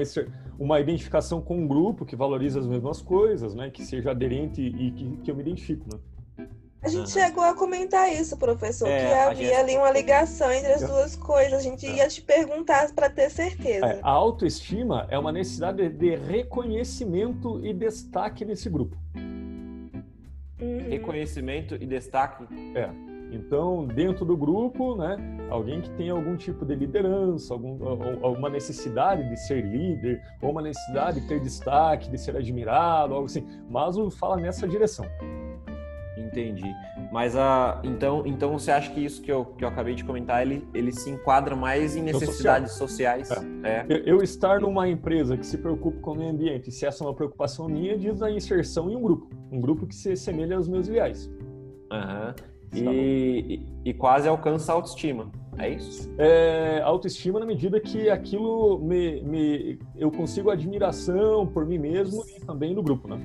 uma 0.59 0.81
identificação 0.81 1.41
com 1.41 1.57
um 1.59 1.67
grupo 1.69 2.05
que 2.05 2.17
valoriza 2.17 2.61
as 2.61 2.67
mesmas 2.67 3.03
coisas, 3.03 3.55
né? 3.55 3.71
Que 3.71 3.85
seja 3.85 4.11
aderente 4.11 4.63
e 4.63 4.91
que, 4.91 5.17
que 5.19 5.31
eu 5.31 5.35
me 5.35 5.43
identifico, 5.43 5.87
né? 5.93 6.01
A 6.83 6.89
gente 6.89 6.99
Aham. 7.17 7.27
chegou 7.27 7.45
a 7.45 7.55
comentar 7.55 8.13
isso, 8.13 8.37
professor, 8.37 8.89
É, 8.89 9.07
que 9.07 9.15
havia 9.15 9.37
Jéssica- 9.49 9.61
ali 9.61 9.77
uma 9.77 9.91
ligação 9.93 10.51
entre 10.51 10.73
as 10.73 10.83
É. 10.83 10.87
duas 10.89 11.15
coisas. 11.15 11.55
A 11.55 11.63
gente 11.63 11.87
ia 11.87 12.09
te 12.09 12.21
perguntar 12.21 12.93
para 12.93 13.09
ter 13.09 13.31
certeza. 13.31 13.87
É, 13.87 14.01
a 14.03 14.11
autoestima 14.11 15.07
é 15.09 15.17
uma 15.17 15.31
necessidade 15.31 15.89
de 15.89 16.17
reconhecimento 16.17 17.65
e 17.65 17.73
destaque 17.73 18.45
nesse 18.45 18.69
grupo. 18.69 18.97
Uhum. 20.61 20.89
Reconhecimento 20.89 21.75
e 21.77 21.87
destaque. 21.87 22.45
Então, 23.31 23.87
dentro 23.87 24.25
do 24.25 24.37
grupo, 24.37 24.95
né, 24.97 25.17
alguém 25.51 25.81
que 25.81 25.91
tem 25.91 26.11
algum 26.11 26.37
tipo 26.37 26.65
de 26.67 26.75
liderança, 26.75 27.55
algum, 27.55 27.83
ou- 27.83 28.19
ou 28.23 28.35
uma 28.35 28.51
necessidade 28.51 29.27
de 29.29 29.37
ser 29.39 29.65
líder, 29.65 30.21
ou 30.43 30.51
uma 30.51 30.61
necessidade 30.61 31.21
de 31.21 31.29
ter 31.29 31.41
destaque, 31.41 32.11
de 32.11 32.19
ser 32.19 32.37
admirado, 32.37 33.15
algo 33.15 33.27
assim. 33.27 33.47
Mas 33.71 33.97
o 33.97 34.11
fala 34.11 34.37
nessa 34.37 34.69
direção. 34.69 35.07
Entendi. 36.33 36.75
Mas 37.13 37.37
a 37.37 37.79
então, 37.85 38.23
então 38.27 38.59
você 38.59 38.71
acha 38.71 38.91
que 38.91 39.05
isso 39.05 39.21
que 39.21 39.31
eu, 39.31 39.45
que 39.45 39.63
eu 39.63 39.69
acabei 39.69 39.95
de 39.95 40.03
comentar, 40.03 40.41
ele, 40.41 40.67
ele 40.73 40.91
se 40.91 41.11
enquadra 41.11 41.55
mais 41.55 41.95
em 41.95 42.01
social. 42.07 42.21
necessidades 42.21 42.73
sociais? 42.73 43.31
É. 43.63 43.85
Eu, 43.87 43.99
eu 43.99 44.23
estar 44.23 44.59
numa 44.61 44.89
empresa 44.89 45.37
que 45.37 45.45
se 45.47 45.59
preocupa 45.59 46.01
com 46.01 46.13
o 46.13 46.15
meio 46.17 46.31
ambiente, 46.31 46.71
se 46.73 46.87
essa 46.87 47.05
é 47.05 47.07
uma 47.07 47.15
preocupação 47.15 47.69
minha, 47.69 47.99
diz 47.99 48.23
a 48.23 48.31
inserção 48.31 48.91
em 48.91 48.97
um 48.97 49.03
grupo. 49.03 49.29
Um 49.51 49.61
grupo 49.61 49.87
que 49.87 49.95
se 49.95 50.13
assemelha 50.13 50.57
aos 50.57 50.67
meus 50.69 50.89
ideais. 50.89 51.31
Tá 51.91 52.35
E, 52.75 53.67
e, 53.85 53.91
e 53.91 53.95
quase 53.95 54.27
alcança 54.27 54.73
a 54.73 54.75
autoestima. 54.75 55.31
É 55.59 55.69
isso? 55.69 56.11
É, 56.17 56.81
autoestima 56.83 57.39
na 57.39 57.45
medida 57.45 57.79
que 57.79 58.09
aquilo 58.09 58.79
me, 58.79 59.21
me- 59.21 59.79
eu 59.99 60.11
consigo 60.11 60.51
admiração 60.51 61.47
por 61.47 61.67
mim 61.67 61.77
mesmo 61.77 62.25
e 62.35 62.41
também 62.41 62.75
no 62.75 62.83
grupo, 62.83 63.07
né? 63.07 63.21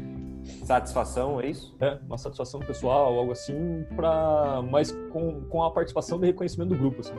Satisfação, 0.65 1.39
é 1.39 1.47
isso? 1.47 1.75
É, 1.79 1.97
uma 2.05 2.17
satisfação 2.17 2.59
pessoal, 2.59 3.17
algo 3.17 3.31
assim, 3.31 3.85
para 3.95 4.61
mas 4.69 4.91
com, 5.11 5.41
com 5.49 5.63
a 5.63 5.71
participação 5.71 6.19
de 6.19 6.25
reconhecimento 6.27 6.69
do 6.69 6.77
grupo, 6.77 6.99
assim. 7.01 7.13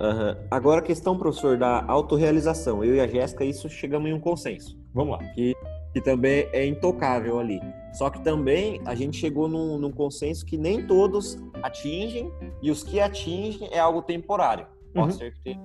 Aham. 0.00 0.36
Agora 0.50 0.80
a 0.80 0.82
questão, 0.82 1.18
professor, 1.18 1.56
da 1.56 1.84
autorrealização. 1.86 2.84
Eu 2.84 2.94
e 2.96 3.00
a 3.00 3.06
Jéssica, 3.06 3.44
isso 3.44 3.68
chegamos 3.68 4.08
em 4.08 4.12
um 4.12 4.20
consenso. 4.20 4.78
Vamos 4.94 5.18
lá. 5.18 5.24
que, 5.34 5.54
que 5.92 6.00
também 6.00 6.48
é 6.52 6.64
intocável 6.66 7.38
ali. 7.38 7.60
Só 7.92 8.08
que 8.10 8.22
também 8.22 8.80
a 8.84 8.94
gente 8.94 9.16
chegou 9.16 9.48
num, 9.48 9.76
num 9.78 9.90
consenso 9.90 10.44
que 10.46 10.56
nem 10.56 10.86
todos 10.86 11.36
atingem 11.62 12.30
e 12.62 12.70
os 12.70 12.84
que 12.84 13.00
atingem 13.00 13.68
é 13.72 13.78
algo 13.80 14.02
temporário. 14.02 14.66
Pode 14.94 15.12
Uhum. 15.12 15.18
ser 15.18 15.32
que 15.34 15.40
tenha. 15.42 15.60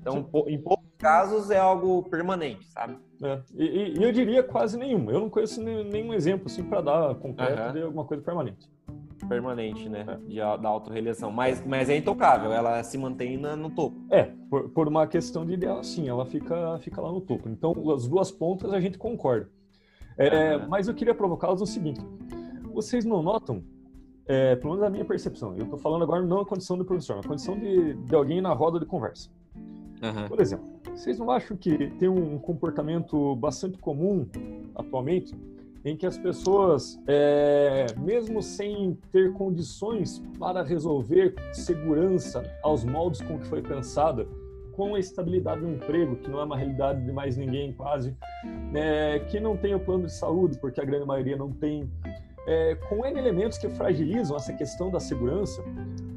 Então, 0.00 0.28
Sim. 0.32 0.44
em 0.52 0.58
poucos 0.60 0.86
casos 0.98 1.50
é 1.50 1.58
algo 1.58 2.02
permanente, 2.04 2.66
sabe? 2.70 2.98
É, 3.22 3.40
e, 3.54 3.64
e- 3.98 4.02
eu 4.02 4.12
diria 4.12 4.42
quase 4.42 4.76
nenhum. 4.78 5.10
Eu 5.10 5.20
não 5.20 5.30
conheço 5.30 5.62
nenhum 5.62 6.12
exemplo 6.14 6.46
assim 6.46 6.62
para 6.62 6.80
dar 6.80 7.14
concreto 7.16 7.60
Aham. 7.60 7.72
de 7.72 7.82
alguma 7.82 8.04
coisa 8.04 8.22
permanente. 8.22 8.68
Permanente, 9.28 9.88
né? 9.88 10.04
É. 10.08 10.16
De, 10.16 10.36
da 10.36 10.68
autorrealização. 10.68 11.30
Mas, 11.32 11.64
mas 11.66 11.90
é 11.90 11.96
intocável, 11.96 12.52
ela 12.52 12.82
se 12.84 12.96
mantém 12.96 13.36
na- 13.36 13.56
no 13.56 13.70
topo. 13.70 13.96
É, 14.10 14.30
por, 14.48 14.68
por 14.70 14.86
uma 14.88 15.06
questão 15.06 15.44
de 15.44 15.52
ideal, 15.54 15.82
sim, 15.82 16.08
ela 16.08 16.24
fica, 16.24 16.78
fica 16.78 17.00
lá 17.00 17.10
no 17.10 17.20
topo. 17.20 17.48
Então, 17.48 17.72
as 17.92 18.06
duas 18.06 18.30
pontas 18.30 18.72
a 18.72 18.80
gente 18.80 18.96
concorda. 18.96 19.48
É, 20.16 20.54
Aham. 20.54 20.68
Mas 20.68 20.86
eu 20.88 20.94
queria 20.94 21.14
provocá-los 21.14 21.60
no 21.60 21.66
seguinte: 21.66 22.00
vocês 22.72 23.04
não 23.04 23.20
notam, 23.22 23.62
é, 24.26 24.54
pelo 24.56 24.74
menos 24.74 24.86
a 24.86 24.90
minha 24.90 25.04
percepção, 25.04 25.54
eu 25.56 25.64
estou 25.64 25.78
falando 25.78 26.02
agora 26.04 26.22
não 26.22 26.40
a 26.40 26.46
condição 26.46 26.78
do 26.78 26.84
professor, 26.84 27.16
mas 27.16 27.24
a 27.24 27.28
condição 27.28 27.58
de, 27.58 27.94
de 27.94 28.14
alguém 28.14 28.40
na 28.40 28.52
roda 28.52 28.78
de 28.78 28.86
conversa. 28.86 29.28
Aham. 30.02 30.28
Por 30.28 30.40
exemplo, 30.40 30.77
vocês 30.98 31.16
não 31.16 31.30
acham 31.30 31.56
que 31.56 31.90
tem 31.90 32.08
um 32.08 32.38
comportamento 32.38 33.36
bastante 33.36 33.78
comum 33.78 34.26
atualmente 34.74 35.32
em 35.84 35.96
que 35.96 36.04
as 36.04 36.18
pessoas, 36.18 37.00
é, 37.06 37.86
mesmo 37.96 38.42
sem 38.42 38.98
ter 39.12 39.32
condições 39.32 40.20
para 40.40 40.60
resolver 40.64 41.36
segurança 41.52 42.42
aos 42.64 42.84
moldes 42.84 43.20
com 43.20 43.38
que 43.38 43.46
foi 43.46 43.62
pensada, 43.62 44.26
com 44.72 44.96
a 44.96 44.98
estabilidade 44.98 45.60
do 45.60 45.68
emprego, 45.68 46.16
que 46.16 46.28
não 46.28 46.40
é 46.40 46.44
uma 46.44 46.56
realidade 46.56 47.04
de 47.04 47.12
mais 47.12 47.36
ninguém 47.36 47.72
quase, 47.72 48.16
é, 48.74 49.20
que 49.20 49.38
não 49.38 49.56
tem 49.56 49.76
o 49.76 49.80
plano 49.80 50.06
de 50.06 50.12
saúde, 50.12 50.58
porque 50.58 50.80
a 50.80 50.84
grande 50.84 51.06
maioria 51.06 51.36
não 51.36 51.52
tem, 51.52 51.88
é, 52.44 52.74
com 52.74 53.06
N 53.06 53.18
elementos 53.18 53.56
que 53.56 53.68
fragilizam 53.68 54.36
essa 54.36 54.52
questão 54.52 54.90
da 54.90 54.98
segurança, 54.98 55.62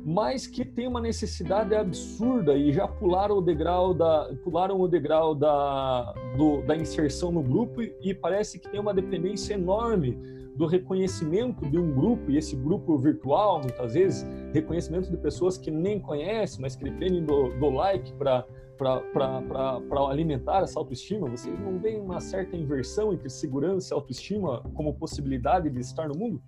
mas 0.04 0.48
que 0.48 0.66
tem 0.66 0.88
uma 0.88 1.00
necessidade 1.00 1.76
absurda 1.76 2.56
e 2.56 2.72
já 2.72 2.88
pularam 2.88 3.38
o 3.38 3.42
degrau 3.42 3.94
da 3.94 4.34
pularam 4.44 4.80
o 4.80 4.88
degrau 4.88 5.36
da, 5.36 6.14
do- 6.38 6.62
da 6.64 6.76
inserção 6.76 7.32
no 7.32 7.44
grupo 7.44 7.82
e, 7.82 8.14
parece 8.14 8.60
que 8.60 8.68
tem 8.70 8.80
uma 8.80 8.94
dependência 8.94 9.54
enorme 9.54 10.18
do 10.56 10.66
reconhecimento 10.66 11.70
de 11.70 11.78
um 11.78 11.94
grupo 11.94 12.32
e 12.32 12.38
esse 12.38 12.56
grupo 12.56 12.98
virtual 12.98 13.62
muitas 13.62 13.94
vezes 13.94 14.28
reconhecimento 14.54 15.10
de 15.10 15.18
pessoas 15.18 15.58
que 15.58 15.70
nem 15.72 16.00
conhecem 16.00 16.62
mas 16.62 16.76
que 16.76 16.84
dependem 16.84 17.24
do, 17.24 17.50
do 17.60 17.70
like 17.70 18.12
para 18.14 18.46
para 18.78 20.10
alimentar 20.10 20.64
essa 20.64 20.80
autoestima? 20.80 21.30
Vocês 21.30 21.56
não 21.60 21.78
veem 21.78 22.02
uma 22.02 22.20
certa 22.20 22.58
inversão 22.58 23.14
entre 23.14 23.30
segurança 23.30 23.94
e 23.94 23.96
autoestima 23.96 24.64
como 24.74 24.92
possibilidade 24.96 25.70
de 25.70 25.80
estar 25.80 26.08
no 26.08 26.18
mundo? 26.18 26.42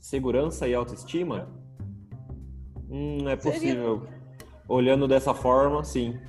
Segurança 0.00 0.66
e 0.66 0.74
autoestima? 0.74 1.48
Hum, 2.92 3.26
é 3.26 3.34
possível. 3.36 4.06
Olhando 4.68 5.08
dessa 5.08 5.32
forma, 5.32 5.82
sim. 5.82 6.20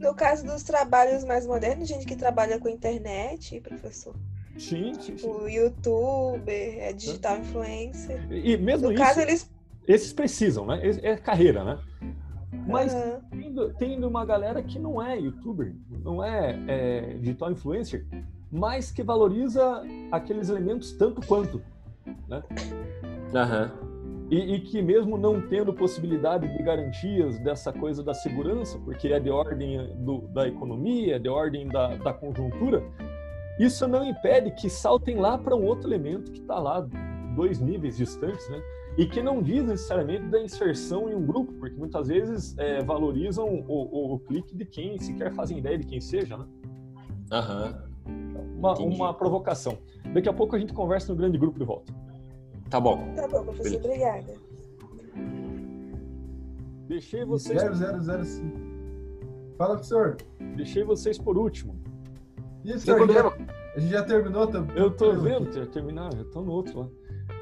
No 0.00 0.14
caso 0.14 0.46
dos 0.46 0.62
trabalhos 0.62 1.22
mais 1.22 1.46
modernos, 1.46 1.86
gente 1.86 2.06
que 2.06 2.16
trabalha 2.16 2.58
com 2.58 2.68
internet, 2.68 3.60
professor. 3.60 4.14
Sim, 4.58 4.94
sim, 4.98 5.18
sim. 5.18 5.28
O 5.28 5.46
youtuber, 5.46 6.78
é 6.78 6.92
digital 6.94 7.36
influencer. 7.38 8.18
E 8.32 8.56
mesmo 8.56 8.86
No 8.88 8.92
isso, 8.94 9.02
caso, 9.02 9.20
eles. 9.20 9.50
esses 9.86 10.14
precisam, 10.14 10.64
né? 10.66 10.80
É 11.02 11.14
carreira, 11.16 11.62
né? 11.62 11.78
Mas 12.66 12.94
Aham. 12.94 13.20
tendo, 13.30 13.74
tendo 13.74 14.08
uma 14.08 14.24
galera 14.24 14.62
que 14.62 14.78
não 14.78 15.00
é 15.00 15.18
youtuber, 15.18 15.74
não 16.02 16.24
é, 16.24 16.58
é 16.66 17.00
digital 17.18 17.52
influencer, 17.52 18.06
mas 18.50 18.90
que 18.90 19.02
valoriza 19.02 19.82
aqueles 20.10 20.48
elementos 20.48 20.92
tanto 20.92 21.20
quanto, 21.26 21.62
né? 22.26 22.42
Aham. 23.34 23.95
E, 24.30 24.54
e 24.54 24.60
que 24.60 24.82
mesmo 24.82 25.16
não 25.16 25.40
tendo 25.40 25.72
possibilidade 25.72 26.48
de 26.56 26.62
garantias 26.62 27.38
dessa 27.38 27.72
coisa 27.72 28.02
da 28.02 28.12
segurança, 28.12 28.78
porque 28.80 29.08
é 29.08 29.20
de 29.20 29.30
ordem 29.30 29.94
do- 30.04 30.22
da 30.28 30.48
economia, 30.48 31.16
é 31.16 31.18
de 31.18 31.28
ordem 31.28 31.68
da, 31.68 31.94
da 31.96 32.12
conjuntura, 32.12 32.82
isso 33.60 33.86
não 33.86 34.04
impede 34.04 34.50
que 34.50 34.68
saltem 34.68 35.16
lá 35.16 35.38
para 35.38 35.54
um 35.54 35.64
outro 35.64 35.88
elemento 35.88 36.32
que 36.32 36.40
está 36.40 36.58
lá 36.58 36.84
dois 37.36 37.60
níveis 37.60 37.96
distantes, 37.96 38.48
né? 38.50 38.60
E 38.98 39.06
que 39.06 39.22
não 39.22 39.42
diz 39.42 39.62
necessariamente 39.62 40.24
da 40.24 40.40
inserção 40.42 41.08
em 41.08 41.14
um 41.14 41.24
grupo, 41.24 41.52
porque 41.54 41.76
muitas 41.76 42.08
vezes 42.08 42.56
é, 42.58 42.82
valorizam 42.82 43.46
o, 43.46 43.72
o- 43.74 44.14
o 44.14 44.18
clique 44.18 44.56
de 44.56 44.64
quem 44.64 44.98
sequer 44.98 45.32
fazem 45.34 45.58
ideia 45.58 45.78
de 45.78 45.86
quem 45.86 46.00
seja, 46.00 46.36
né? 46.36 46.46
Aham. 47.30 47.84
Uma, 48.58 48.72
Entendi. 48.72 48.96
uma 48.96 49.12
provocação. 49.14 49.78
Daqui 50.12 50.28
a 50.28 50.32
pouco 50.32 50.56
a 50.56 50.58
gente 50.58 50.72
conversa 50.72 51.12
no 51.12 51.18
grande 51.18 51.36
grupo 51.38 51.58
de 51.58 51.64
volta. 51.64 51.92
Tá 52.70 52.80
bom. 52.80 53.12
Tá 53.14 53.28
bom, 53.28 53.44
professor, 53.44 53.80
Beleza. 53.80 53.88
obrigada. 53.88 54.34
Deixei 56.88 57.24
vocês, 57.24 57.62
0005. 57.62 58.66
Fala, 59.58 59.74
professor. 59.74 60.16
deixei 60.56 60.84
vocês 60.84 61.18
por 61.18 61.36
último. 61.38 61.76
A 62.64 62.68
gente 62.68 62.86
já- 62.86 62.94
a 62.96 63.78
gente 63.80 63.90
já 63.92 64.02
terminou? 64.02 64.46
Tá, 64.46 64.64
Eu 64.74 64.90
tô 64.90 65.12
vendo 65.14 65.52
já 65.52 65.66
terminaram, 65.66 66.16
já 66.16 66.22
estão 66.22 66.42
no 66.42 66.52
outro 66.52 66.80
lá. 66.80 66.88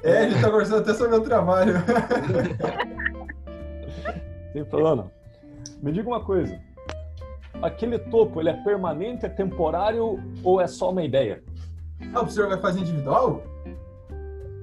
É, 0.02 0.18
a 0.18 0.28
gente 0.30 0.40
tá 0.42 0.50
conversando 0.50 0.80
até 0.80 0.92
sobre 0.94 1.08
o 1.08 1.10
meu 1.18 1.22
trabalho. 1.22 1.74
Sem 4.52 4.64
problema 4.64 4.96
não. 4.96 5.10
Me 5.82 5.92
diga 5.92 6.08
uma 6.08 6.24
coisa. 6.24 6.58
Aquele 7.62 7.98
topo, 7.98 8.40
ele 8.40 8.50
é 8.50 8.64
permanente, 8.64 9.24
é 9.24 9.28
temporário 9.28 10.20
ou 10.42 10.60
é 10.60 10.66
só 10.66 10.90
uma 10.90 11.02
ideia? 11.02 11.42
Ah, 12.00 12.06
o 12.06 12.10
professor 12.20 12.48
vai 12.48 12.60
fazer 12.60 12.80
individual? 12.80 13.42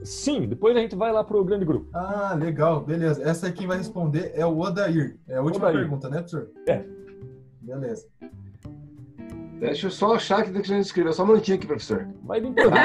Sim, 0.03 0.47
depois 0.47 0.75
a 0.75 0.79
gente 0.79 0.95
vai 0.95 1.11
lá 1.11 1.23
pro 1.23 1.43
grande 1.43 1.63
grupo. 1.65 1.87
Ah, 1.93 2.33
legal, 2.39 2.81
beleza. 2.81 3.21
Essa 3.23 3.47
aí 3.47 3.53
quem 3.53 3.67
vai 3.67 3.77
responder 3.77 4.31
é 4.35 4.45
o 4.45 4.57
Odair. 4.59 5.17
É 5.27 5.37
a 5.37 5.41
última 5.41 5.67
Odair. 5.67 5.81
pergunta, 5.81 6.09
né, 6.09 6.17
professor? 6.17 6.49
É. 6.67 6.83
Beleza. 7.61 8.07
Deixa 9.59 9.87
eu 9.87 9.91
só 9.91 10.15
achar 10.15 10.43
que 10.43 10.49
a 10.49 10.53
gente 10.63 10.79
escreveu. 10.79 11.13
Só 11.13 11.23
um 11.23 11.27
minutinho 11.27 11.57
aqui, 11.57 11.67
professor. 11.67 12.07
Vai 12.23 12.41
de 12.41 12.47
improviso. 12.47 12.81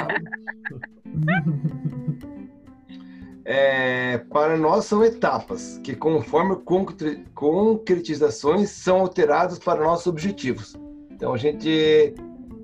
É, 3.45 4.19
para 4.19 4.57
nós 4.57 4.85
são 4.87 5.05
etapas 5.05 5.79
que, 5.79 5.95
conforme 5.95 6.57
concre- 6.57 7.25
concretizações, 7.35 8.71
são 8.71 8.99
alteradas 9.01 9.59
para 9.59 9.85
nossos 9.85 10.07
objetivos. 10.09 10.75
Então 11.13 11.33
a 11.33 11.37
gente 11.39 12.13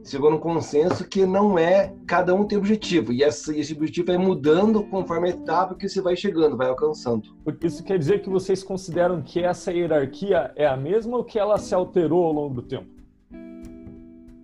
chegou 0.05 0.31
num 0.31 0.39
consenso 0.39 1.07
que 1.09 1.25
não 1.25 1.59
é 1.59 1.95
cada 2.07 2.35
um 2.35 2.45
tem 2.45 2.59
objetivo 2.59 3.13
e 3.13 3.23
esse, 3.23 3.59
esse 3.59 3.73
objetivo 3.73 4.09
vai 4.09 4.19
mudando 4.19 4.83
conforme 4.85 5.29
a 5.29 5.31
etapa 5.31 5.75
que 5.75 5.89
você 5.89 6.01
vai 6.01 6.17
chegando, 6.17 6.57
vai 6.57 6.69
alcançando. 6.69 7.35
Isso 7.63 7.85
quer 7.85 7.99
dizer 7.99 8.23
que 8.23 8.29
vocês 8.29 8.63
consideram 8.63 9.23
que 9.23 9.41
essa 9.41 9.73
hierarquia 9.73 10.53
é 10.57 10.67
a 10.67 10.77
mesma 10.77 11.17
ou 11.17 11.25
que 11.25 11.39
ela 11.39 11.59
se 11.59 11.75
alterou 11.75 12.25
ao 12.25 12.33
longo 12.33 12.55
do 12.55 12.63
tempo? 12.63 12.91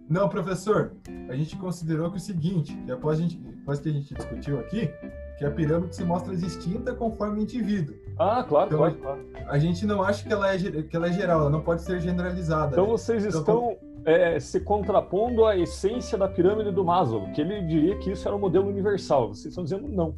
Não, 0.09 0.27
professor, 0.29 0.93
a 1.29 1.37
gente 1.37 1.55
considerou 1.57 2.11
que 2.11 2.17
o 2.17 2.21
seguinte, 2.21 2.75
que 2.87 2.91
após, 2.91 3.19
a 3.19 3.23
gente, 3.23 3.39
após 3.63 3.79
que 3.79 3.91
a 3.91 3.93
gente 3.93 4.15
discutiu 4.15 4.59
aqui, 4.59 4.91
que 5.37 5.45
a 5.45 5.51
pirâmide 5.51 5.95
se 5.95 6.03
mostra 6.03 6.35
distinta 6.35 6.95
conforme 6.95 7.41
o 7.41 7.43
indivíduo. 7.43 7.95
Ah, 8.19 8.43
claro, 8.43 8.67
Então, 8.67 8.79
claro, 8.79 8.95
claro. 8.97 9.21
A 9.49 9.59
gente 9.59 9.85
não 9.85 10.03
acha 10.03 10.27
que 10.27 10.33
ela 10.33 10.53
é, 10.53 10.59
que 10.83 10.97
ela 10.97 11.09
é 11.09 11.13
geral, 11.13 11.43
ela 11.43 11.51
não 11.51 11.61
pode 11.61 11.83
ser 11.83 12.01
generalizada. 12.01 12.73
Então 12.73 12.87
né? 12.87 12.91
vocês 12.91 13.25
Então, 13.27 13.41
estão 13.41 13.77
é, 14.09 14.41
se 14.41 14.61
contrapondo 14.61 15.45
à 15.45 15.57
essência 15.57 16.17
da 16.17 16.29
pirâmide 16.29 16.71
do 16.71 16.85
Maslow, 16.85 17.31
que 17.33 17.41
ele 17.41 17.61
diria 17.63 17.97
que 17.99 18.11
isso 18.13 18.27
era 18.27 18.37
um 18.37 18.41
modelo 18.41 18.67
universal. 18.69 19.29
Vocês 19.29 19.47
estão 19.47 19.65
dizendo 19.65 19.87
não. 19.89 20.15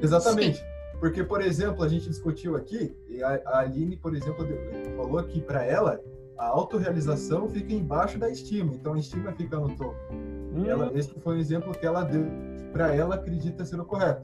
Exatamente. 0.00 0.62
Porque, 1.00 1.22
por 1.22 1.40
exemplo, 1.40 1.82
a 1.84 1.88
gente 1.88 2.08
discutiu 2.08 2.56
aqui, 2.56 2.96
e 3.08 3.22
a, 3.22 3.40
a 3.46 3.58
Aline, 3.60 3.96
por 3.96 4.14
exemplo, 4.14 4.46
falou 4.96 5.22
que 5.22 5.40
para 5.40 5.64
ela 5.64 6.00
a 6.36 6.46
autorrealização 6.46 7.48
fica 7.48 7.72
embaixo 7.72 8.18
da 8.18 8.28
estima, 8.30 8.72
então 8.74 8.94
a 8.94 8.98
estima 8.98 9.32
fica 9.32 9.58
no 9.58 9.68
topo. 9.76 9.96
Hum, 10.12 10.64
Ela, 10.66 10.90
esse 10.94 11.12
foi 11.20 11.36
o 11.36 11.38
exemplo 11.40 11.72
que 11.72 11.84
ela 11.86 12.02
deu, 12.04 12.24
para 12.72 12.94
ela 12.94 13.16
acredita 13.16 13.64
ser 13.64 13.80
o 13.80 13.84
correto. 13.84 14.22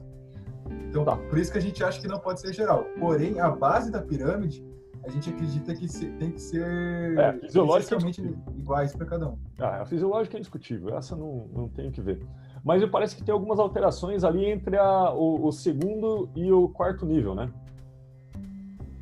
Então, 0.89 1.03
Tá. 1.03 1.15
por 1.17 1.37
isso 1.37 1.51
que 1.51 1.57
a 1.57 1.61
gente 1.61 1.83
acha 1.83 1.99
que 2.01 2.07
não 2.07 2.19
pode 2.19 2.39
ser 2.41 2.53
geral. 2.53 2.85
Porém, 2.99 3.39
a 3.39 3.49
base 3.49 3.91
da 3.91 4.01
pirâmide, 4.01 4.65
a 5.05 5.09
gente 5.09 5.29
acredita 5.29 5.75
que 5.75 5.87
se- 5.87 6.09
tem 6.13 6.31
que 6.31 6.41
ser 6.41 7.17
É, 7.17 7.33
fisiológica 7.33 7.95
é 7.95 8.57
iguais 8.57 8.95
para 8.95 9.05
cada 9.05 9.29
um. 9.29 9.37
Ah, 9.59 9.81
a 9.81 9.85
fisiológica 9.85 10.35
é 10.35 10.39
indiscutível, 10.39 10.97
essa 10.97 11.15
não, 11.15 11.47
não 11.53 11.67
tem 11.69 11.87
o 11.89 11.91
que 11.91 12.01
ver. 12.01 12.25
Mas 12.63 12.81
me 12.81 12.87
parece 12.87 13.15
que 13.15 13.23
tem 13.23 13.31
algumas 13.31 13.59
alterações 13.59 14.23
ali 14.23 14.45
entre 14.45 14.77
a- 14.77 15.11
o, 15.13 15.45
o 15.47 15.51
segundo 15.51 16.27
e 16.35 16.51
o 16.51 16.67
quarto 16.69 17.05
nível, 17.05 17.35
né? 17.35 17.51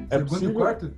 É 0.09 0.17
Segundo 0.17 0.29
possível- 0.29 0.51
e 0.51 0.53
quarto? 0.61 0.93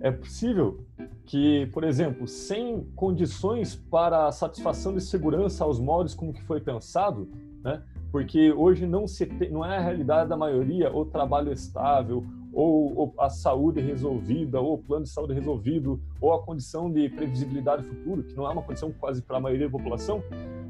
É 0.00 0.10
possível 0.10 0.80
que, 1.24 1.66
por 1.66 1.84
exemplo, 1.84 2.26
sem 2.26 2.84
condições 2.94 3.74
para 3.74 4.26
a 4.28 4.32
satisfação 4.32 4.94
de 4.94 5.00
segurança 5.00 5.64
aos 5.64 5.78
moldes 5.80 6.14
como 6.14 6.32
que 6.32 6.42
foi 6.42 6.60
pensado, 6.60 7.28
né? 7.62 7.82
Porque 8.12 8.52
hoje 8.52 8.86
não 8.86 9.06
se 9.06 9.26
tem, 9.26 9.50
não 9.50 9.64
é 9.64 9.76
a 9.76 9.80
realidade 9.80 10.28
da 10.30 10.36
maioria 10.36 10.94
o 10.94 11.04
trabalho 11.04 11.52
estável, 11.52 12.24
ou, 12.56 12.96
ou 12.96 13.14
a 13.18 13.28
saúde 13.28 13.82
resolvida, 13.82 14.58
ou 14.58 14.74
o 14.74 14.78
plano 14.78 15.04
de 15.04 15.10
saúde 15.10 15.34
resolvido, 15.34 16.00
ou 16.18 16.32
a 16.32 16.42
condição 16.42 16.90
de 16.90 17.06
previsibilidade 17.10 17.82
futuro, 17.82 18.22
que 18.22 18.34
não 18.34 18.46
é 18.46 18.50
uma 18.50 18.62
condição 18.62 18.90
quase 18.98 19.20
para 19.20 19.36
a 19.36 19.40
maioria 19.40 19.66
da 19.66 19.72
população, 19.72 20.22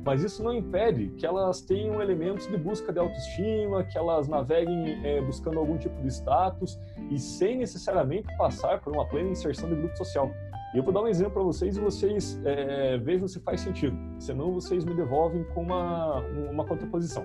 mas 0.04 0.20
isso 0.24 0.42
não 0.42 0.52
impede 0.52 1.08
que 1.16 1.24
elas 1.24 1.60
tenham 1.60 2.02
elementos 2.02 2.48
de 2.48 2.56
busca 2.56 2.92
de 2.92 2.98
autoestima, 2.98 3.84
que 3.84 3.96
elas 3.96 4.26
naveguem 4.26 5.06
eh, 5.06 5.20
buscando 5.20 5.60
algum 5.60 5.78
tipo 5.78 6.00
de 6.02 6.08
status 6.08 6.76
e 7.08 7.20
sem 7.20 7.56
necessariamente 7.56 8.26
passar 8.36 8.80
por 8.80 8.92
uma 8.92 9.06
plena 9.06 9.30
inserção 9.30 9.68
de 9.68 9.76
grupo 9.76 9.96
social. 9.96 10.28
E 10.74 10.78
eu 10.78 10.82
vou 10.82 10.92
dar 10.92 11.02
um 11.02 11.08
exemplo 11.08 11.34
para 11.34 11.42
vocês 11.44 11.76
e 11.76 11.80
vocês 11.80 12.40
eh, 12.44 12.98
vejam 12.98 13.28
se 13.28 13.38
faz 13.38 13.60
sentido. 13.60 13.96
Senão 14.18 14.52
vocês 14.52 14.84
me 14.84 14.94
devolvem 14.94 15.44
com 15.54 15.62
uma, 15.62 16.18
uma 16.50 16.64
contraposição. 16.64 17.24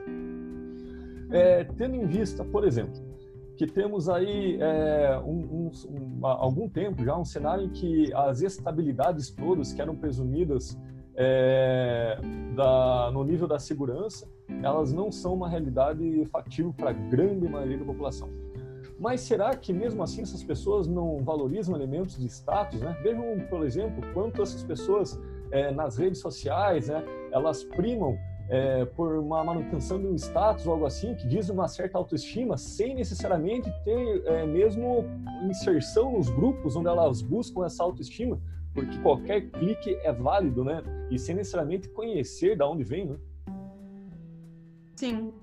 Eh, 1.32 1.64
tendo 1.78 1.96
em 1.96 2.06
vista, 2.06 2.44
por 2.44 2.64
exemplo, 2.64 3.11
que 3.62 3.68
temos 3.68 4.10
aí 4.10 4.58
eh, 4.60 5.22
um, 5.24 5.70
um, 5.70 5.72
um, 5.88 6.26
algum 6.26 6.68
tempo 6.68 7.06
já 7.06 7.16
um 7.16 7.24
cenário 7.24 7.66
em 7.66 7.70
que 7.70 8.12
as 8.12 8.42
estabilidades 8.42 9.30
todas 9.30 9.72
que 9.72 9.80
eram 9.80 9.96
presumidas 9.96 10.76
é, 11.16 12.18
da, 12.56 13.12
no 13.14 13.24
nível 13.24 13.48
da 13.48 13.60
segurança, 13.60 14.28
elas 14.64 14.92
não 14.92 15.12
são 15.12 15.36
uma 15.36 15.48
realidade 15.48 16.26
factível 16.32 16.74
para 16.74 16.90
a 16.90 16.94
grande 16.94 17.48
maioria 17.48 17.78
da 17.78 17.86
população. 17.86 18.30
Mas 19.00 19.22
será 19.22 19.56
que 19.56 19.72
mesmo 19.72 20.02
assim 20.02 20.24
essas 20.24 20.44
pessoas 20.44 20.88
não 20.88 21.24
valorizam 21.24 21.76
elementos 21.76 22.18
de 22.18 22.26
status? 22.26 22.82
Né? 22.82 22.98
Vejam, 23.04 23.46
por 23.48 23.64
exemplo, 23.64 24.02
quanto 24.12 24.42
essas 24.42 24.64
pessoas 24.64 25.22
é, 25.52 25.72
nas 25.72 25.98
redes 25.98 26.20
sociais, 26.20 26.88
né, 26.88 27.04
elas 27.32 27.64
primam 27.64 28.18
é, 28.52 28.84
por 28.84 29.16
uma 29.16 29.42
manutenção 29.46 29.98
de 29.98 30.08
um 30.08 30.16
status 30.16 30.68
ou 30.68 30.74
algo 30.74 30.86
assim, 30.86 31.16
que 31.16 31.26
diz 31.26 31.48
uma 31.48 31.70
certa 31.70 31.98
autoestima, 31.98 32.58
sem 32.58 32.94
necessariamente 32.94 33.72
ter 33.86 34.26
é, 34.26 34.46
mesmo 34.46 35.06
inserção 35.50 36.12
nos 36.12 36.30
grupos 36.30 36.76
onde 36.76 36.90
elas 36.90 37.22
buscam 37.22 37.66
essa 37.66 37.82
autoestima, 37.82 38.38
porque 38.74 38.98
qualquer 39.00 39.50
clique 39.52 39.96
é 40.04 40.12
válido, 40.12 40.66
né? 40.66 40.84
E 41.10 41.18
sem 41.18 41.34
necessariamente 41.34 41.88
conhecer 41.88 42.58
de 42.58 42.64
onde 42.64 42.84
vem, 42.84 43.06
né? 43.06 43.18
Sim. 44.98 45.34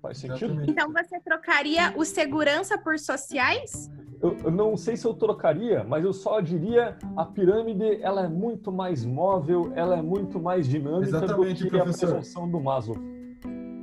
Faz 0.00 0.18
sentido? 0.18 0.52
Exatamente. 0.52 0.70
Então 0.70 0.92
você 0.92 1.18
trocaria 1.18 1.92
o 1.96 2.04
segurança 2.04 2.78
por 2.78 3.00
sociais? 3.00 3.90
Eu, 4.22 4.36
eu 4.44 4.50
não 4.52 4.76
sei 4.76 4.96
se 4.96 5.04
eu 5.04 5.12
trocaria, 5.12 5.82
mas 5.84 6.04
eu 6.04 6.12
só 6.12 6.40
diria 6.40 6.96
a 7.16 7.24
pirâmide 7.24 8.00
ela 8.00 8.22
é 8.24 8.28
muito 8.28 8.70
mais 8.70 9.04
móvel, 9.04 9.72
ela 9.74 9.98
é 9.98 10.02
muito 10.02 10.38
mais 10.40 10.66
dinâmica 10.68 11.08
Exatamente, 11.08 11.64
do 11.64 11.70
que 11.70 11.76
a 11.76 11.82
professor. 11.82 12.10
presunção 12.10 12.48
do 12.48 12.60
Maslow. 12.60 12.96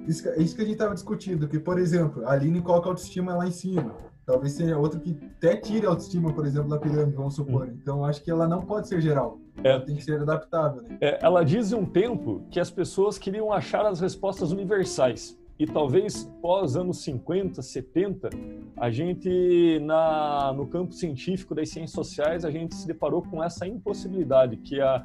Isso, 0.07 0.23
que- 0.23 0.41
isso 0.41 0.55
que 0.55 0.61
a 0.61 0.65
gente 0.65 0.73
estava 0.75 0.93
discutindo, 0.93 1.47
que, 1.47 1.59
por 1.59 1.77
exemplo, 1.77 2.25
a 2.25 2.31
Aline 2.31 2.61
coloca 2.61 2.87
a 2.87 2.91
autoestima 2.91 3.35
lá 3.35 3.45
em 3.47 3.51
cima. 3.51 3.93
talvez 4.25 4.53
seja 4.53 4.77
outro 4.77 4.99
que 4.99 5.17
até 5.37 5.55
tire 5.57 5.87
a 5.87 5.89
autoestima, 5.89 6.31
por 6.31 6.45
exemplo, 6.45 6.69
da 6.69 6.77
pirâmide, 6.77 7.15
vamos 7.17 7.33
supor. 7.33 7.67
Então, 7.67 8.05
acho 8.05 8.23
que 8.23 8.29
ela 8.29 8.47
não 8.47 8.61
pode 8.61 8.87
ser 8.87 9.01
geral. 9.01 9.39
É. 9.63 9.71
Ela 9.71 9.81
tem 9.81 9.95
que 9.95 10.03
ser 10.03 10.21
adaptável, 10.21 10.83
né? 10.83 10.99
É, 11.01 11.17
ela 11.25 11.43
diz 11.43 11.71
em 11.71 11.75
um 11.75 11.83
tempo 11.83 12.43
que 12.51 12.59
as 12.59 12.69
pessoas 12.69 13.17
queriam 13.17 13.51
achar 13.51 13.83
as 13.87 13.99
respostas 13.99 14.51
universais. 14.51 15.35
E 15.59 15.65
talvez 15.65 16.23
pós 16.41 16.77
anos 16.77 17.03
50, 17.03 17.61
70, 17.61 18.29
a 18.77 18.89
gente, 18.89 19.77
na, 19.81 20.53
no 20.53 20.65
campo 20.65 20.93
científico 20.93 21.53
das 21.53 21.67
ciências 21.67 21.91
sociais, 21.91 22.45
a 22.45 22.49
gente 22.49 22.73
se 22.73 22.87
deparou 22.87 23.21
com 23.21 23.43
essa 23.43 23.67
impossibilidade, 23.67 24.55
que 24.55 24.79
a, 24.79 25.03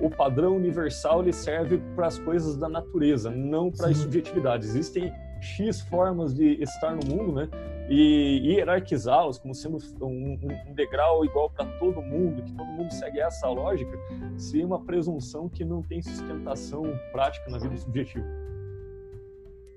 o, 0.00 0.08
padrão 0.08 0.54
universal 0.54 1.22
ele 1.22 1.32
serve 1.32 1.78
para 1.96 2.06
as 2.06 2.20
coisas 2.20 2.56
da 2.56 2.68
natureza, 2.68 3.32
não 3.32 3.68
para 3.68 3.88
as 3.88 3.98
subjetividades. 3.98 4.68
Existem 4.68 5.12
X 5.40 5.80
formas 5.80 6.32
de 6.32 6.62
estar 6.62 6.94
no 6.94 7.04
mundo, 7.04 7.32
né? 7.32 7.48
E 7.90 8.42
hierarquizá-los 8.44 9.38
como 9.38 9.54
sendo 9.54 9.78
um- 10.00 10.38
um 10.68 10.74
degrau 10.74 11.24
igual 11.24 11.50
para 11.50 11.66
todo 11.78 12.00
mundo, 12.00 12.42
que 12.42 12.52
todo 12.52 12.66
mundo 12.66 12.92
segue 12.92 13.18
essa 13.18 13.48
lógica, 13.48 13.98
seria 14.36 14.66
uma 14.66 14.80
presunção 14.80 15.48
que 15.48 15.64
não 15.64 15.82
tem 15.82 16.00
sustentação 16.00 16.84
prática 17.12 17.50
na 17.50 17.58
vida 17.58 17.76
subjetiva. 17.76 18.24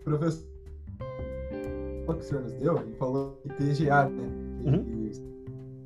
Professor 0.03 0.49
que 2.07 2.11
o 2.11 2.23
senhor 2.23 2.43
nos 2.43 2.53
deu, 2.53 2.77
ele 2.77 2.93
falou 2.95 3.39
que 3.43 3.49
TGA, 3.49 4.09
né? 4.09 4.23
Uhum. 4.65 5.09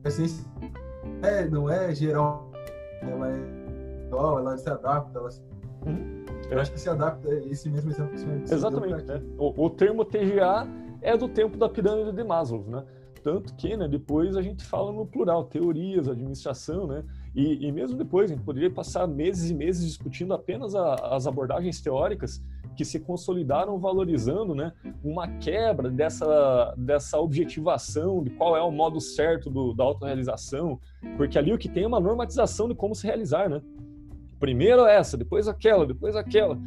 E 0.06 0.12
ciência 0.12 0.46
é, 1.22 1.48
não 1.48 1.70
é 1.70 1.94
geral, 1.94 2.52
ela 3.02 3.30
é 3.30 4.06
igual, 4.08 4.40
ela 4.40 4.58
se 4.58 4.70
adapta, 4.70 5.20
ela 5.20 5.32
se... 5.32 5.42
Uhum. 5.86 6.24
Eu 6.50 6.60
acho 6.60 6.72
que 6.72 6.80
se 6.80 6.90
adapta 6.90 7.30
a 7.30 7.40
esse 7.48 7.70
mesmo 7.70 7.92
exemplo 7.92 8.12
que 8.12 8.18
o 8.18 8.20
senhor 8.20 8.36
senhor 8.38 8.40
deu 8.40 8.58
Exatamente. 8.58 9.04
pra 9.04 9.20
né? 9.20 9.24
O, 9.38 9.66
o 9.66 9.70
termo 9.70 10.06
TGA 10.06 10.68
é 11.02 11.18
do 11.18 11.28
tempo 11.28 11.58
da 11.58 11.68
pirâmide 11.68 12.12
de 12.12 12.24
Maslow, 12.24 12.64
né? 12.68 12.84
Tanto 13.24 13.54
que, 13.56 13.76
né, 13.78 13.88
depois 13.88 14.36
a 14.36 14.42
gente 14.42 14.66
fala 14.66 14.92
no 14.92 15.06
plural, 15.06 15.46
teorias, 15.46 16.10
administração, 16.10 16.88
né? 16.88 17.04
E, 17.36 17.66
e 17.66 17.72
mesmo 17.72 17.98
depois, 17.98 18.30
a 18.30 18.36
gente 18.36 18.44
poderia 18.44 18.70
passar 18.70 19.08
meses 19.08 19.50
e 19.50 19.54
meses 19.54 19.86
discutindo 19.86 20.34
apenas 20.34 20.76
a- 20.76 21.16
as 21.16 21.26
abordagens 21.26 21.82
teóricas 21.82 22.44
que 22.76 22.84
se 22.86 23.00
consolidaram 23.00 23.78
valorizando, 23.80 24.56
né, 24.56 24.72
uma 25.04 25.28
quebra 25.38 25.90
dessa, 25.92 26.74
dessa 26.78 27.20
objetivação 27.20 28.24
de 28.24 28.32
qual 28.32 28.58
é 28.58 28.62
o 28.64 28.72
modo 28.72 29.00
certo 29.00 29.50
do, 29.50 29.74
da 29.74 29.84
autorrealização, 29.84 30.80
porque 31.18 31.38
ali 31.38 31.54
o 31.54 31.58
que 31.58 31.70
tem 31.70 31.84
é 31.84 31.88
uma 31.88 32.00
normatização 32.00 32.68
de 32.68 32.74
como 32.76 32.96
se 32.96 33.06
realizar, 33.06 33.48
né? 33.50 33.62
Primeiro 34.40 34.86
essa, 34.86 35.16
depois 35.16 35.48
aquela, 35.48 35.86
depois 35.86 36.16
aquela. 36.16 36.58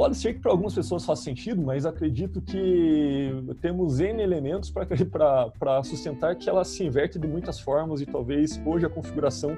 Pode 0.00 0.16
ser 0.16 0.32
que 0.32 0.40
para 0.40 0.50
algumas 0.50 0.74
pessoas 0.74 1.04
faça 1.04 1.24
sentido, 1.24 1.60
mas 1.60 1.84
acredito 1.84 2.40
que 2.40 3.30
temos 3.60 4.00
N 4.00 4.22
elementos 4.22 4.70
para 4.70 5.82
sustentar 5.84 6.34
que 6.36 6.48
ela 6.48 6.64
se 6.64 6.82
inverte 6.82 7.18
de 7.18 7.28
muitas 7.28 7.60
formas 7.60 8.00
e 8.00 8.06
talvez 8.06 8.58
hoje 8.64 8.86
a 8.86 8.88
configuração 8.88 9.54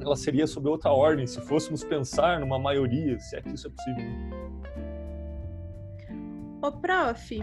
ela 0.00 0.16
seria 0.16 0.44
sob 0.48 0.68
outra 0.68 0.90
ordem, 0.90 1.24
se 1.24 1.40
fôssemos 1.42 1.84
pensar 1.84 2.40
numa 2.40 2.58
maioria, 2.58 3.16
se 3.20 3.36
é 3.36 3.42
que 3.42 3.54
isso 3.54 3.68
é 3.68 3.70
possível. 3.70 4.04
Ô, 6.62 6.72
prof, 6.72 7.38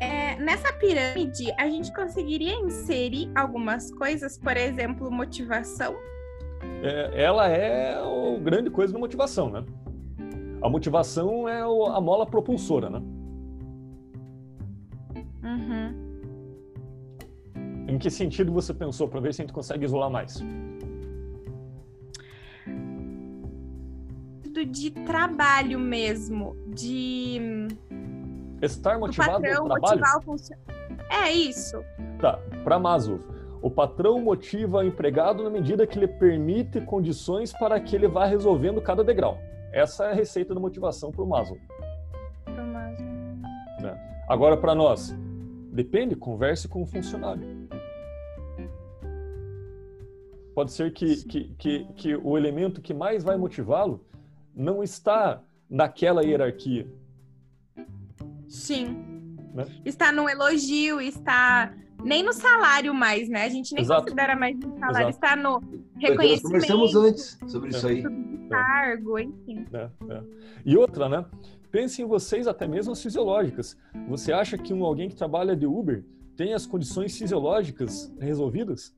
é, 0.00 0.36
nessa 0.36 0.72
pirâmide, 0.74 1.52
a 1.58 1.68
gente 1.68 1.92
conseguiria 1.92 2.54
inserir 2.54 3.28
algumas 3.34 3.90
coisas, 3.90 4.38
por 4.38 4.56
exemplo, 4.56 5.10
motivação? 5.10 5.96
É, 6.84 7.24
ela 7.24 7.48
é 7.48 7.94
a 7.96 8.38
grande 8.38 8.70
coisa 8.70 8.92
da 8.92 9.00
motivação, 9.00 9.50
né? 9.50 9.64
A 10.62 10.68
motivação 10.68 11.48
é 11.48 11.60
a 11.62 12.00
mola 12.00 12.26
propulsora, 12.26 12.90
né? 12.90 13.02
Uhum. 15.42 16.10
Em 17.88 17.98
que 17.98 18.10
sentido 18.10 18.52
você 18.52 18.72
pensou 18.74 19.08
para 19.08 19.20
ver 19.20 19.32
se 19.34 19.40
a 19.40 19.44
gente 19.44 19.54
consegue 19.54 19.84
isolar 19.84 20.10
mais? 20.10 20.42
Do- 24.52 24.66
De 24.66 24.90
trabalho 24.90 25.78
mesmo, 25.78 26.56
de 26.68 27.68
Estar 28.60 28.94
do 28.94 29.00
motivado 29.00 29.32
patrão 29.42 29.62
no 29.64 29.70
trabalho? 29.70 30.00
motivar 30.00 30.18
o 30.18 30.22
funcionário. 30.22 30.70
É 31.10 31.32
isso. 31.32 31.82
Tá, 32.20 32.38
para 32.62 32.78
Maslow, 32.78 33.18
o 33.62 33.70
patrão 33.70 34.20
motiva 34.20 34.78
o 34.78 34.82
empregado 34.82 35.42
na 35.42 35.50
medida 35.50 35.86
que 35.86 35.98
lhe 35.98 36.06
permite 36.08 36.80
condições 36.82 37.52
para 37.52 37.80
que 37.80 37.96
ele 37.96 38.06
vá 38.08 38.26
resolvendo 38.26 38.80
cada 38.82 39.02
degrau. 39.02 39.38
Essa 39.72 40.06
é 40.06 40.10
a 40.10 40.14
receita 40.14 40.54
da 40.54 40.60
motivação 40.60 41.12
para 41.12 41.22
o 41.22 41.28
Maslow. 41.28 41.58
Pro 42.44 42.66
Maslow. 42.66 43.06
né? 43.80 44.22
Agora, 44.28 44.56
para 44.56 44.74
nós, 44.74 45.14
depende, 45.72 46.16
converse 46.16 46.68
com 46.68 46.82
o 46.82 46.86
funcionário. 46.86 47.68
Pode 50.54 50.72
ser 50.72 50.92
que, 50.92 51.24
que, 51.24 51.54
que, 51.56 51.84
que 51.94 52.16
o 52.16 52.36
elemento 52.36 52.82
que 52.82 52.92
mais 52.92 53.22
vai 53.22 53.36
motivá-lo 53.36 54.04
não 54.54 54.82
está 54.82 55.40
naquela 55.68 56.24
hierarquia. 56.24 56.86
Sim. 58.48 59.36
Né? 59.54 59.64
Está 59.84 60.10
no 60.10 60.28
elogio, 60.28 61.00
está 61.00 61.72
nem 62.04 62.22
no 62.22 62.32
salário 62.32 62.92
mais, 62.92 63.28
né? 63.28 63.44
A 63.44 63.48
gente 63.48 63.72
nem 63.72 63.84
Exato. 63.84 64.02
considera 64.02 64.34
mais 64.34 64.58
no 64.58 64.78
salário, 64.78 65.08
Exato. 65.08 65.10
está 65.10 65.36
no 65.36 65.56
o 65.56 65.60
que 65.60 65.66
nós 65.76 66.10
reconhecimento, 66.10 66.42
conversamos 66.42 66.96
antes 66.96 67.38
sobre 67.46 67.70
isso 67.70 67.86
aí. 67.86 68.02
Cargo, 68.50 69.18
enfim. 69.18 69.64
né? 69.70 69.90
É. 70.08 70.22
E 70.64 70.76
outra, 70.76 71.08
né? 71.08 71.24
Pense 71.70 72.02
em 72.02 72.04
vocês 72.04 72.46
até 72.48 72.66
mesmo 72.66 72.92
as 72.92 73.02
fisiológicas. 73.02 73.76
Você 74.08 74.32
acha 74.32 74.58
que 74.58 74.74
um 74.74 74.84
alguém 74.84 75.08
que 75.08 75.14
trabalha 75.14 75.54
de 75.56 75.66
Uber 75.66 76.04
tem 76.36 76.52
as 76.54 76.66
condições 76.66 77.16
fisiológicas 77.16 78.12
resolvidas? 78.20 78.94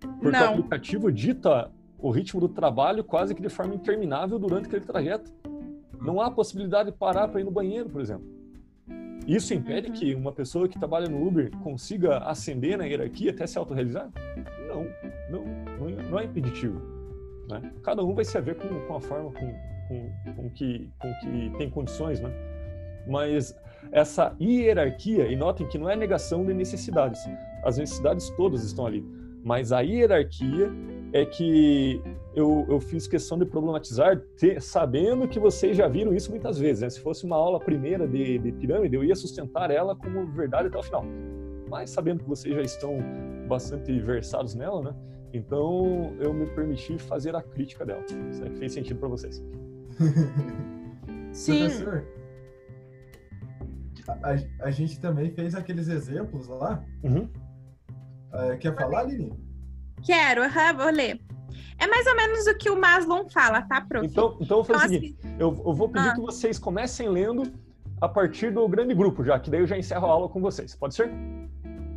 Porque 0.00 0.28
o 0.28 0.30
Não. 0.30 0.50
aplicativo 0.50 1.10
dita 1.10 1.70
o 1.98 2.10
ritmo 2.10 2.40
do 2.40 2.48
trabalho 2.48 3.02
quase 3.02 3.34
que 3.34 3.42
de 3.42 3.48
forma 3.48 3.74
interminável 3.74 4.38
durante 4.38 4.66
aquele 4.66 4.84
trajeto. 4.84 5.32
Não 6.00 6.20
há 6.20 6.30
possibilidade 6.30 6.90
de 6.90 6.96
parar 6.96 7.28
para 7.28 7.40
ir 7.40 7.44
no 7.44 7.50
banheiro, 7.50 7.88
por 7.88 8.00
exemplo. 8.00 8.26
Isso 9.26 9.54
impede 9.54 9.86
Uhum. 9.88 9.92
que 9.94 10.14
uma 10.16 10.32
pessoa 10.32 10.68
que 10.68 10.76
trabalha 10.78 11.08
no 11.08 11.24
Uber 11.26 11.50
consiga 11.62 12.18
ascender 12.18 12.76
na 12.76 12.84
hierarquia 12.84 13.30
até 13.30 13.46
se 13.46 13.56
autorrealizar? 13.56 14.10
Não, 14.66 14.84
não, 15.30 15.44
não 15.78 15.88
é- 15.88 16.02
não 16.10 16.18
é 16.18 16.24
impeditivo. 16.24 16.80
Né? 17.60 17.72
Cada 17.82 18.04
um 18.04 18.14
vai 18.14 18.24
se 18.24 18.36
haver 18.36 18.56
com, 18.56 18.68
com 18.86 18.96
a 18.96 19.00
forma 19.00 19.30
com, 19.32 19.54
com, 19.88 20.32
com, 20.34 20.50
que, 20.50 20.90
com 20.98 21.12
que 21.20 21.52
tem 21.58 21.70
condições, 21.70 22.20
né? 22.20 22.30
Mas 23.06 23.56
essa 23.90 24.34
hierarquia, 24.40 25.26
e 25.26 25.36
notem 25.36 25.66
que 25.66 25.76
não 25.76 25.88
é 25.88 25.96
negação 25.96 26.44
de 26.44 26.54
necessidades, 26.54 27.20
as 27.64 27.78
necessidades 27.78 28.30
todas 28.36 28.62
estão 28.64 28.86
ali, 28.86 29.04
mas 29.44 29.72
a 29.72 29.80
hierarquia 29.80 30.70
é 31.12 31.26
que 31.26 32.00
eu, 32.34 32.64
eu 32.68 32.80
fiz 32.80 33.06
questão 33.08 33.36
de 33.38 33.44
problematizar, 33.44 34.22
te- 34.36 34.60
sabendo 34.60 35.26
que 35.28 35.38
vocês 35.40 35.76
já 35.76 35.88
viram 35.88 36.14
isso 36.14 36.30
muitas 36.30 36.58
vezes. 36.58 36.82
Né? 36.82 36.88
Se 36.88 37.00
fosse 37.00 37.26
uma 37.26 37.36
aula 37.36 37.58
primeira 37.58 38.06
de, 38.06 38.38
de 38.38 38.52
pirâmide, 38.52 38.94
eu 38.94 39.04
ia 39.04 39.14
sustentar 39.16 39.70
ela 39.70 39.94
como 39.96 40.26
verdade 40.28 40.68
até 40.68 40.78
o 40.78 40.82
final. 40.82 41.04
Mas 41.68 41.90
sabendo 41.90 42.22
que 42.22 42.28
vocês 42.28 42.54
já 42.54 42.62
estão 42.62 42.98
bastante 43.48 43.98
versados 44.00 44.54
nela, 44.54 44.80
né? 44.82 44.94
Então 45.32 46.14
eu 46.20 46.32
me 46.32 46.46
permiti 46.46 46.98
fazer 46.98 47.34
a 47.34 47.42
crítica 47.42 47.84
dela. 47.86 48.02
Se 48.06 48.42
é 48.42 48.48
que 48.50 48.56
fez 48.58 48.72
sentido 48.72 48.98
para 49.00 49.08
vocês. 49.08 49.42
Sim. 51.32 51.60
Professor, 51.68 52.04
a, 54.08 54.66
a- 54.66 54.70
gente 54.70 55.00
também 55.00 55.30
fez 55.30 55.54
aqueles 55.54 55.88
exemplos 55.88 56.48
lá. 56.48 56.82
Uhum. 57.02 57.28
Eh, 58.32 58.56
quer 58.56 58.74
falar, 58.76 59.04
Lili? 59.04 59.32
Quero, 60.04 60.42
aham, 60.44 60.74
vou 60.76 60.90
ler. 60.90 61.20
É 61.78 61.86
mais 61.86 62.06
ou 62.06 62.16
menos 62.16 62.46
o 62.46 62.56
que 62.56 62.70
o 62.70 62.78
Maslow 62.80 63.28
fala, 63.30 63.62
tá, 63.62 63.80
prof? 63.80 64.04
Então, 64.06 64.36
então 64.40 64.58
eu 64.58 64.64
vou 64.64 64.76
fazer 64.76 64.94
o 64.94 64.98
Então, 64.98 65.00
seguinte: 65.00 65.18
eu, 65.38 65.62
eu 65.66 65.74
vou 65.74 65.88
pedir 65.88 66.08
Ah. 66.08 66.14
que 66.14 66.20
vocês 66.20 66.58
comecem 66.58 67.08
lendo 67.08 67.52
a 68.00 68.08
partir 68.08 68.52
do 68.52 68.68
grande 68.68 68.94
grupo 68.94 69.22
já, 69.24 69.38
que 69.38 69.50
daí 69.50 69.60
eu 69.60 69.66
já 69.66 69.78
encerro 69.78 70.06
a 70.06 70.10
aula 70.10 70.28
com 70.28 70.40
vocês. 70.40 70.74
Pode 70.74 70.94
ser? 70.94 71.08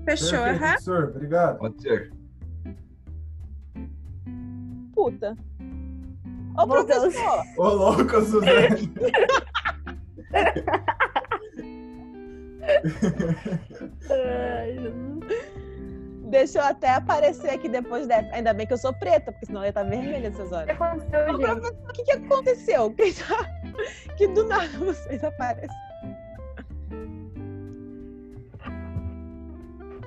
Fechou, 0.05 0.29
Perfeito, 0.31 0.35
aham. 0.37 0.57
professor. 0.59 1.03
Obrigado. 1.09 1.57
Pode 1.57 1.81
ser. 1.81 2.13
Puta. 5.05 5.37
Ô, 6.57 6.65
Meu 6.65 6.83
Deus. 6.83 7.13
professor, 7.13 7.43
Ô, 7.57 7.67
louco, 7.69 8.21
Suzane. 8.21 8.91
Deixa 16.29 16.59
eu 16.59 16.63
até 16.63 16.89
aparecer 16.89 17.49
aqui 17.51 17.69
depois 17.69 18.07
dessa. 18.07 18.33
Ainda 18.33 18.53
bem 18.53 18.65
que 18.65 18.73
eu 18.73 18.77
sou 18.77 18.93
preta, 18.93 19.31
porque 19.31 19.45
senão 19.45 19.61
eu 19.61 19.65
ia 19.65 19.69
estar 19.69 19.83
vermelha 19.83 20.27
essas 20.27 20.47
O 20.47 20.49
que 20.49 20.55
horas. 20.55 20.69
aconteceu, 20.81 21.19
Ô, 21.23 21.37
gente? 21.37 21.45
professor, 21.45 21.75
o 21.89 21.93
que, 21.93 22.03
que 22.03 22.11
aconteceu? 22.11 22.91
Que, 22.91 23.13
tá- 23.13 23.49
que 24.17 24.27
do 24.27 24.43
nada 24.47 24.67
vocês 24.79 25.23
aparecem. 25.23 25.84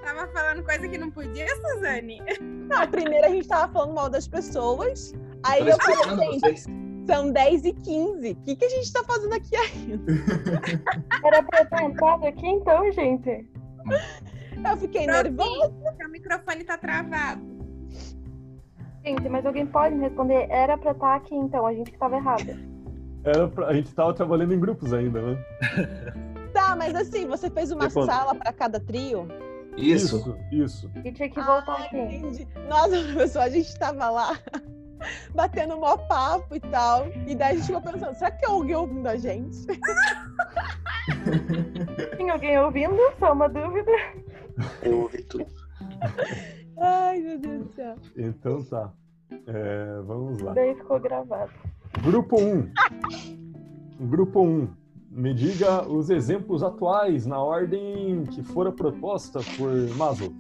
Tava 0.09 0.26
falando 0.32 0.62
coisa 0.64 0.88
que 0.88 0.96
não 0.96 1.11
podia, 1.11 1.46
Suzane? 1.56 2.22
Não, 2.40 2.86
primeiro 2.90 3.26
a 3.26 3.28
gente 3.28 3.46
tava 3.46 3.70
falando 3.70 3.94
mal 3.94 4.09
das 4.09 4.26
pessoas. 4.26 5.12
Aí 5.44 5.68
eu 5.68 5.76
falei, 5.78 6.16
gente, 6.30 6.40
vocês. 6.40 6.66
são 7.06 7.30
10 7.30 7.64
e 7.66 7.72
15. 7.74 8.30
O 8.30 8.36
que, 8.36 8.56
que 8.56 8.64
a 8.64 8.68
gente 8.70 8.90
tá 8.90 9.04
fazendo 9.04 9.34
aqui 9.34 9.54
ainda? 9.54 10.02
Era 11.24 11.42
pra 11.42 11.61
eu 11.61 11.66
ter 11.68 11.82
entrado 11.82 12.26
aqui 12.26 12.46
então, 12.46 12.90
gente? 12.90 13.46
Eu 14.68 14.76
fiquei 14.78 15.06
nervosa. 15.06 15.74
O 16.06 16.09
microfone 16.11 16.64
tá 16.64 16.78
travado. 16.78 17.42
Gente, 19.04 19.28
mas 19.28 19.44
alguém 19.44 19.66
pode 19.66 19.94
me 19.94 20.04
responder? 20.04 20.46
Era 20.50 20.78
pra 20.78 20.92
estar 20.92 21.16
aqui, 21.16 21.34
então, 21.34 21.66
a 21.66 21.74
gente 21.74 21.90
que 21.90 21.98
tava 21.98 22.16
errada. 22.16 22.59
Era 23.24 23.46
pra- 23.46 23.66
a 23.68 23.74
gente 23.74 23.94
tava 23.94 24.14
trabalhando 24.14 24.54
em 24.54 24.59
grupos 24.61 24.92
ainda, 24.94 25.20
né? 25.20 25.44
Tá, 26.54 26.74
mas 26.74 26.94
assim, 26.94 27.26
você 27.26 27.50
fez 27.50 27.70
uma 27.70 27.86
Depois- 27.88 28.06
sala 28.06 28.34
para 28.34 28.52
cada 28.54 28.80
trio? 28.80 29.28
Isso. 29.79 30.37
Isso. 30.51 30.91
E 31.05 31.12
tinha 31.12 31.29
que 31.29 31.41
voltar 31.41 31.72
Ah, 31.72 31.85
aqui. 31.85 31.97
entendi. 31.99 32.49
Nossa, 32.68 32.91
professor, 33.12 33.41
a 33.41 33.49
gente 33.49 33.79
tava 33.79 34.11
lá 34.11 34.39
batendo 35.35 35.76
mó 35.76 35.97
papo 35.97 36.55
e 36.57 36.61
tal. 36.61 37.07
E 37.26 37.35
daí 37.35 37.53
a 37.53 37.55
gente 37.57 37.66
ficou 37.66 37.81
pensando, 37.83 38.14
será 38.14 38.31
que 38.31 38.41
tem 38.41 38.51
alguém 38.51 38.74
ouvindo 38.76 39.07
a 39.09 39.16
gente? 39.16 39.66
Tem 42.16 42.31
alguém 42.31 42.59
ouvindo? 42.59 42.97
Só 43.18 43.33
uma 43.33 43.49
dúvida. 43.49 43.91
Eu 44.83 45.03
ouvi 45.03 45.22
tudo. 45.24 45.47
Ai, 46.79 47.18
meu 47.20 47.39
Deus 47.39 47.66
do 47.66 47.72
céu. 47.74 47.97
Então 48.16 48.62
tá. 48.64 48.93
É, 49.47 50.01
vamos 50.05 50.41
lá. 50.41 50.53
Daí 50.53 50.74
ficou 50.74 51.01
gravado. 51.01 51.51
Grupo 52.03 52.37
1. 52.41 52.72
Grupo 54.01 54.43
1. 54.43 54.68
Me 55.18 55.34
diga 55.34 55.84
os 55.88 56.10
exemplos 56.10 56.62
atuais 56.62 57.26
na 57.26 57.40
ordem 57.40 58.22
que 58.26 58.40
fora 58.40 58.70
proposta 58.70 59.40
por 59.56 59.72
Maslow. 59.96 60.32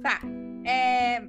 Tá. 0.00 0.20
É, 0.64 1.20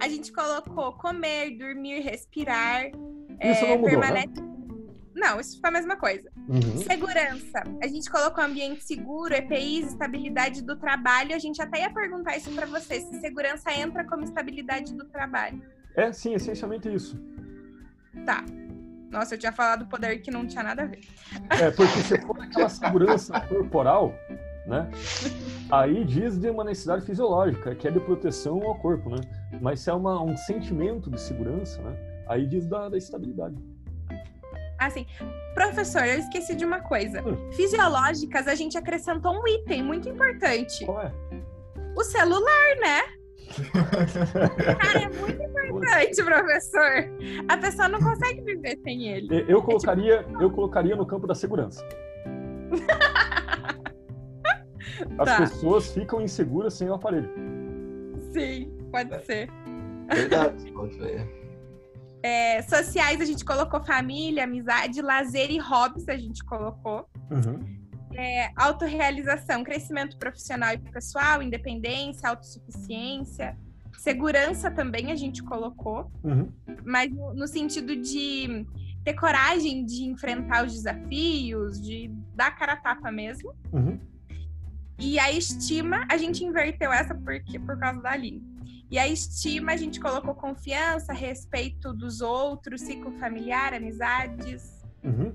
A 0.00 0.08
gente 0.08 0.32
colocou 0.32 0.94
comer, 0.94 1.58
dormir, 1.58 2.00
respirar. 2.00 2.86
Isso 3.42 3.66
não 3.66 3.76
mudou, 3.76 4.00
né? 4.00 4.24
Não, 5.14 5.38
isso 5.38 5.60
foi 5.60 5.68
a 5.68 5.72
mesma 5.72 5.96
coisa. 5.96 6.30
Uhum. 6.48 6.78
Segurança. 6.78 7.62
A 7.82 7.86
gente 7.86 8.10
colocou 8.10 8.42
ambiente 8.42 8.82
seguro, 8.82 9.34
EPIs, 9.34 9.88
estabilidade 9.88 10.62
do 10.62 10.76
trabalho. 10.76 11.34
A 11.34 11.38
gente 11.38 11.60
até 11.60 11.82
ia 11.82 11.92
perguntar 11.92 12.38
isso 12.38 12.50
para 12.52 12.64
você, 12.64 13.00
se 13.00 13.20
segurança 13.20 13.70
entra 13.70 14.02
como 14.06 14.24
estabilidade 14.24 14.94
do 14.94 15.04
trabalho. 15.04 15.62
É, 15.94 16.10
sim, 16.10 16.32
essencialmente 16.32 16.90
isso. 16.90 17.22
Tá. 18.24 18.42
Nossa, 19.10 19.34
eu 19.34 19.38
tinha 19.38 19.52
falado 19.52 19.86
poder 19.86 20.20
que 20.20 20.30
não 20.30 20.46
tinha 20.46 20.62
nada 20.62 20.82
a 20.82 20.86
ver. 20.86 21.00
É, 21.50 21.70
porque 21.70 22.00
se 22.02 22.20
for 22.20 22.40
aquela 22.40 22.68
segurança 22.68 23.40
corporal, 23.40 24.14
né? 24.66 24.88
Aí 25.70 26.04
diz 26.04 26.38
de 26.38 26.48
uma 26.48 26.62
necessidade 26.62 27.04
fisiológica, 27.04 27.74
que 27.74 27.88
é 27.88 27.90
de 27.90 27.98
proteção 28.00 28.62
ao 28.62 28.78
corpo, 28.78 29.10
né? 29.10 29.20
Mas 29.60 29.80
se 29.80 29.90
é 29.90 29.92
uma, 29.92 30.22
um 30.22 30.36
sentimento 30.36 31.10
de 31.10 31.20
segurança, 31.20 31.82
né? 31.82 32.24
Aí 32.28 32.46
diz 32.46 32.66
da, 32.66 32.88
da 32.88 32.96
estabilidade. 32.96 33.56
Assim, 34.78 35.06
professor, 35.54 36.06
eu 36.06 36.20
esqueci 36.20 36.54
de 36.54 36.64
uma 36.64 36.80
coisa. 36.80 37.20
Hum. 37.22 37.50
Fisiológicas, 37.52 38.46
a 38.46 38.54
gente 38.54 38.78
acrescentou 38.78 39.34
um 39.34 39.46
item 39.46 39.82
muito 39.82 40.08
importante. 40.08 40.86
Qual 40.86 41.02
é? 41.02 41.12
O 41.96 42.04
celular, 42.04 42.76
né? 42.80 43.19
Cara, 44.78 45.02
é 45.02 45.08
muito 45.08 45.42
importante, 45.42 46.24
professor. 46.24 46.90
A 47.48 47.56
pessoa 47.56 47.88
não 47.88 47.98
consegue 48.00 48.40
viver 48.42 48.78
sem 48.82 49.08
ele. 49.08 49.44
Eu 49.48 49.62
colocaria, 49.62 50.26
eu 50.40 50.50
colocaria 50.50 50.96
no 50.96 51.06
campo 51.06 51.26
da 51.26 51.34
segurança. 51.34 51.84
As 55.18 55.28
Tá. 55.28 55.36
pessoas 55.38 55.92
ficam 55.92 56.20
inseguras 56.20 56.74
sem 56.74 56.88
o 56.88 56.94
aparelho. 56.94 57.30
Sim, 58.32 58.70
pode 58.92 59.24
ser. 59.24 59.48
Verdade. 60.12 60.70
pode 60.72 60.98
ver. 60.98 61.40
É, 62.22 62.60
sociais, 62.62 63.18
a 63.20 63.24
gente 63.24 63.44
colocou 63.44 63.82
família, 63.82 64.44
amizade, 64.44 65.00
lazer 65.00 65.50
e 65.50 65.58
hobbies, 65.58 66.06
a 66.08 66.16
gente 66.16 66.44
colocou. 66.44 67.06
É, 68.14 68.50
autorrealização, 68.56 69.62
crescimento 69.62 70.16
profissional 70.18 70.72
e 70.74 70.78
pessoal, 70.78 71.42
independência, 71.42 72.28
autossuficiência. 72.28 73.56
Segurança 73.98 74.70
também 74.70 75.12
a 75.12 75.16
gente 75.16 75.42
colocou, 75.42 76.10
Uhum. 76.24 76.50
mas 76.84 77.10
no, 77.10 77.34
no 77.34 77.46
sentido 77.46 77.94
de 77.96 78.66
ter 79.04 79.14
coragem 79.14 79.84
de 79.84 80.04
enfrentar 80.04 80.64
os 80.66 80.72
desafios, 80.72 81.80
de 81.80 82.08
dar 82.34 82.50
cara 82.52 82.72
a 82.72 82.76
tapa 82.76 83.10
mesmo. 83.12 83.54
Uhum. 83.72 83.98
E 84.98 85.18
a 85.18 85.30
estima, 85.32 86.06
a 86.10 86.16
gente 86.16 86.44
inverteu 86.44 86.92
essa 86.92 87.14
porque, 87.14 87.58
por 87.58 87.78
causa 87.78 88.00
da 88.00 88.16
língua. 88.16 88.46
E 88.90 88.98
a 88.98 89.06
estima, 89.06 89.72
a 89.72 89.76
gente 89.76 90.00
colocou 90.00 90.34
confiança, 90.34 91.12
respeito 91.12 91.92
dos 91.94 92.20
outros, 92.20 92.80
ciclo 92.82 93.12
familiar, 93.12 93.72
amizades. 93.72 94.79
Uhum. 95.02 95.32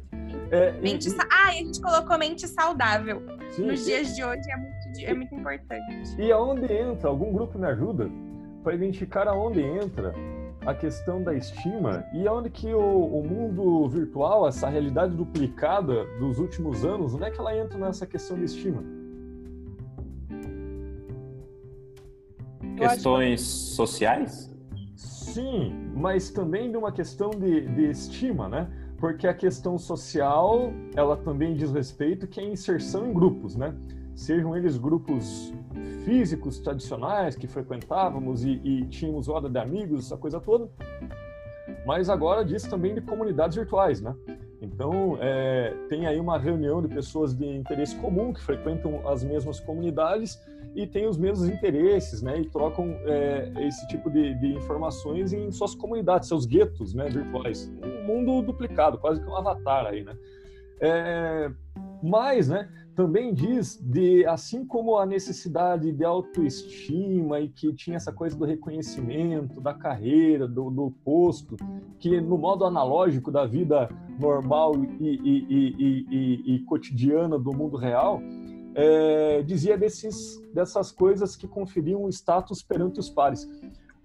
É, 0.51 0.75
e- 0.77 0.81
Mente 0.81 1.07
e- 1.07 1.11
sa- 1.11 1.27
Ah, 1.31 1.53
e 1.55 1.59
a 1.59 1.63
gente 1.63 1.81
colocou 1.81 2.17
mente 2.17 2.47
saudável. 2.47 3.21
Sim, 3.51 3.65
Nos 3.67 3.83
dias 3.85 4.15
de 4.15 4.23
hoje 4.23 4.41
é 4.51 4.57
muito, 4.57 5.05
é 5.05 5.13
muito 5.13 5.35
importante. 5.35 6.15
E 6.21 6.31
aonde 6.31 6.71
entra? 6.71 7.09
Algum 7.09 7.33
grupo 7.33 7.57
me 7.57 7.65
ajuda 7.67 8.09
para 8.63 8.75
identificar 8.75 9.27
aonde 9.27 9.61
entra 9.61 10.13
a 10.65 10.73
questão 10.73 11.21
da 11.23 11.33
estima 11.33 12.03
e 12.13 12.27
aonde 12.27 12.49
que 12.49 12.73
o, 12.73 12.79
o 12.79 13.23
mundo 13.27 13.87
virtual, 13.89 14.47
essa 14.47 14.67
realidade 14.67 15.15
duplicada 15.15 16.05
dos 16.19 16.39
últimos 16.39 16.83
anos, 16.83 17.13
onde 17.13 17.23
é 17.23 17.31
que 17.31 17.39
ela 17.39 17.55
entra 17.55 17.77
nessa 17.77 18.05
questão 18.07 18.37
de 18.37 18.45
estima? 18.45 18.83
Questões 22.77 23.41
sociais? 23.41 24.51
Sim, 24.95 25.91
mas 25.95 26.29
também 26.29 26.71
de 26.71 26.77
uma 26.77 26.91
questão 26.91 27.29
de, 27.29 27.61
de 27.67 27.89
estima, 27.89 28.47
né? 28.49 28.67
Porque 28.97 29.27
a 29.27 29.33
questão 29.33 29.77
social, 29.77 30.71
ela 30.95 31.17
também 31.17 31.55
diz 31.55 31.71
respeito 31.71 32.27
que 32.27 32.39
é 32.39 32.43
inserção 32.43 33.07
em 33.07 33.13
grupos, 33.13 33.55
né? 33.55 33.75
Sejam 34.15 34.55
eles 34.55 34.77
grupos 34.77 35.53
físicos 36.05 36.59
tradicionais 36.59 37.35
que 37.35 37.47
frequentávamos 37.47 38.45
e, 38.45 38.61
e 38.63 38.85
tínhamos 38.85 39.27
roda 39.27 39.49
de 39.49 39.59
amigos, 39.59 40.05
essa 40.05 40.17
coisa 40.17 40.39
toda. 40.39 40.69
Mas 41.85 42.09
agora 42.09 42.45
diz 42.45 42.63
também 42.63 42.95
de 42.95 43.01
comunidades 43.01 43.57
virtuais, 43.57 44.01
né? 44.01 44.15
Então, 44.61 45.17
é, 45.19 45.73
tem 45.89 46.07
aí 46.07 46.19
uma 46.19 46.39
reunião 46.39 46.81
de 46.81 46.87
pessoas 46.87 47.35
de 47.35 47.45
interesse 47.45 47.95
comum 47.97 48.33
que 48.33 48.41
frequentam 48.41 49.07
as 49.07 49.23
mesmas 49.23 49.59
comunidades 49.59 50.41
e 50.75 50.85
têm 50.85 51.07
os 51.07 51.17
mesmos 51.17 51.47
interesses, 51.47 52.21
né? 52.21 52.39
E 52.41 52.49
trocam 52.49 52.89
é, 53.05 53.51
esse 53.65 53.87
tipo 53.87 54.09
de, 54.09 54.35
de 54.35 54.53
informações 54.53 55.31
em 55.31 55.51
suas 55.51 55.73
comunidades, 55.73 56.27
seus 56.27 56.45
guetos, 56.45 56.93
né? 56.93 57.07
Virtuais. 57.09 57.71
Um 57.83 58.03
mundo 58.05 58.41
duplicado, 58.41 58.97
quase 58.97 59.21
que 59.21 59.27
um 59.27 59.35
avatar 59.35 59.85
aí, 59.85 60.03
né? 60.03 60.17
É, 60.81 61.51
mas, 62.03 62.49
né? 62.49 62.69
Também 62.95 63.33
diz 63.33 63.77
de, 63.81 64.25
assim 64.25 64.65
como 64.65 64.97
a 64.97 65.05
necessidade 65.05 65.91
de 65.91 66.05
autoestima 66.05 67.41
e 67.41 67.49
que 67.49 67.73
tinha 67.73 67.97
essa 67.97 68.11
coisa 68.11 68.37
do 68.37 68.45
reconhecimento, 68.45 69.59
da 69.59 69.73
carreira, 69.73 70.47
do, 70.47 70.69
do 70.69 70.91
posto, 71.03 71.57
que 71.99 72.21
no 72.21 72.37
modo 72.37 72.63
analógico 72.63 73.31
da 73.31 73.45
vida 73.45 73.89
normal 74.17 74.75
e, 75.01 75.09
e, 75.09 76.05
e, 76.09 76.55
e, 76.55 76.59
cotidiana 76.59 77.37
do 77.37 77.51
mundo 77.51 77.75
real, 77.75 78.21
é, 78.75 79.41
dizia 79.41 79.77
desses, 79.77 80.41
dessas 80.53 80.91
coisas 80.91 81.35
que 81.35 81.47
conferiam 81.47 82.07
status 82.09 82.61
perante 82.61 82.99
os 82.99 83.09
pares. 83.09 83.49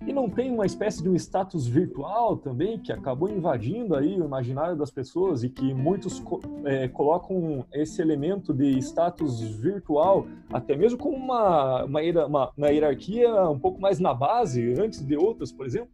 E 0.07 0.15
não 0.15 0.31
tem 0.31 0.51
uma 0.51 0.65
espécie 0.65 1.03
de 1.03 1.11
um 1.11 1.15
status 1.15 1.67
virtual 1.67 2.39
também 2.39 2.79
que 2.79 2.91
acabou 2.91 3.29
invadindo 3.29 3.95
aí 3.95 4.19
o 4.19 4.25
imaginário 4.25 4.75
das 4.75 4.91
pessoas 4.91 5.45
e 5.45 5.51
que 5.51 5.75
muitos 5.75 6.23
é, 6.65 6.89
colocam 6.89 7.67
esse 7.71 8.01
elemento 8.01 8.55
de 8.55 8.79
status 8.79 9.43
virtual 9.43 10.27
até 10.51 10.75
mesmo 10.75 10.99
como 10.99 11.15
uma, 11.15 11.85
uma, 11.85 12.01
uma, 12.27 12.53
uma 12.57 12.69
hierarquia 12.71 13.31
um 13.51 13.59
pouco 13.59 13.79
mais 13.79 13.99
na 13.99 14.15
base 14.15 14.73
antes 14.81 15.05
de 15.05 15.17
outras, 15.17 15.53
por 15.53 15.67
exemplo? 15.67 15.91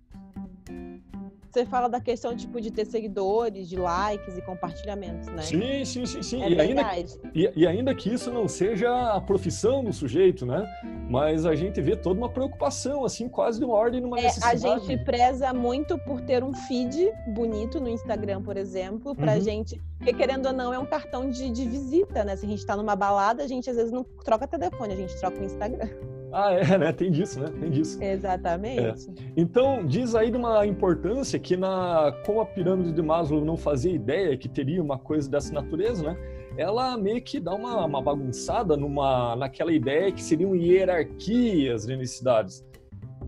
Você 1.57 1.65
fala 1.65 1.89
da 1.89 1.99
questão 2.03 2.37
tipo 2.37 2.61
de 2.61 2.71
ter 2.71 2.85
seguidores, 2.85 3.67
de 3.67 3.77
likes 3.77 4.37
e 4.37 4.43
compartilhamentos, 4.43 5.27
né? 5.29 5.41
Sim, 5.41 5.85
sim, 5.87 6.05
sim, 6.05 6.23
sim. 6.23 6.43
É 6.43 6.51
e, 6.51 6.61
ainda, 6.61 6.83
verdade. 6.85 7.19
e, 7.35 7.51
e 7.57 7.67
ainda 7.67 7.95
que 7.95 8.13
isso 8.13 8.31
não 8.31 8.47
seja 8.47 8.91
a 9.15 9.19
profissão 9.23 9.83
do 9.83 9.91
sujeito, 9.91 10.45
né? 10.45 10.69
Mas 11.09 11.47
a 11.47 11.55
gente 11.55 11.81
vê 11.81 11.97
toda 11.97 12.21
uma 12.21 12.29
preocupação, 12.29 13.07
assim, 13.07 13.27
quase 13.27 13.59
de 13.59 13.65
uma 13.65 13.73
ordem, 13.73 14.03
numa 14.03 14.19
É, 14.19 14.21
a 14.21 14.25
necessidade. 14.25 14.85
gente 14.87 15.03
preza 15.03 15.55
muito 15.55 15.97
por 16.01 16.21
ter 16.21 16.45
um 16.45 16.53
feed 16.53 17.11
bonito 17.29 17.81
no 17.81 17.89
Instagram, 17.89 18.43
por 18.43 18.59
exemplo, 18.59 19.15
pra 19.15 19.37
Uhum. 19.37 19.41
gente. 19.41 19.81
Porque 19.97 20.13
querendo 20.13 20.45
ou 20.49 20.53
não, 20.53 20.75
é 20.75 20.79
um 20.79 20.85
cartão 20.85 21.31
de, 21.31 21.49
de 21.49 21.67
visita, 21.67 22.23
né? 22.23 22.37
Se 22.37 22.45
a 22.45 22.49
gente 22.51 22.67
tá 22.67 22.77
numa 22.77 22.95
balada, 22.95 23.43
a 23.43 23.47
gente 23.49 23.71
às 23.71 23.77
vezes 23.77 23.91
não 23.91 24.05
troca 24.05 24.47
telefone, 24.47 24.93
a 24.93 24.97
gente 24.97 25.19
troca 25.19 25.41
o 25.41 25.43
Instagram. 25.45 25.89
Ah, 26.33 26.53
é, 26.53 26.63
né? 26.79 26.93
Tem 26.93 27.11
disso, 27.11 27.41
né? 27.41 27.49
Tem 27.61 27.71
disso. 27.71 28.03
Exatamente. 28.03 29.07
Então, 29.37 29.85
diz 29.87 30.15
aí 30.15 30.31
de 30.31 30.37
uma 30.37 30.67
importância 30.67 31.39
que, 31.39 31.57
na, 31.57 32.13
como 32.25 32.41
a 32.41 32.47
pirâmide 32.47 32.93
de 32.93 33.03
Maslow 33.03 33.45
não 33.45 33.57
fazia 33.57 33.93
ideia 33.93 34.37
que 34.37 34.49
teria 34.49 34.83
uma 34.83 34.99
coisa 34.99 35.31
dessa 35.31 35.53
natureza, 35.53 36.03
né? 36.03 36.17
Ela 36.57 36.97
meio 36.97 37.23
que 37.23 37.39
dá 37.39 37.55
uma, 37.55 37.85
uma 37.85 38.01
bagunçada 38.01 38.77
numa, 38.77 39.37
naquela 39.37 39.73
ideia 39.73 40.11
que 40.11 40.23
seriam 40.23 40.55
hierarquias 40.55 41.87
de 41.87 41.97
necessidades. 41.97 42.65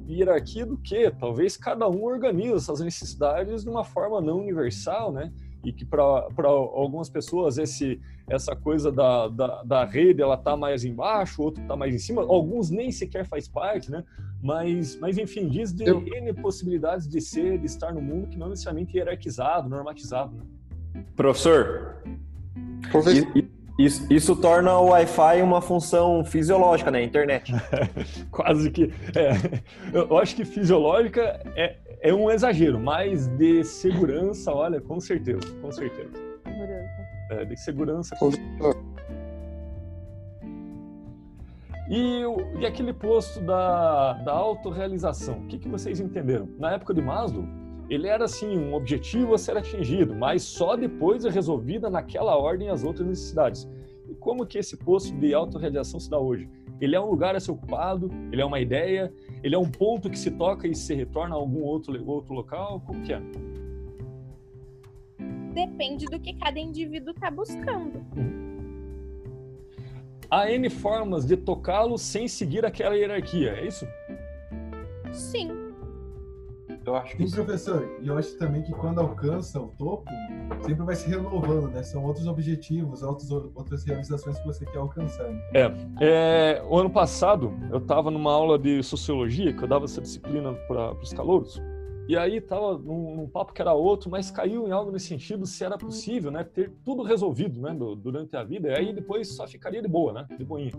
Hierarquia 0.08 0.64
do 0.64 0.78
quê? 0.78 1.12
Talvez 1.18 1.56
cada 1.56 1.86
um 1.86 2.04
organiza 2.04 2.56
essas 2.56 2.80
necessidades 2.80 3.64
de 3.64 3.68
uma 3.68 3.84
forma 3.84 4.20
não 4.22 4.38
universal, 4.38 5.12
né? 5.12 5.30
e 5.64 5.72
que 5.72 5.84
para 5.84 6.02
algumas 6.48 7.08
pessoas 7.08 7.58
esse 7.58 8.00
essa 8.28 8.54
coisa 8.54 8.92
da, 8.92 9.28
da, 9.28 9.62
da 9.62 9.84
rede 9.84 10.22
ela 10.22 10.36
tá 10.36 10.56
mais 10.56 10.84
embaixo, 10.84 11.42
outro 11.42 11.62
tá 11.66 11.76
mais 11.76 11.94
em 11.94 11.98
cima, 11.98 12.22
alguns 12.22 12.70
nem 12.70 12.90
sequer 12.92 13.26
faz 13.26 13.48
parte, 13.48 13.90
né? 13.90 14.04
Mas, 14.42 14.96
mas 14.96 15.18
enfim, 15.18 15.48
diz 15.48 15.72
de 15.72 15.84
Eu... 15.84 16.00
N 16.06 16.32
possibilidades 16.34 17.08
de 17.08 17.20
ser, 17.20 17.58
de 17.58 17.66
estar 17.66 17.92
no 17.92 18.00
mundo 18.00 18.28
que 18.28 18.38
não 18.38 18.48
necessariamente 18.48 18.96
hierarquizado, 18.96 19.68
normatizado. 19.68 20.36
Né? 20.36 21.04
Professor, 21.16 21.96
Professor. 22.90 23.26
Isso, 23.78 24.04
isso, 24.12 24.34
torna 24.34 24.76
o 24.76 24.86
Wi-Fi 24.86 25.40
uma 25.40 25.60
função 25.60 26.24
fisiológica, 26.24 26.90
né? 26.90 27.00
Internet. 27.04 27.52
Quase 28.28 28.72
que. 28.72 28.92
É, 29.14 29.62
eu 29.92 30.18
acho 30.18 30.34
que 30.34 30.44
fisiológica 30.44 31.40
é, 31.54 31.76
é 32.00 32.12
um 32.12 32.28
exagero, 32.28 32.80
mas 32.80 33.28
de 33.28 33.62
segurança, 33.62 34.52
olha, 34.52 34.80
com 34.80 34.98
certeza, 34.98 35.54
com 35.62 35.70
certeza. 35.70 36.27
É, 37.30 37.44
de 37.44 37.56
segurança. 37.56 38.16
Certeza. 38.16 38.88
E, 41.90 42.22
e 42.60 42.66
aquele 42.66 42.92
posto 42.92 43.40
da, 43.40 44.12
da 44.12 44.32
autorrealização, 44.32 45.38
o 45.38 45.46
que, 45.46 45.58
que 45.58 45.68
vocês 45.68 45.98
entenderam? 46.00 46.46
Na 46.58 46.72
época 46.72 46.92
de 46.92 47.00
Maslow, 47.00 47.46
ele 47.88 48.06
era 48.06 48.26
assim, 48.26 48.58
um 48.58 48.74
objetivo 48.74 49.32
a 49.32 49.38
ser 49.38 49.56
atingido, 49.56 50.14
mas 50.14 50.42
só 50.42 50.76
depois 50.76 51.24
é 51.24 51.30
resolvida 51.30 51.88
naquela 51.88 52.36
ordem 52.36 52.68
as 52.68 52.84
outras 52.84 53.08
necessidades. 53.08 53.66
E 54.06 54.14
como 54.14 54.44
que 54.44 54.58
esse 54.58 54.76
posto 54.76 55.16
de 55.18 55.32
autorrealização 55.32 55.98
se 55.98 56.10
dá 56.10 56.18
hoje? 56.18 56.48
Ele 56.78 56.94
é 56.94 57.00
um 57.00 57.10
lugar 57.10 57.34
a 57.34 57.40
ser 57.40 57.52
ocupado, 57.52 58.10
ele 58.30 58.42
é 58.42 58.44
uma 58.44 58.60
ideia, 58.60 59.10
ele 59.42 59.54
é 59.54 59.58
um 59.58 59.70
ponto 59.70 60.10
que 60.10 60.18
se 60.18 60.30
toca 60.30 60.68
e 60.68 60.74
se 60.74 60.94
retorna 60.94 61.34
a 61.34 61.38
algum 61.38 61.62
outro, 61.62 61.98
outro 62.06 62.34
local? 62.34 62.82
Como 62.86 63.02
que 63.02 63.14
é? 63.14 63.22
Depende 65.52 66.06
do 66.06 66.18
que 66.20 66.34
cada 66.34 66.58
indivíduo 66.58 67.12
está 67.12 67.30
buscando. 67.30 68.04
Uhum. 68.16 68.48
Há 70.30 70.50
N 70.50 70.68
formas 70.68 71.24
de 71.24 71.36
tocá-lo 71.36 71.96
sem 71.96 72.28
seguir 72.28 72.64
aquela 72.64 72.94
hierarquia, 72.94 73.52
é 73.52 73.66
isso? 73.66 73.86
Sim. 75.10 75.68
Eu 76.84 76.96
acho 76.96 77.16
que 77.16 77.26
sim, 77.26 77.34
professor. 77.34 77.98
E 78.00 78.08
eu 78.08 78.16
acho 78.16 78.36
também 78.38 78.62
que 78.62 78.72
quando 78.72 78.98
alcança 78.98 79.60
o 79.60 79.68
topo, 79.68 80.10
sempre 80.62 80.84
vai 80.84 80.96
se 80.96 81.08
renovando, 81.08 81.68
né? 81.68 81.82
São 81.82 82.04
outros 82.04 82.26
objetivos, 82.26 83.02
outros, 83.02 83.30
outras 83.30 83.84
realizações 83.84 84.38
que 84.38 84.46
você 84.46 84.64
quer 84.64 84.78
alcançar. 84.78 85.28
Né? 85.28 85.42
É, 85.54 85.72
é, 86.00 86.62
o 86.66 86.78
ano 86.78 86.90
passado 86.90 87.52
eu 87.70 87.78
estava 87.78 88.10
numa 88.10 88.32
aula 88.32 88.58
de 88.58 88.82
sociologia 88.82 89.52
que 89.52 89.62
eu 89.62 89.68
dava 89.68 89.84
essa 89.84 90.00
disciplina 90.00 90.54
para 90.66 90.92
os 90.94 91.12
calouros. 91.12 91.60
E 92.08 92.16
aí 92.16 92.40
tava 92.40 92.78
num, 92.78 93.16
num, 93.16 93.28
papo 93.28 93.52
que 93.52 93.60
era 93.60 93.74
outro, 93.74 94.10
mas 94.10 94.30
caiu 94.30 94.66
em 94.66 94.72
algo 94.72 94.90
nesse 94.90 95.08
sentido 95.08 95.44
se 95.44 95.62
era 95.62 95.76
possível, 95.76 96.30
né, 96.30 96.42
ter 96.42 96.72
tudo 96.82 97.02
resolvido, 97.02 97.60
né, 97.60 97.74
do, 97.74 97.94
durante 97.94 98.34
a 98.34 98.42
vida. 98.42 98.68
E 98.68 98.74
aí 98.74 98.92
depois 98.94 99.36
só 99.36 99.46
ficaria 99.46 99.82
de 99.82 99.88
boa, 99.88 100.14
né, 100.14 100.26
de 100.38 100.42
boinha. 100.42 100.72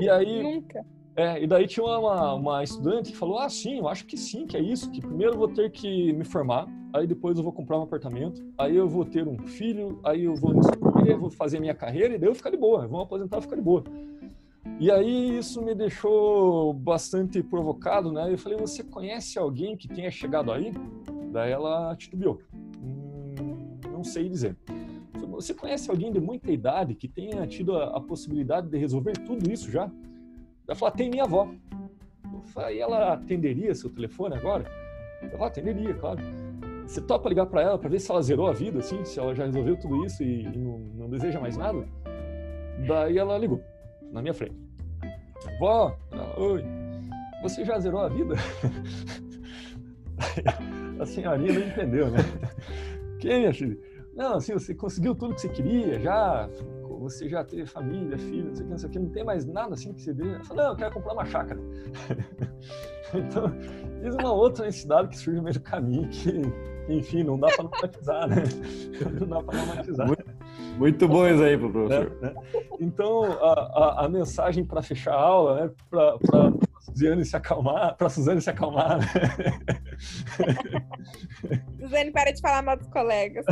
E 0.00 0.08
aí 0.10 0.42
Nunca. 0.42 0.84
É, 1.14 1.42
e 1.42 1.46
daí 1.46 1.66
tinha 1.66 1.82
uma, 1.82 2.34
uma 2.34 2.62
estudante 2.62 3.10
que 3.10 3.16
falou: 3.16 3.38
Ah, 3.38 3.48
sim, 3.48 3.78
eu 3.78 3.88
acho 3.88 4.04
que 4.04 4.18
sim, 4.18 4.46
que 4.46 4.54
é 4.54 4.60
isso, 4.60 4.90
que 4.90 5.00
primeiro 5.00 5.32
eu 5.32 5.38
vou 5.38 5.48
ter 5.48 5.70
que 5.70 6.12
me 6.12 6.24
formar, 6.24 6.68
aí 6.92 7.06
depois 7.06 7.38
eu 7.38 7.42
vou 7.42 7.54
comprar 7.54 7.78
um 7.78 7.82
apartamento, 7.82 8.44
aí 8.58 8.76
eu 8.76 8.86
vou 8.86 9.02
ter 9.02 9.26
um 9.26 9.38
filho, 9.38 9.98
aí 10.04 10.24
eu 10.24 10.34
vou 10.34 10.58
escolher, 10.60 11.16
vou 11.16 11.30
fazer 11.30 11.58
minha 11.58 11.74
carreira 11.74 12.14
e 12.14 12.18
daí 12.18 12.28
eu 12.28 12.34
ficar 12.34 12.50
de 12.50 12.58
boa, 12.58 12.86
vou 12.86 13.00
aposentar 13.00 13.38
e 13.38 13.42
ficar 13.42 13.56
de 13.56 13.62
boa. 13.62 13.82
E 14.78 14.90
aí 14.90 15.38
isso 15.38 15.62
me 15.62 15.74
deixou 15.74 16.72
bastante 16.72 17.42
provocado, 17.42 18.12
né? 18.12 18.32
Eu 18.32 18.38
falei: 18.38 18.58
Você 18.58 18.82
conhece 18.82 19.38
alguém 19.38 19.76
que 19.76 19.88
tenha 19.88 20.10
chegado 20.10 20.52
aí? 20.52 20.72
Daí 21.32 21.50
ela 21.50 21.94
titubeou. 21.96 22.40
Hum, 22.82 23.78
não 23.90 24.04
sei 24.04 24.28
dizer. 24.28 24.56
Você 25.30 25.52
conhece 25.52 25.90
alguém 25.90 26.10
de 26.10 26.20
muita 26.20 26.50
idade 26.50 26.94
que 26.94 27.06
tenha 27.06 27.46
tido 27.46 27.76
a, 27.76 27.96
a 27.96 28.00
possibilidade 28.00 28.68
de 28.68 28.78
resolver 28.78 29.12
tudo 29.18 29.50
isso 29.50 29.70
já? 29.70 29.90
Ela 30.66 30.74
falou, 30.74 30.94
tem 30.94 31.10
minha 31.10 31.24
avó. 31.24 31.48
E 32.70 32.78
ela 32.78 33.12
atenderia 33.12 33.74
seu 33.74 33.90
telefone 33.90 34.34
agora? 34.34 34.64
Eu 35.22 35.30
falei, 35.30 35.46
atenderia, 35.46 35.94
claro. 35.94 36.20
Você 36.86 37.00
topa 37.00 37.28
ligar 37.28 37.46
para 37.46 37.62
ela 37.62 37.78
para 37.78 37.88
ver 37.88 38.00
se 38.00 38.10
ela 38.10 38.22
zerou 38.22 38.46
a 38.46 38.52
vida, 38.52 38.78
assim, 38.78 39.04
se 39.04 39.18
ela 39.18 39.34
já 39.34 39.44
resolveu 39.44 39.76
tudo 39.76 40.04
isso 40.06 40.22
e, 40.22 40.42
e 40.42 40.58
não, 40.58 40.78
não, 40.78 41.10
deseja 41.10 41.40
mais 41.40 41.56
nada? 41.56 41.86
Daí 42.86 43.18
ela 43.18 43.36
ligou, 43.36 43.60
na 44.12 44.22
minha 44.22 44.34
frente. 44.34 44.56
Vó, 45.58 45.96
oi, 46.36 46.64
você 47.42 47.64
já 47.64 47.78
zerou 47.78 48.00
a 48.00 48.08
vida? 48.08 48.34
a 51.00 51.06
senhorinha 51.06 51.58
não 51.58 51.66
entendeu, 51.66 52.10
né? 52.10 52.18
Quem, 53.20 53.40
minha 53.40 53.54
filha? 53.54 53.78
Não, 54.14 54.36
assim, 54.36 54.54
você 54.54 54.74
conseguiu 54.74 55.14
tudo 55.14 55.34
que 55.34 55.42
você 55.42 55.48
queria, 55.48 56.00
já 56.00 56.48
você 56.98 57.28
já 57.28 57.44
teve 57.44 57.66
família, 57.66 58.18
filho, 58.18 58.46
não 58.46 58.54
sei 58.54 58.62
o 58.62 58.64
que, 58.64 58.70
não 58.70 58.78
sei 58.78 58.88
o 58.88 58.92
que, 58.92 58.98
não 58.98 59.10
tem 59.10 59.24
mais 59.24 59.44
nada 59.44 59.74
assim 59.74 59.92
que 59.92 60.00
você 60.00 60.12
dê. 60.12 60.28
Ela 60.28 60.44
fala, 60.44 60.62
não, 60.62 60.70
eu 60.70 60.76
quero 60.76 60.94
comprar 60.94 61.12
uma 61.12 61.24
chácara. 61.24 61.60
então, 63.14 63.52
diz 64.02 64.14
uma 64.14 64.32
outra 64.32 64.64
necessidade 64.64 65.08
que 65.08 65.18
surge 65.18 65.36
no 65.36 65.44
meio 65.44 65.54
do 65.54 65.60
caminho, 65.60 66.08
que, 66.08 66.42
enfim, 66.88 67.22
não 67.22 67.38
dá 67.38 67.48
para 67.48 67.64
normatizar, 67.64 68.28
né? 68.28 68.36
Não 69.20 69.28
dá 69.28 69.42
para 69.42 69.58
normatizar. 69.58 70.06
Muito, 70.06 70.24
muito 70.76 71.08
bom 71.08 71.26
exemplo, 71.26 71.70
professor. 71.70 72.16
Né? 72.20 72.34
Então, 72.80 73.24
a, 73.24 73.52
a, 73.52 74.04
a 74.04 74.08
mensagem 74.08 74.64
para 74.64 74.82
fechar 74.82 75.14
a 75.14 75.20
aula, 75.20 75.66
né, 75.66 75.70
para 75.90 76.18
Suzane 76.80 77.24
se 77.24 77.36
acalmar, 77.36 77.96
para 77.96 78.08
Suzane 78.08 78.40
se 78.40 78.50
acalmar. 78.50 78.98
Né? 78.98 79.06
Suzane, 81.80 82.10
para 82.10 82.32
de 82.32 82.40
falar 82.40 82.62
mal 82.62 82.76
dos 82.76 82.88
colegas. 82.88 83.44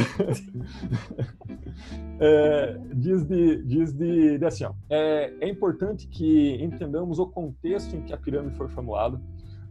É, 2.21 2.79
diz 2.95 3.25
de, 3.25 3.63
diz 3.65 3.93
de, 3.93 4.39
de 4.39 4.47
assim, 4.47 4.65
ó, 4.65 4.73
é, 4.89 5.33
é 5.41 5.49
importante 5.49 6.07
que 6.07 6.63
entendamos 6.63 7.19
o 7.19 7.27
contexto 7.27 7.97
em 7.97 8.03
que 8.03 8.13
a 8.13 8.17
pirâmide 8.17 8.57
foi 8.57 8.69
formulada. 8.69 9.21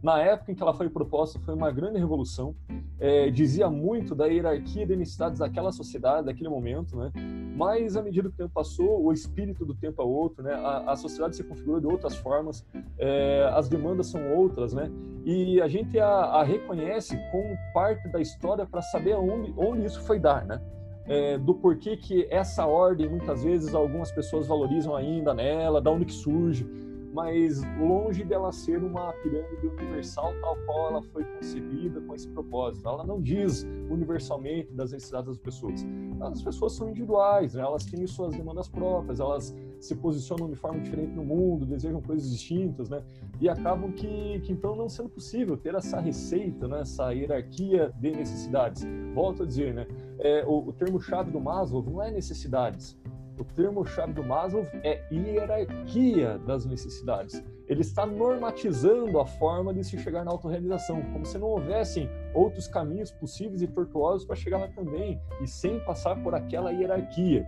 Na 0.04 0.20
época 0.20 0.52
em 0.52 0.54
que 0.54 0.62
ela 0.62 0.74
foi 0.74 0.90
proposta, 0.90 1.40
foi 1.40 1.54
uma 1.54 1.72
grande 1.72 1.98
revolução. 1.98 2.54
É, 3.00 3.30
dizia 3.30 3.70
muito 3.70 4.14
da 4.14 4.26
hierarquia 4.26 4.86
de 4.86 4.94
necessidades 4.94 5.38
daquela 5.38 5.72
sociedade, 5.72 6.26
daquele 6.26 6.50
momento, 6.50 6.94
né? 6.94 7.10
Mas, 7.56 7.96
à 7.96 8.02
medida 8.02 8.28
que 8.28 8.34
o 8.34 8.36
tempo 8.36 8.52
passou, 8.52 9.02
o 9.02 9.10
espírito 9.14 9.64
do 9.64 9.74
tempo 9.74 10.02
é 10.02 10.04
outro, 10.04 10.44
né? 10.44 10.52
A, 10.52 10.92
a 10.92 10.96
sociedade 10.96 11.36
se 11.36 11.42
configurou 11.42 11.80
de 11.80 11.86
outras 11.86 12.14
formas, 12.16 12.66
é, 12.98 13.50
as 13.54 13.66
demandas 13.66 14.08
são 14.08 14.20
outras, 14.36 14.74
né? 14.74 14.90
E 15.24 15.58
a 15.62 15.68
gente 15.68 15.98
a, 15.98 16.06
a 16.06 16.44
reconhece 16.44 17.18
como 17.32 17.56
parte 17.72 18.06
da 18.08 18.20
história 18.20 18.66
para 18.66 18.82
saber 18.82 19.14
onde, 19.14 19.54
onde 19.56 19.86
isso 19.86 20.02
foi 20.02 20.18
dar, 20.20 20.44
né? 20.44 20.60
é, 21.06 21.36
do 21.38 21.54
porquê 21.54 21.96
que 21.96 22.26
essa 22.30 22.66
ordem, 22.66 23.08
muitas 23.08 23.42
vezes, 23.42 23.74
algumas 23.74 24.10
pessoas 24.10 24.46
valorizam 24.46 24.96
ainda 24.96 25.34
nela, 25.34 25.80
da 25.80 25.90
onde 25.90 26.06
que 26.06 26.12
surge, 26.12 26.66
mas 27.14 27.62
longe 27.78 28.24
dela 28.24 28.50
ser 28.50 28.82
uma 28.82 29.12
pirâmide 29.12 29.68
universal 29.68 30.34
tal 30.40 30.56
qual 30.66 30.88
ela 30.88 31.02
foi 31.02 31.24
concebida 31.24 32.00
com 32.00 32.12
esse 32.12 32.26
propósito. 32.28 32.88
Ela 32.88 33.06
não 33.06 33.22
diz 33.22 33.64
universalmente 33.88 34.72
das 34.72 34.90
necessidades 34.90 35.28
das 35.28 35.38
pessoas. 35.38 35.86
As 36.20 36.42
pessoas 36.42 36.72
são 36.72 36.88
individuais, 36.88 37.54
né? 37.54 37.62
elas 37.62 37.84
têm 37.84 38.04
suas 38.08 38.34
demandas 38.34 38.68
próprias, 38.68 39.20
elas 39.20 39.54
se 39.78 39.94
posicionam 39.94 40.50
de 40.50 40.56
forma 40.56 40.80
diferente 40.80 41.12
no 41.12 41.24
mundo, 41.24 41.64
desejam 41.64 42.02
coisas 42.02 42.30
distintas, 42.30 42.88
né? 42.88 43.04
E 43.40 43.48
acabam 43.48 43.92
que, 43.92 44.40
que 44.40 44.52
então 44.52 44.74
não 44.74 44.88
sendo 44.88 45.10
possível 45.10 45.56
ter 45.56 45.74
essa 45.74 46.00
receita, 46.00 46.66
né? 46.66 46.80
essa 46.80 47.12
hierarquia 47.12 47.92
de 48.00 48.10
necessidades. 48.10 48.84
Volto 49.14 49.42
a 49.42 49.46
dizer, 49.46 49.74
né? 49.74 49.86
É, 50.18 50.44
o, 50.46 50.68
o 50.68 50.72
termo-chave 50.72 51.30
do 51.30 51.40
Maslow 51.40 51.82
não 51.82 52.02
é 52.02 52.10
necessidades, 52.10 52.96
o 53.38 53.44
termo-chave 53.44 54.12
do 54.12 54.22
Maslow 54.22 54.66
é 54.82 55.02
hierarquia 55.10 56.38
das 56.38 56.64
necessidades. 56.64 57.42
Ele 57.66 57.80
está 57.80 58.06
normatizando 58.06 59.18
a 59.18 59.26
forma 59.26 59.72
de 59.72 59.82
se 59.82 59.98
chegar 59.98 60.24
na 60.24 60.30
autorrealização, 60.30 61.02
como 61.12 61.24
se 61.24 61.38
não 61.38 61.48
houvessem 61.48 62.08
outros 62.34 62.68
caminhos 62.68 63.10
possíveis 63.10 63.62
e 63.62 63.66
tortuosos 63.66 64.26
para 64.26 64.36
chegar 64.36 64.58
lá 64.58 64.68
também, 64.68 65.20
e 65.42 65.46
sem 65.46 65.80
passar 65.80 66.22
por 66.22 66.34
aquela 66.34 66.70
hierarquia. 66.70 67.46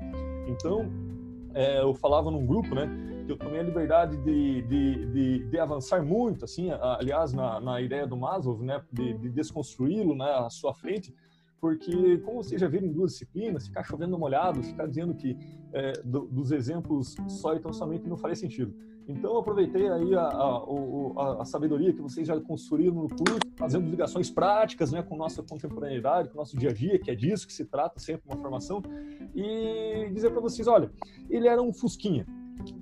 Então, 0.48 0.90
é, 1.54 1.80
eu 1.80 1.94
falava 1.94 2.30
num 2.30 2.46
grupo, 2.46 2.74
né, 2.74 2.88
que 3.26 3.32
eu 3.32 3.36
tomei 3.36 3.60
a 3.60 3.62
liberdade 3.62 4.16
de, 4.18 4.62
de, 4.62 5.06
de, 5.06 5.50
de 5.50 5.58
avançar 5.58 6.02
muito, 6.02 6.44
assim, 6.44 6.70
aliás, 6.70 7.32
na, 7.32 7.60
na 7.60 7.80
ideia 7.80 8.06
do 8.06 8.16
Maslow, 8.16 8.58
né, 8.58 8.80
de, 8.92 9.14
de 9.18 9.28
desconstruí-lo 9.30 10.14
né, 10.16 10.30
à 10.30 10.48
sua 10.50 10.74
frente, 10.74 11.14
porque, 11.66 12.18
como 12.18 12.44
vocês 12.44 12.60
já 12.60 12.68
viram 12.68 12.86
em 12.86 12.92
duas 12.92 13.10
disciplinas, 13.10 13.66
ficar 13.66 13.82
chovendo 13.82 14.16
molhado, 14.16 14.62
ficar 14.62 14.86
dizendo 14.86 15.12
que 15.14 15.36
é, 15.72 15.94
do, 16.04 16.20
dos 16.28 16.52
exemplos 16.52 17.16
só 17.26 17.56
e 17.56 17.58
tão 17.58 17.72
somente 17.72 18.08
não 18.08 18.16
faria 18.16 18.36
sentido. 18.36 18.72
Então, 19.08 19.32
eu 19.32 19.38
aproveitei 19.38 19.88
aí 19.88 20.14
a, 20.14 20.22
a, 20.22 20.58
a, 21.16 21.42
a, 21.42 21.44
sabedoria 21.44 21.92
que 21.92 22.00
vocês 22.00 22.26
já 22.28 22.40
construíram 22.40 22.94
no 22.94 23.08
curso, 23.08 23.40
fazendo 23.56 23.90
ligações 23.90 24.30
práticas 24.30 24.92
né, 24.92 25.02
com 25.02 25.16
nossa 25.16 25.42
contemporaneidade, 25.42 26.28
com 26.28 26.36
nosso 26.36 26.56
dia 26.56 26.70
a 26.70 26.72
dia, 26.72 27.00
que 27.00 27.10
é 27.10 27.16
disso 27.16 27.48
que 27.48 27.52
se 27.52 27.64
trata 27.64 27.98
sempre 27.98 28.22
uma 28.28 28.36
formação, 28.36 28.80
e 29.34 30.08
dizer 30.12 30.30
para 30.30 30.40
vocês: 30.40 30.68
olha, 30.68 30.88
ele 31.28 31.48
era 31.48 31.60
um 31.60 31.72
Fusquinha. 31.72 32.26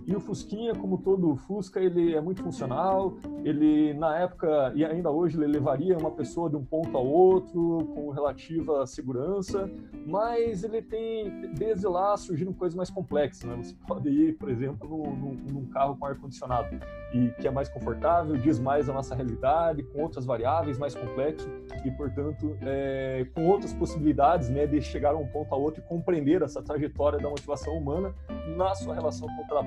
E 0.06 0.14
o 0.14 0.20
Fusquinha, 0.20 0.74
como 0.74 0.98
todo 0.98 1.34
Fusca, 1.34 1.80
ele 1.80 2.14
é 2.14 2.20
muito 2.20 2.42
funcional. 2.42 3.16
Ele, 3.42 3.94
na 3.94 4.18
época, 4.18 4.72
e 4.74 4.84
ainda 4.84 5.10
hoje, 5.10 5.36
ele 5.38 5.46
levaria 5.46 5.96
uma 5.96 6.10
pessoa 6.10 6.50
de 6.50 6.56
um 6.56 6.64
ponto 6.64 6.96
ao 6.96 7.06
outro 7.06 7.78
com 7.94 8.10
relativa 8.10 8.86
segurança, 8.86 9.70
mas 10.06 10.62
ele 10.62 10.82
tem, 10.82 11.52
desde 11.52 11.86
lá, 11.86 12.16
surgiram 12.16 12.52
coisas 12.52 12.76
mais 12.76 12.90
complexas. 12.90 13.48
Né? 13.48 13.56
Você 13.56 13.74
pode 13.86 14.08
ir, 14.10 14.36
por 14.36 14.50
exemplo, 14.50 14.88
num, 14.88 15.34
num 15.52 15.66
carro 15.66 15.96
com 15.96 16.04
ar-condicionado, 16.04 16.78
e 17.14 17.28
que 17.40 17.48
é 17.48 17.50
mais 17.50 17.68
confortável, 17.68 18.36
diz 18.36 18.58
mais 18.58 18.88
a 18.88 18.92
nossa 18.92 19.14
realidade, 19.14 19.82
com 19.84 20.02
outras 20.02 20.26
variáveis, 20.26 20.78
mais 20.78 20.94
complexo, 20.94 21.48
e, 21.84 21.90
portanto, 21.92 22.56
é, 22.60 23.26
com 23.34 23.46
outras 23.46 23.72
possibilidades 23.72 24.50
né, 24.50 24.66
de 24.66 24.82
chegar 24.82 25.14
a 25.14 25.16
um 25.16 25.26
ponto 25.28 25.54
ao 25.54 25.62
outro 25.62 25.82
e 25.82 25.88
compreender 25.88 26.42
essa 26.42 26.60
trajetória 26.60 27.18
da 27.18 27.28
motivação 27.28 27.76
humana 27.78 28.14
na 28.56 28.74
sua 28.74 28.94
relação 28.94 29.28
com 29.28 29.42
o 29.42 29.46
trabalho. 29.46 29.63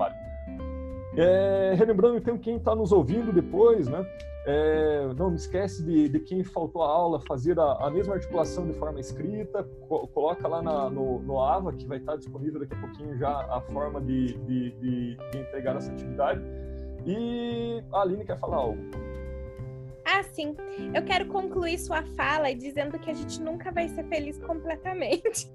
É, 1.16 1.74
relembrando 1.76 2.18
então 2.18 2.38
quem 2.38 2.58
está 2.58 2.76
nos 2.76 2.92
ouvindo 2.92 3.34
depois, 3.34 3.88
né? 3.88 4.06
É, 4.50 5.14
não 5.18 5.32
me 5.32 5.36
esquece 5.36 5.84
de, 5.84 6.08
de, 6.08 6.20
quem 6.22 6.42
faltou 6.42 6.82
a 6.82 6.88
aula 6.88 7.20
fazer 7.28 7.60
a, 7.60 7.86
a 7.86 7.92
mesma 7.92 8.14
articulação 8.14 8.66
de 8.66 8.74
forma 8.74 8.98
escrita, 8.98 9.68
co 9.90 10.08
coloca 10.08 10.48
lá 10.48 10.62
na, 10.62 10.90
no, 10.90 11.20
no, 11.20 11.42
AVA, 11.42 11.74
que 11.74 11.86
vai 11.86 11.98
estar 11.98 12.16
disponível 12.16 12.62
daqui 12.62 12.74
a 12.74 12.80
pouquinho 12.80 13.18
já 13.18 13.30
a 13.30 13.60
forma 13.60 14.00
de, 14.00 14.38
de, 14.38 14.72
de, 14.72 15.18
de 15.32 15.38
entregar 15.38 15.76
essa 15.76 15.92
atividade. 15.92 16.42
E 17.06 17.84
a 17.92 18.02
Aline 18.02 18.24
quer 18.24 18.40
falar 18.40 18.58
algo. 18.58 18.80
Ah, 20.06 20.24
sim. 20.24 20.56
Eu 20.94 21.04
quero 21.04 21.26
concluir 21.26 21.78
sua 21.78 22.02
fala 22.16 22.54
dizendo 22.56 22.98
que 22.98 23.12
a 23.12 23.14
gente 23.14 23.42
nunca 23.42 23.70
vai 23.70 23.90
ser 23.90 24.06
feliz 24.06 24.38
completamente. 24.38 25.52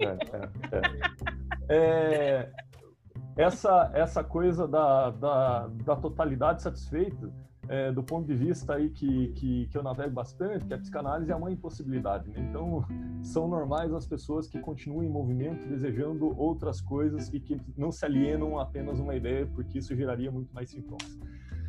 É, 1.71 1.75
é, 1.75 1.75
é. 1.75 2.53
Essa, 3.37 3.91
essa 3.95 4.23
coisa 4.23 4.69
da, 4.69 5.11
da, 5.11 5.67
da 5.69 5.97
totalidade 5.97 6.63
satisfeita, 6.63 7.33
é, 7.69 7.93
do 7.93 8.03
ponto 8.03 8.27
de 8.27 8.35
vista 8.35 8.75
aí 8.75 8.91
que, 8.91 9.29
que, 9.29 9.67
que, 9.69 9.79
eu 9.79 9.83
navego 9.83 10.11
bastante, 10.11 10.65
que 10.65 10.75
a 10.75 10.79
psicanálise 10.79 11.31
é 11.31 11.37
uma 11.37 11.51
impossibilidade. 11.51 12.29
Né? 12.29 12.47
Então, 12.49 12.85
são 13.23 13.49
normais 13.49 13.93
as 13.95 14.07
pessoas 14.07 14.47
que 14.49 14.59
continuam 14.59 15.03
em 15.03 15.09
movimento, 15.09 15.67
desejando 15.69 16.39
outras 16.39 16.81
coisas 16.81 17.33
e 17.33 17.41
que 17.41 17.61
não 17.77 17.91
se 17.91 18.05
alienam 18.05 18.59
a 18.59 18.63
apenas 18.63 18.99
uma 18.99 19.15
ideia, 19.15 19.47
porque 19.47 19.79
isso 19.79 19.95
geraria 19.95 20.31
muito 20.31 20.53
mais 20.53 20.71
sintomas. 20.71 21.19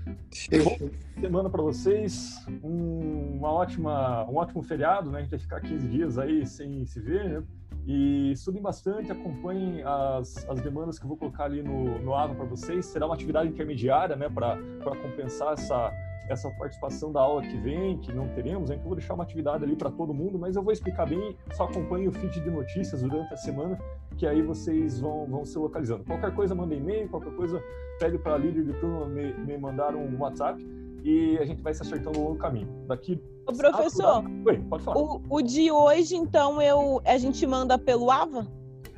Bom 0.06 0.90
semana 1.24 1.50
para 1.50 1.62
vocês, 1.62 2.46
um, 2.62 3.38
uma 3.38 3.50
ótima, 3.50 4.30
um 4.30 4.36
ótimo 4.36 4.62
feriado, 4.62 5.10
né? 5.10 5.20
A 5.20 5.22
gente 5.22 5.32
vai 5.32 5.40
ficar 5.40 5.62
15 5.62 5.88
dias 5.88 6.18
aí 6.18 6.46
sem 6.46 6.86
se 6.86 7.00
ver, 7.00 7.30
né? 7.30 7.44
E 7.86 8.32
estudem 8.32 8.62
bastante, 8.62 9.12
acompanhem 9.12 9.84
as, 9.84 10.48
as 10.50 10.62
demandas 10.62 10.98
que 10.98 11.06
eu 11.06 11.10
vou 11.10 11.18
colocar 11.18 11.46
ali 11.46 11.62
no, 11.62 12.00
no 12.00 12.14
AVA 12.16 12.34
para 12.34 12.46
vocês. 12.46 12.86
Será 12.86 13.06
uma 13.06 13.16
atividade 13.16 13.50
intermediária, 13.50 14.16
né, 14.16 14.30
para 14.30 14.58
compensar 15.02 15.54
essa, 15.54 15.92
essa 16.30 16.50
participação 16.52 17.12
da 17.12 17.20
aula 17.20 17.42
que 17.42 17.58
vem, 17.58 17.98
que 17.98 18.14
não 18.14 18.28
teremos, 18.30 18.70
então 18.70 18.84
eu 18.84 18.88
vou 18.88 18.96
deixar 18.96 19.14
uma 19.14 19.24
atividade 19.24 19.64
ali 19.64 19.76
para 19.76 19.92
todo 19.92 20.14
mundo, 20.14 20.40
mas 20.40 20.56
eu 20.56 20.64
vou 20.64 20.72
explicar 20.72 21.08
bem, 21.08 21.36
só 21.54 21.66
acompanhe 21.66 22.08
o 22.08 22.12
feed 22.12 22.40
de 22.42 22.50
notícias 22.50 23.02
durante 23.02 23.34
a 23.34 23.38
semana, 23.38 23.78
que 24.18 24.26
aí 24.26 24.42
vocês 24.42 25.00
vão, 25.00 25.26
vão 25.28 25.46
se 25.46 25.58
localizando. 25.58 26.04
Qualquer 26.06 26.34
coisa, 26.34 26.56
manda 26.56 26.74
e-mail, 26.74 27.10
qualquer 27.10 27.36
coisa, 27.36 27.62
pede 28.00 28.18
para 28.18 28.36
a 28.36 28.38
líder 28.38 28.64
de 28.64 28.74
turma 28.74 29.08
me, 29.08 29.34
me 29.34 29.58
mandar 29.58 29.96
um 29.96 30.18
WhatsApp 30.20 30.66
e 31.04 31.38
a 31.38 31.46
gente 31.46 31.62
vai 31.62 31.74
se 31.74 31.82
acertando 31.82 32.20
no 32.20 32.36
caminho. 32.38 32.68
Daqui. 32.88 33.22
Ô, 33.46 33.54
professor, 33.54 34.24
Oi, 34.46 34.60
pode 34.70 34.84
falar. 34.84 34.98
O, 34.98 35.22
o 35.30 35.42
de 35.42 35.72
hoje, 35.72 36.16
então, 36.16 36.62
eu, 36.62 37.02
a 37.06 37.18
gente 37.18 37.46
manda 37.46 37.78
pelo 37.78 38.10
AVA? 38.10 38.48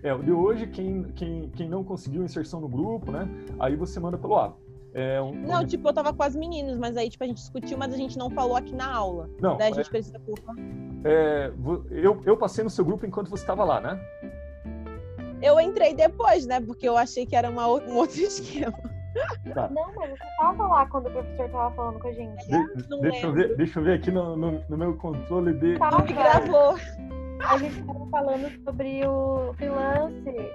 É, 0.03 0.13
o 0.13 0.21
de 0.21 0.31
hoje, 0.31 0.67
quem, 0.67 1.03
quem, 1.15 1.49
quem 1.49 1.67
não 1.67 1.83
conseguiu 1.83 2.23
inserção 2.23 2.61
no 2.61 2.67
grupo, 2.67 3.11
né? 3.11 3.27
Aí 3.59 3.75
você 3.75 3.99
manda 3.99 4.17
pelo 4.17 4.35
AVA. 4.35 4.55
É 4.93 5.21
um, 5.21 5.33
não, 5.33 5.65
tipo, 5.65 5.89
eu 5.89 5.93
tava 5.93 6.13
com 6.13 6.23
as 6.23 6.35
meninas, 6.35 6.77
mas 6.77 6.95
aí, 6.95 7.09
tipo, 7.09 7.23
a 7.23 7.27
gente 7.27 7.37
discutiu, 7.37 7.77
mas 7.77 7.93
a 7.93 7.97
gente 7.97 8.17
não 8.17 8.29
falou 8.29 8.55
aqui 8.55 8.73
na 8.73 8.89
aula. 8.89 9.29
Não. 9.41 9.57
Daí 9.57 9.71
a 9.71 9.75
gente 9.75 9.87
é, 9.87 9.89
precisa 9.89 10.17
é, 11.03 11.51
eu, 11.91 12.21
eu 12.25 12.37
passei 12.37 12.63
no 12.63 12.69
seu 12.69 12.83
grupo 12.83 13.05
enquanto 13.05 13.29
você 13.29 13.43
estava 13.43 13.63
lá, 13.63 13.79
né? 13.79 13.99
Eu 15.41 15.59
entrei 15.59 15.93
depois, 15.93 16.45
né? 16.45 16.59
Porque 16.59 16.87
eu 16.87 16.97
achei 16.97 17.25
que 17.25 17.35
era 17.35 17.49
uma, 17.49 17.67
um 17.67 17.97
outro 17.97 18.17
esquema. 18.21 18.73
Tá. 19.53 19.69
Não, 19.69 19.93
mas 19.95 20.09
você 20.11 20.25
tava 20.37 20.67
lá 20.67 20.85
quando 20.87 21.07
o 21.07 21.11
professor 21.11 21.49
tava 21.49 21.75
falando 21.75 21.99
com 21.99 22.07
a 22.07 22.11
gente. 22.11 22.45
De, 22.47 22.99
deixa, 23.01 23.27
eu 23.27 23.33
ver, 23.33 23.55
deixa 23.55 23.79
eu 23.79 23.83
ver 23.83 23.93
aqui 23.93 24.11
no, 24.11 24.35
no, 24.35 24.63
no 24.67 24.77
meu 24.77 24.97
controle 24.97 25.53
de. 25.53 25.77
Tava, 25.77 26.01
gravou. 26.01 26.75
A 27.47 27.57
gente 27.57 27.83
tava 27.83 28.05
falando 28.07 28.63
sobre 28.63 29.07
o 29.07 29.53
freelance. 29.53 30.51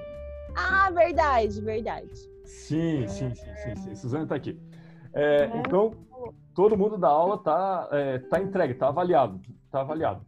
Ah, 0.54 0.90
verdade, 0.90 1.60
verdade. 1.60 2.10
Sim, 2.44 3.06
sim, 3.08 3.34
sim, 3.34 3.54
sim, 3.56 3.76
sim. 3.76 3.94
Suzana 3.94 4.24
está 4.24 4.34
aqui. 4.34 4.60
É, 5.12 5.44
é. 5.44 5.56
Então, 5.58 5.94
todo 6.54 6.76
mundo 6.76 6.98
da 6.98 7.08
aula 7.08 7.36
está 7.36 7.88
é, 7.92 8.18
tá 8.18 8.40
entregue, 8.40 8.74
está 8.74 8.88
avaliado. 8.88 9.40
Tá 9.70 9.80
avaliado. 9.80 10.22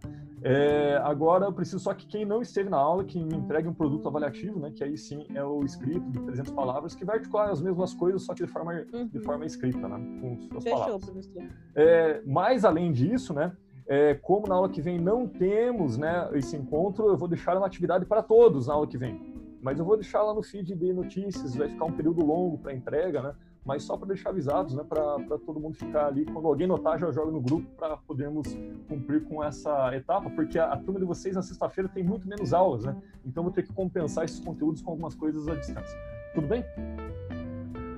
É, 0.45 0.97
agora, 1.05 1.47
eu 1.47 1.53
preciso 1.53 1.79
só 1.79 1.95
que 1.95 2.07
quem 2.07 2.25
não 2.25 2.43
esteve 2.43 2.69
na 2.69 2.77
aula, 2.77 3.05
que 3.05 3.23
me 3.23 3.37
entregue 3.37 3.69
um 3.69 3.75
produto 3.75 4.09
avaliativo, 4.09 4.59
né, 4.59 4.73
que 4.75 4.83
aí 4.83 4.97
sim 4.97 5.25
é 5.35 5.45
o 5.45 5.65
escrito 5.65 6.11
de 6.11 6.21
300 6.21 6.53
palavras, 6.53 6.95
que 6.95 7.05
vai 7.05 7.17
articular 7.17 7.51
as 7.51 7.63
mesmas 7.63 7.95
coisas, 7.95 8.23
só 8.23 8.35
que 8.35 8.45
de 8.45 8.51
forma, 8.51 8.73
uhum. 8.93 9.07
de 9.07 9.21
forma 9.21 9.47
escrita, 9.47 9.89
né, 9.89 10.21
com 10.21 10.37
suas 10.41 10.65
Fechou, 10.65 10.79
palavras. 10.79 11.05
Professor. 11.05 11.43
É, 11.77 12.23
mas, 12.27 12.65
além 12.65 12.93
disso, 12.93 13.33
né, 13.33 13.53
é, 13.87 14.15
como 14.15 14.49
na 14.49 14.57
aula 14.57 14.69
que 14.69 14.81
vem 14.81 14.99
não 14.99 15.29
temos 15.29 15.97
né, 15.97 16.29
esse 16.33 16.57
encontro, 16.57 17.07
eu 17.07 17.17
vou 17.17 17.29
deixar 17.29 17.57
uma 17.57 17.67
atividade 17.67 18.05
para 18.05 18.23
todos 18.23 18.67
na 18.67 18.75
aula 18.75 18.87
que 18.87 18.99
vem 18.99 19.33
mas 19.63 19.79
eu 19.79 19.85
vou 19.85 19.97
deixar 19.97 20.23
lá 20.23 20.35
no 20.35 20.43
feed 20.43 20.75
de 20.75 20.93
notícias, 20.93 21.55
vai 21.55 21.69
ficar 21.69 21.85
um 21.85 21.93
período 21.93 22.25
longo 22.25 22.59
para 22.59 22.75
entrega, 22.75 23.23
né? 23.23 23.35
Mas 23.65 23.85
só 23.85 23.97
para 23.97 24.09
deixar 24.09 24.31
avisados, 24.31 24.75
né? 24.75 24.83
Para 24.89 25.39
todo 25.47 25.61
mundo 25.61 25.77
ficar 25.77 26.07
ali, 26.07 26.25
quando 26.25 26.49
alguém 26.49 26.67
notar, 26.67 26.99
já 26.99 27.11
joga 27.13 27.31
no 27.31 27.41
grupo 27.41 27.67
para 27.77 27.97
podermos 27.97 28.57
cumprir 28.89 29.25
com 29.25 29.43
essa 29.43 29.95
etapa, 29.95 30.29
porque 30.31 30.59
a, 30.59 30.73
a 30.73 30.77
turma 30.77 30.99
de 30.99 31.07
vocês 31.07 31.37
na 31.37 31.43
sexta-feira 31.43 31.89
tem 31.89 32.03
muito 32.03 32.27
menos 32.29 32.53
aulas, 32.53 32.85
né? 32.85 32.97
Então 33.25 33.45
vou 33.45 33.53
ter 33.53 33.63
que 33.63 33.73
compensar 33.73 34.25
esses 34.25 34.41
conteúdos 34.41 34.83
com 34.83 34.91
algumas 34.91 35.15
coisas 35.15 35.47
à 35.47 35.55
distância. 35.55 35.97
Tudo 36.35 36.49
bem? 36.49 36.65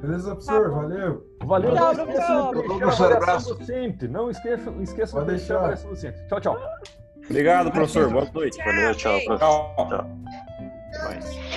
Beleza, 0.01 0.33
professor? 0.33 0.71
Tá 0.71 0.77
valeu. 0.77 1.27
Valeu. 1.45 1.75
Tchau, 1.75 1.95
não 1.95 2.09
esqueçam 2.11 2.51
de 2.53 2.79
deixar 2.79 3.13
a 3.13 3.17
avaliação 3.17 3.57
docente. 3.57 4.09
Não 4.09 4.31
esqueçam, 4.31 4.83
esqueçam 4.83 5.21
de 5.21 5.27
deixar 5.31 5.55
a 5.55 5.59
avaliação 5.59 5.91
docente. 5.91 6.27
Tchau, 6.29 6.41
tchau. 6.41 6.59
Obrigado, 7.25 7.73
professor. 7.73 8.11
Boa 8.11 8.31
noite. 8.35 8.63
Boa 8.63 8.77
noite. 8.77 8.99
Tchau, 8.99 9.19
professor. 9.25 9.39
Tchau. 9.89 11.54